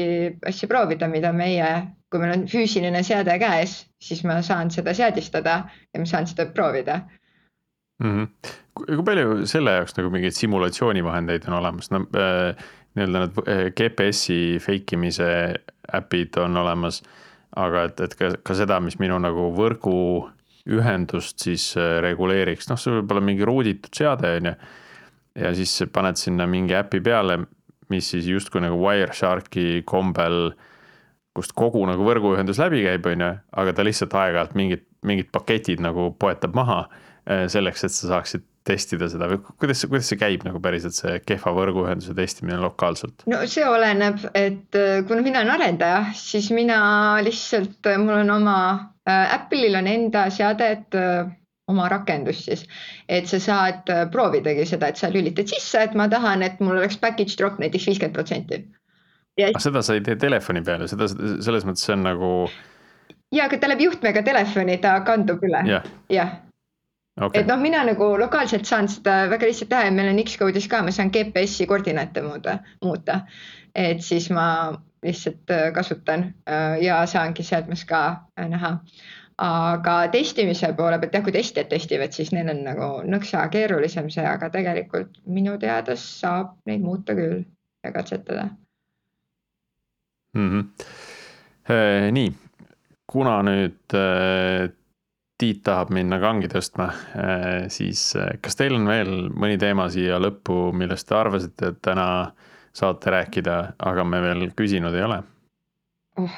asja 0.46 0.68
proovida, 0.70 1.08
mida 1.10 1.32
meie, 1.36 1.70
kui 2.10 2.22
meil 2.22 2.34
on 2.38 2.46
füüsiline 2.50 3.02
seade 3.06 3.38
käes, 3.42 3.84
siis 4.02 4.24
ma 4.26 4.40
saan 4.42 4.72
seda 4.74 4.94
seadistada 4.94 5.60
ja 5.70 6.02
ma 6.02 6.08
saan 6.08 6.26
seda 6.30 6.48
proovida 6.54 7.00
mm. 8.02 8.10
-hmm. 8.10 8.54
kui 8.74 9.04
palju 9.06 9.46
selle 9.46 9.78
jaoks 9.78 9.96
nagu 9.98 10.10
mingeid 10.10 10.34
simulatsioonivahendeid 10.34 11.46
on 11.48 11.60
olemas, 11.60 11.90
no 11.90 12.06
äh, 12.18 12.56
nii-öelda 12.94 13.22
need 13.24 13.40
eh, 13.46 13.66
GPS-i 13.74 14.58
fake 14.62 14.96
imise 14.96 15.28
äpid 15.94 16.38
on 16.42 16.56
olemas. 16.56 17.02
aga 17.56 17.84
et, 17.86 18.00
et 18.02 18.14
ka, 18.18 18.32
ka 18.42 18.54
seda, 18.58 18.80
mis 18.82 18.96
minu 18.98 19.14
nagu 19.22 19.44
võrguühendust 19.54 21.44
siis 21.44 21.68
eh, 21.78 22.00
reguleeriks, 22.02 22.66
noh, 22.70 22.80
sul 22.80 22.98
võib 22.98 23.14
olla 23.14 23.22
mingi 23.22 23.46
ruuditud 23.46 23.94
seade, 23.94 24.32
on 24.40 24.48
ju. 24.50 24.54
ja 25.44 25.52
siis 25.54 25.76
paned 25.94 26.18
sinna 26.18 26.48
mingi 26.50 26.74
äpi 26.74 27.02
peale, 27.04 27.38
mis 27.92 28.08
siis 28.10 28.26
justkui 28.26 28.64
nagu 28.64 28.80
Wiresharki 28.80 29.84
kombel, 29.86 30.56
kust 31.34 31.54
kogu 31.54 31.84
nagu 31.86 32.06
võrguühendus 32.06 32.58
läbi 32.62 32.82
käib, 32.86 33.06
on 33.10 33.22
ju, 33.22 33.30
aga 33.62 33.74
ta 33.74 33.86
lihtsalt 33.86 34.18
aeg-ajalt 34.18 34.58
mingid, 34.58 34.82
mingid 35.06 35.30
paketid 35.34 35.82
nagu 35.82 36.10
poetab 36.18 36.58
maha 36.58 36.84
eh, 37.26 37.46
selleks, 37.50 37.86
et 37.86 37.94
sa 37.94 38.16
saaksid 38.16 38.46
testida 38.64 39.08
seda 39.12 39.28
või 39.28 39.40
kuidas 39.60 39.82
see, 39.82 39.90
kuidas 39.92 40.08
see 40.10 40.18
käib 40.20 40.44
nagu 40.46 40.60
päriselt, 40.64 40.96
see 40.96 41.18
kehva 41.28 41.52
võrguühenduse 41.56 42.16
testimine 42.16 42.58
lokaalselt? 42.62 43.26
no 43.30 43.42
see 43.50 43.66
oleneb, 43.68 44.22
et 44.32 44.78
äh, 44.80 45.00
kuna 45.08 45.24
mina 45.24 45.42
olen 45.42 45.54
arendaja, 45.58 46.02
siis 46.18 46.50
mina 46.54 46.78
lihtsalt, 47.24 47.80
äh, 47.90 47.98
mul 48.00 48.22
on 48.22 48.34
oma 48.38 48.58
äh,, 49.08 49.34
Apple'il 49.36 49.76
on 49.78 49.90
enda 49.90 50.26
seade, 50.32 50.70
et 50.78 50.98
äh, 50.98 51.26
oma 51.70 51.88
rakendus 51.92 52.44
siis, 52.46 52.64
et 53.08 53.28
sa 53.28 53.40
saad 53.40 53.92
äh, 53.92 54.06
proovidagi 54.12 54.66
seda, 54.68 54.88
et 54.88 55.00
sa 55.00 55.12
lülitad 55.12 55.50
sisse, 55.52 55.84
et 55.84 55.96
ma 55.98 56.08
tahan, 56.12 56.44
et 56.46 56.60
mul 56.64 56.78
oleks 56.78 56.96
package 57.00 57.36
drop 57.40 57.60
näiteks 57.60 57.90
viiskümmend 57.90 58.16
protsenti. 58.16 58.62
Ja... 59.40 59.50
aga 59.50 59.60
seda 59.60 59.82
sa 59.82 59.96
ei 59.96 60.04
tee 60.06 60.16
telefoni 60.20 60.62
peal 60.64 60.84
ju, 60.84 60.92
seda 60.92 61.10
selles 61.10 61.64
mõttes 61.66 61.84
see 61.84 61.96
on 61.96 62.04
nagu. 62.06 62.32
ja, 63.34 63.48
aga 63.48 63.60
ta 63.60 63.68
läbi 63.72 63.90
juhtmega 63.90 64.24
telefoni, 64.24 64.78
ta 64.80 64.96
kandub 65.04 65.42
üle 65.44 65.64
ja., 65.68 65.84
jah 66.12 66.36
okay.. 67.20 67.40
et 67.40 67.46
noh, 67.50 67.60
mina 67.60 67.82
nagu 67.86 68.08
lokaalselt 68.18 68.66
saan 68.68 68.88
seda 68.90 69.24
väga 69.30 69.48
lihtsalt 69.48 69.70
teha 69.72 69.88
ja 69.88 69.94
meil 69.94 70.10
on 70.12 70.22
X-koodis 70.24 70.68
ka, 70.70 70.82
ma 70.82 70.94
saan 70.94 71.12
GPS-i 71.14 71.66
koordinaate 71.70 72.22
muuda, 72.24 72.58
muuta. 72.84 73.20
et 73.74 74.02
siis 74.02 74.30
ma 74.30 74.46
lihtsalt 75.04 75.50
äh, 75.50 75.72
kasutan 75.74 76.34
äh, 76.48 76.82
ja 76.82 77.02
saangi 77.06 77.42
seadmes 77.42 77.84
ka 77.84 78.06
äh, 78.38 78.48
näha. 78.48 78.78
aga 79.38 79.94
testimise 80.14 80.68
poole 80.78 80.98
pealt 81.02 81.16
jah, 81.16 81.22
kui 81.26 81.32
testijad 81.34 81.66
testivad, 81.66 82.12
siis 82.14 82.28
neil 82.30 82.52
on 82.52 82.60
nagu 82.62 82.86
nõksa 83.02 83.40
keerulisem 83.50 84.06
see, 84.14 84.22
aga 84.30 84.46
tegelikult 84.54 85.16
minu 85.26 85.56
teada 85.58 85.96
saab 85.98 86.52
neid 86.70 86.84
muuta 86.86 87.16
küll 87.18 87.40
ja 87.82 87.90
katsetada 87.92 88.44
mm. 90.38 90.50
-hmm. 90.52 92.12
nii, 92.14 92.30
kuna 93.10 93.40
nüüd 93.42 93.98
Tiit 95.42 95.64
tahab 95.66 95.90
minna 95.90 96.20
kangi 96.22 96.46
tõstma, 96.46 96.88
äh, 97.18 97.64
siis 97.74 98.12
äh, 98.14 98.36
kas 98.42 98.54
teil 98.54 98.76
on 98.76 98.86
veel 98.86 99.30
mõni 99.34 99.58
teema 99.58 99.88
siia 99.90 100.20
lõppu, 100.22 100.68
millest 100.78 101.08
te 101.08 101.16
arvasite, 101.18 101.72
et 101.72 101.80
täna 101.82 102.06
saate 102.74 103.10
rääkida, 103.10 103.56
aga 103.78 104.04
me 104.06 104.20
veel 104.22 104.44
küsinud 104.58 104.94
ei 104.94 105.06
ole 105.06 105.22
oh,? 106.22 106.36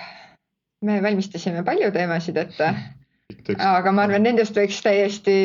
me 0.84 0.98
valmistasime 1.02 1.62
palju 1.64 1.88
teemasid 1.92 2.36
ette, 2.40 2.68
aga 3.56 3.92
ma 3.92 4.04
arvan, 4.06 4.24
nendest 4.24 4.56
võiks 4.56 4.82
täiesti 4.84 5.36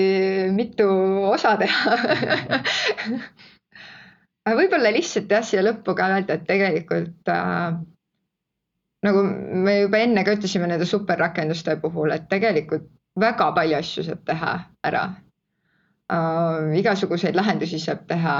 mitu 0.55 0.87
osa 1.31 1.55
teha 1.59 1.95
aga 4.45 4.55
võib-olla 4.57 4.91
lihtsalt 4.95 5.31
jah, 5.31 5.43
siia 5.45 5.63
lõppu 5.65 5.95
ka 5.97 6.09
öelda, 6.15 6.39
et 6.39 6.47
tegelikult 6.49 7.31
äh, 7.31 7.75
nagu 9.07 9.23
me 9.67 9.77
juba 9.83 10.01
enne 10.05 10.25
ka 10.25 10.35
ütlesime 10.37 10.67
nende 10.69 10.87
superrakenduste 10.89 11.77
puhul, 11.83 12.11
et 12.15 12.27
tegelikult 12.31 12.87
väga 13.20 13.51
palju 13.51 13.78
asju 13.78 14.03
saab 14.03 14.24
teha 14.26 14.53
ära. 14.84 15.03
äh,. 16.14 16.78
igasuguseid 16.80 17.36
lahendusi 17.36 17.80
saab 17.80 18.07
teha 18.07 18.38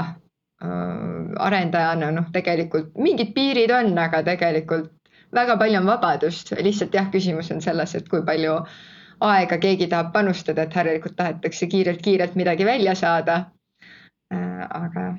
äh,. 0.64 1.36
arendajana 1.38 2.10
noh, 2.10 2.30
tegelikult 2.32 2.94
mingid 2.96 3.34
piirid 3.34 3.70
on, 3.70 3.98
aga 3.98 4.22
tegelikult 4.22 4.90
väga 5.34 5.56
palju 5.56 5.80
on 5.80 5.86
vabadust, 5.86 6.52
lihtsalt 6.60 6.94
jah, 6.94 7.10
küsimus 7.12 7.50
on 7.52 7.60
selles, 7.60 7.94
et 7.94 8.08
kui 8.08 8.22
palju 8.22 8.58
aega 9.20 9.58
keegi 9.58 9.86
tahab 9.88 10.12
panustada, 10.12 10.62
et 10.62 10.76
järelikult 10.76 11.16
tahetakse 11.16 11.66
kiirelt-kiirelt 11.66 12.34
midagi 12.34 12.64
välja 12.64 12.94
saada 12.94 13.44
äh,. 14.34 14.68
aga 14.70 15.14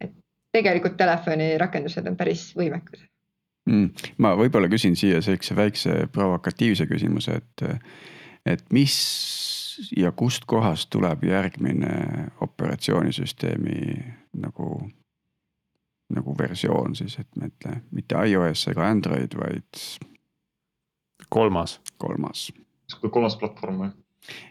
et 0.00 0.12
tegelikult 0.52 0.96
telefonirakendused 0.96 2.06
on 2.06 2.16
päris 2.16 2.50
võimekad 2.56 3.02
mm,. 3.66 4.08
ma 4.18 4.34
võib-olla 4.38 4.70
küsin 4.72 4.96
siia 4.98 5.22
sellise 5.22 5.56
väikse 5.56 6.06
provokatiivse 6.12 6.86
küsimuse, 6.90 7.38
et, 7.42 7.66
et 8.46 8.64
mis 8.72 8.96
ja 9.96 10.12
kustkohast 10.12 10.90
tuleb 10.90 11.24
järgmine 11.24 11.92
operatsioonisüsteemi 12.40 14.04
nagu, 14.42 14.90
nagu 16.12 16.38
versioon 16.38 16.96
siis, 16.96 17.18
et 17.18 17.28
me 17.36 17.50
ütle, 17.52 17.76
mitte 17.90 18.24
iOS 18.28 18.68
ega 18.72 18.88
Android, 18.88 19.36
vaid. 19.38 19.84
kolmas. 21.28 21.80
kolmas. 21.98 22.50
kolmas 23.10 23.36
platvorm 23.36 23.84
või? 23.84 23.92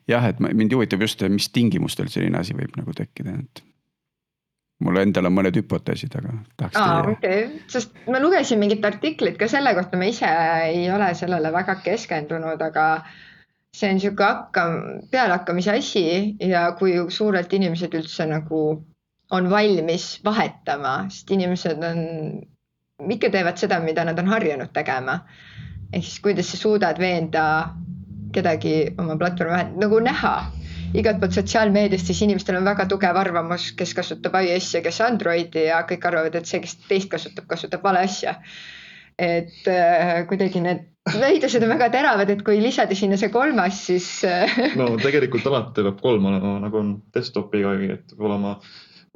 jah, 0.07 0.25
et 0.27 0.39
mind 0.39 0.73
huvitab 0.73 1.01
just, 1.01 1.21
mis 1.29 1.49
tingimustel 1.49 2.09
selline 2.11 2.39
asi 2.39 2.55
võib 2.57 2.75
nagu 2.79 2.93
tekkida, 2.95 3.37
et 3.39 3.63
mul 4.81 4.97
endal 5.01 5.29
on 5.29 5.35
mõned 5.37 5.55
hüpoteesid, 5.55 6.15
aga 6.17 6.35
tahaks 6.57 6.77
teie. 6.77 7.15
okei 7.15 7.43
okay., 7.45 7.65
sest 7.71 7.93
ma 8.09 8.19
lugesin 8.19 8.59
mingit 8.59 8.85
artiklit 8.85 9.37
ka 9.39 9.47
selle 9.51 9.73
kohta, 9.77 9.99
ma 9.99 10.09
ise 10.09 10.31
ei 10.67 10.87
ole 10.91 11.13
sellele 11.17 11.53
väga 11.53 11.77
keskendunud, 11.85 12.61
aga 12.61 12.87
see 13.75 13.89
on 13.89 13.99
sihuke 14.03 14.23
hakkam, 14.23 14.73
pealehakkamise 15.11 15.71
asi 15.71 16.05
ja 16.39 16.71
kui 16.79 16.97
suurelt 17.09 17.53
inimesed 17.53 17.93
üldse 17.95 18.27
nagu 18.27 18.61
on 19.31 19.49
valmis 19.49 20.19
vahetama, 20.25 21.05
sest 21.09 21.31
inimesed 21.31 21.83
on, 21.87 22.01
ikka 23.15 23.31
teevad 23.31 23.61
seda, 23.61 23.79
mida 23.79 24.03
nad 24.05 24.19
on 24.19 24.27
harjunud 24.27 24.73
tegema. 24.75 25.21
ehk 25.93 26.03
siis, 26.03 26.19
kuidas 26.23 26.51
sa 26.51 26.57
suudad 26.57 26.99
veenda 26.99 27.43
kedagi 28.31 28.93
oma 28.99 29.17
platvormi 29.19 29.51
vahet 29.51 29.73
nagu 29.79 29.99
näha 29.99 30.35
igalt 30.95 31.19
poolt 31.19 31.35
sotsiaalmeediast, 31.35 32.07
siis 32.07 32.21
inimestel 32.21 32.59
on 32.59 32.67
väga 32.67 32.85
tugev 32.91 33.17
arvamus, 33.17 33.71
kes 33.79 33.93
kasutab 33.95 34.35
iOS-i 34.39 34.77
ja 34.77 34.83
kes 34.83 35.01
Androidi 35.03 35.65
ja 35.69 35.81
kõik 35.87 36.07
arvavad, 36.07 36.35
et 36.35 36.47
see, 36.47 36.59
kes 36.63 36.77
teist 36.87 37.11
kasutab, 37.11 37.47
kasutab 37.47 37.83
vale 37.83 38.03
asja. 38.07 38.35
et 39.19 39.67
äh, 39.69 40.23
kuidagi 40.27 40.61
need 40.63 40.87
väidlused 41.09 41.63
on 41.65 41.73
väga 41.73 41.89
teravad, 41.93 42.29
et 42.29 42.43
kui 42.45 42.59
lisada 42.61 42.95
sinna 42.97 43.17
see 43.17 43.31
kolmas, 43.33 43.79
siis 43.87 44.07
äh, 44.27 44.51
no 44.77 44.93
tegelikult 45.01 45.47
alati 45.49 45.85
peab 45.87 46.01
kolm 46.03 46.27
olema, 46.29 46.57
nagu 46.65 46.81
on 46.81 46.93
desktop'igagi, 47.15 47.89
et 47.95 48.13
peab 48.13 48.27
olema 48.29 48.55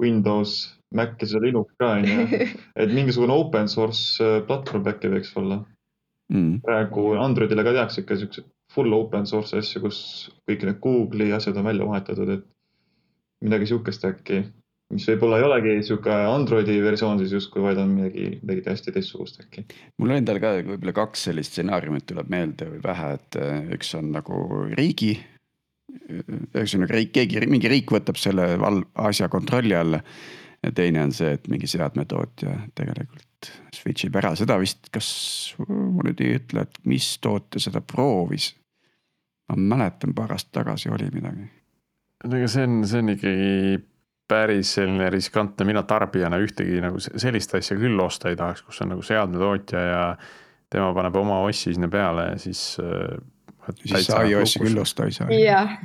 Windows, 0.02 0.58
Mac 0.94 1.22
ja 1.22 1.28
see 1.30 1.42
Linux 1.42 1.72
ka 1.80 1.94
on 1.98 2.08
ju. 2.08 2.26
et 2.82 2.92
mingisugune 2.92 3.34
open 3.34 3.70
source 3.70 4.22
äh, 4.22 4.42
platvorm 4.46 4.86
äkki 4.92 5.12
võiks 5.14 5.32
olla. 5.38 5.62
Mm.. 6.26 6.56
praegu 6.58 7.12
Androidile 7.22 7.62
ka 7.62 7.70
tehakse 7.70 8.02
ikka 8.02 8.16
siukseid 8.18 8.46
full 8.74 8.90
open 8.96 9.28
source 9.30 9.54
asju, 9.54 9.84
kus 9.84 9.98
kõik 10.50 10.64
need 10.66 10.80
Google'i 10.82 11.30
asjad 11.36 11.58
on 11.60 11.68
välja 11.68 11.86
vahetatud, 11.86 12.32
et 12.34 13.46
midagi 13.46 13.68
sihukest 13.70 14.08
äkki, 14.08 14.40
mis 14.94 15.06
võib-olla 15.10 15.40
ei 15.40 15.46
olegi 15.46 15.74
sihuke 15.86 16.14
Androidi 16.30 16.76
versioon 16.82 17.18
siis 17.20 17.34
justkui, 17.34 17.62
vaid 17.64 17.80
on 17.82 17.94
midagi, 17.96 18.26
midagi 18.42 18.64
täiesti 18.68 18.94
teistsugust 18.94 19.40
äkki. 19.42 19.66
mul 19.98 20.14
endal 20.14 20.40
ka 20.42 20.52
võib-olla 20.60 20.94
kaks 20.96 21.26
sellist 21.28 21.56
stsenaariumit 21.56 22.06
tuleb 22.10 22.30
meelde 22.32 22.70
või 22.70 22.82
pähe, 22.84 23.12
et 23.18 23.38
äh, 23.42 23.70
üks 23.76 23.94
on 23.98 24.12
nagu 24.14 24.66
riigi. 24.78 25.16
ühesõnaga 26.06 26.98
riik, 26.98 27.12
keegi, 27.14 27.46
mingi 27.50 27.70
riik 27.70 27.90
võtab 27.94 28.18
selle 28.20 28.52
val-, 28.60 28.84
asja 29.08 29.30
kontrolli 29.32 29.74
alla. 29.74 30.02
ja 30.62 30.72
teine 30.74 31.02
on 31.06 31.12
see, 31.14 31.32
et 31.36 31.48
mingi 31.48 31.68
seadmetootja 31.70 32.54
tegelikult 32.74 33.50
switch 33.74 34.06
ib 34.06 34.16
ära, 34.18 34.32
seda 34.38 34.56
vist, 34.58 34.88
kas 34.90 35.08
ma 35.68 36.06
nüüd 36.06 36.22
ei 36.24 36.38
ütle, 36.38 36.64
et 36.64 36.78
mis 36.88 37.10
tootja 37.22 37.60
seda 37.62 37.82
proovis 37.84 38.54
ma 39.48 39.76
mäletan, 39.76 40.14
paar 40.14 40.32
aastat 40.34 40.52
tagasi 40.62 40.90
oli 40.90 41.10
midagi. 41.14 41.46
no 42.24 42.38
ega 42.38 42.48
see 42.50 42.64
on, 42.66 42.80
see 42.88 43.02
on 43.02 43.12
ikkagi 43.12 43.78
päris 44.28 44.74
selline 44.74 45.10
riskantne, 45.10 45.66
mina 45.68 45.82
tarbijana 45.86 46.38
ühtegi 46.42 46.80
nagu 46.82 47.00
sellist 47.00 47.54
asja 47.54 47.76
küll 47.78 48.00
osta 48.02 48.32
ei 48.32 48.38
tahaks, 48.38 48.64
kus 48.66 48.82
on 48.82 48.92
nagu 48.94 49.04
seadmetootja 49.06 49.82
ja 49.86 50.02
tema 50.72 50.90
paneb 50.96 51.16
oma 51.20 51.40
ossi 51.46 51.74
sinna 51.74 51.88
peale 51.88 52.30
ja 52.32 52.38
siis 52.42 52.62
äh,. 52.82 53.16
siis 53.84 54.06
sa 54.06 54.22
iOS-i 54.26 54.62
küll 54.64 54.78
osta 54.82 55.06
ei 55.06 55.14
saa. 55.14 55.30
jah. 55.30 55.78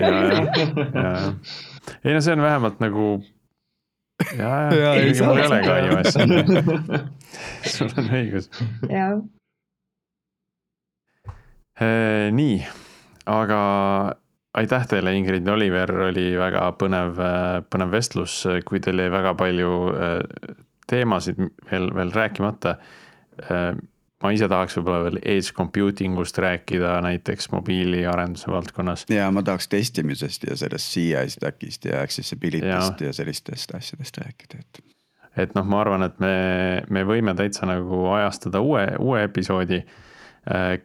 ja, 0.00 0.08
ja, 0.08 0.42
ja, 1.02 1.34
ei 2.04 2.14
no 2.14 2.20
see 2.20 2.36
on 2.36 2.42
vähemalt 2.42 2.80
nagu. 2.82 3.08
ja, 4.38 4.54
ja, 4.74 4.94
ja, 4.94 5.26
mul 5.26 5.42
ei 5.42 5.46
ole 5.46 5.60
ka 5.66 5.78
iOS-i. 5.86 6.20
sul 7.76 7.94
on 7.98 8.12
õigus. 8.20 8.50
jah. 8.88 9.18
Äh, 11.82 12.30
nii 12.30 12.62
aga 13.26 13.60
aitäh 14.54 14.86
teile, 14.88 15.14
Ingrid 15.16 15.46
ja 15.46 15.54
Oliver, 15.54 15.92
oli 16.08 16.26
väga 16.38 16.66
põnev, 16.80 17.20
põnev 17.72 17.94
vestlus, 17.94 18.42
kui 18.68 18.80
teil 18.84 19.00
jäi 19.00 19.12
väga 19.12 19.34
palju 19.38 19.72
äh, 19.92 20.58
teemasid 20.90 21.40
veel, 21.70 21.88
veel 21.96 22.12
rääkimata. 22.12 22.76
Äh, 23.48 23.72
ma 24.22 24.30
ise 24.30 24.46
tahaks 24.50 24.76
võib-olla 24.78 25.08
veel 25.08 25.18
edge 25.22 25.54
computing 25.56 26.18
ust 26.20 26.38
rääkida 26.38 26.94
näiteks 27.02 27.50
mobiiliarenduse 27.54 28.52
valdkonnas. 28.52 29.06
ja 29.10 29.30
ma 29.34 29.42
tahaks 29.42 29.68
testimisest 29.68 30.46
ja 30.46 30.56
sellest 30.56 30.92
CI 30.94 31.26
stack'ist 31.34 31.88
ja 31.90 32.04
accessibility'st 32.06 33.02
ja. 33.02 33.08
ja 33.08 33.16
sellistest 33.16 33.74
asjadest 33.74 34.20
rääkida, 34.22 34.60
et. 34.60 34.82
et 35.46 35.58
noh, 35.58 35.66
ma 35.66 35.80
arvan, 35.82 36.06
et 36.06 36.22
me, 36.22 36.36
me 36.90 37.02
võime 37.08 37.34
täitsa 37.34 37.66
nagu 37.66 38.04
ajastada 38.14 38.62
uue, 38.62 38.86
uue 39.00 39.24
episoodi 39.26 39.80
äh, 39.82 40.78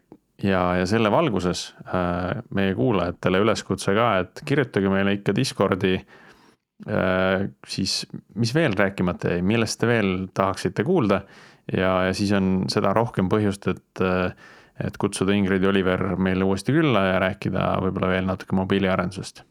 ja, 0.44 0.62
ja 0.78 0.86
selle 0.86 1.12
valguses 1.12 1.72
äh, 1.88 2.44
meie 2.56 2.76
kuulajatele 2.78 3.42
üleskutse 3.46 3.96
ka, 3.98 4.10
et 4.24 4.44
kirjutage 4.46 4.90
meile 4.94 5.18
ikka 5.18 5.36
Discordi 5.36 5.96
äh,. 5.98 7.48
siis, 7.68 8.06
mis 8.36 8.54
veel 8.56 8.78
rääkimata 8.78 9.36
jäi, 9.36 9.42
millest 9.42 9.80
te 9.82 9.90
veel 9.90 10.28
tahaksite 10.34 10.84
kuulda 10.88 11.22
ja, 11.74 12.04
ja 12.10 12.14
siis 12.14 12.32
on 12.38 12.68
seda 12.72 12.94
rohkem 12.94 13.30
põhjust, 13.32 13.68
et 13.74 14.06
äh, 14.06 14.32
et 14.78 14.98
kutsuda 15.02 15.34
Ingrid 15.34 15.64
ja 15.64 15.70
Oliver 15.70 16.16
meile 16.22 16.46
uuesti 16.46 16.74
külla 16.76 17.06
ja 17.08 17.20
rääkida 17.20 17.70
võib-olla 17.82 18.12
veel 18.12 18.28
natuke 18.30 18.56
mobiiliarendusest. 18.56 19.44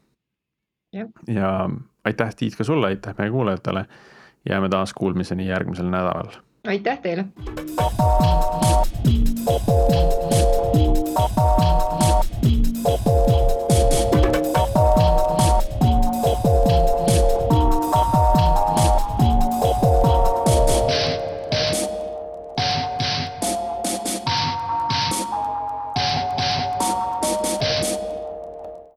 ja 1.27 1.69
aitäh, 2.05 2.35
Tiit, 2.35 2.55
ka 2.55 2.63
sulle, 2.63 2.87
aitäh 2.87 3.15
meie 3.17 3.31
kuulajatele. 3.31 3.85
jääme 4.49 4.69
taas 4.69 4.93
kuulmiseni 4.93 5.47
järgmisel 5.47 5.89
nädalal. 5.89 6.31
aitäh 6.67 6.99
teile. 7.01 7.25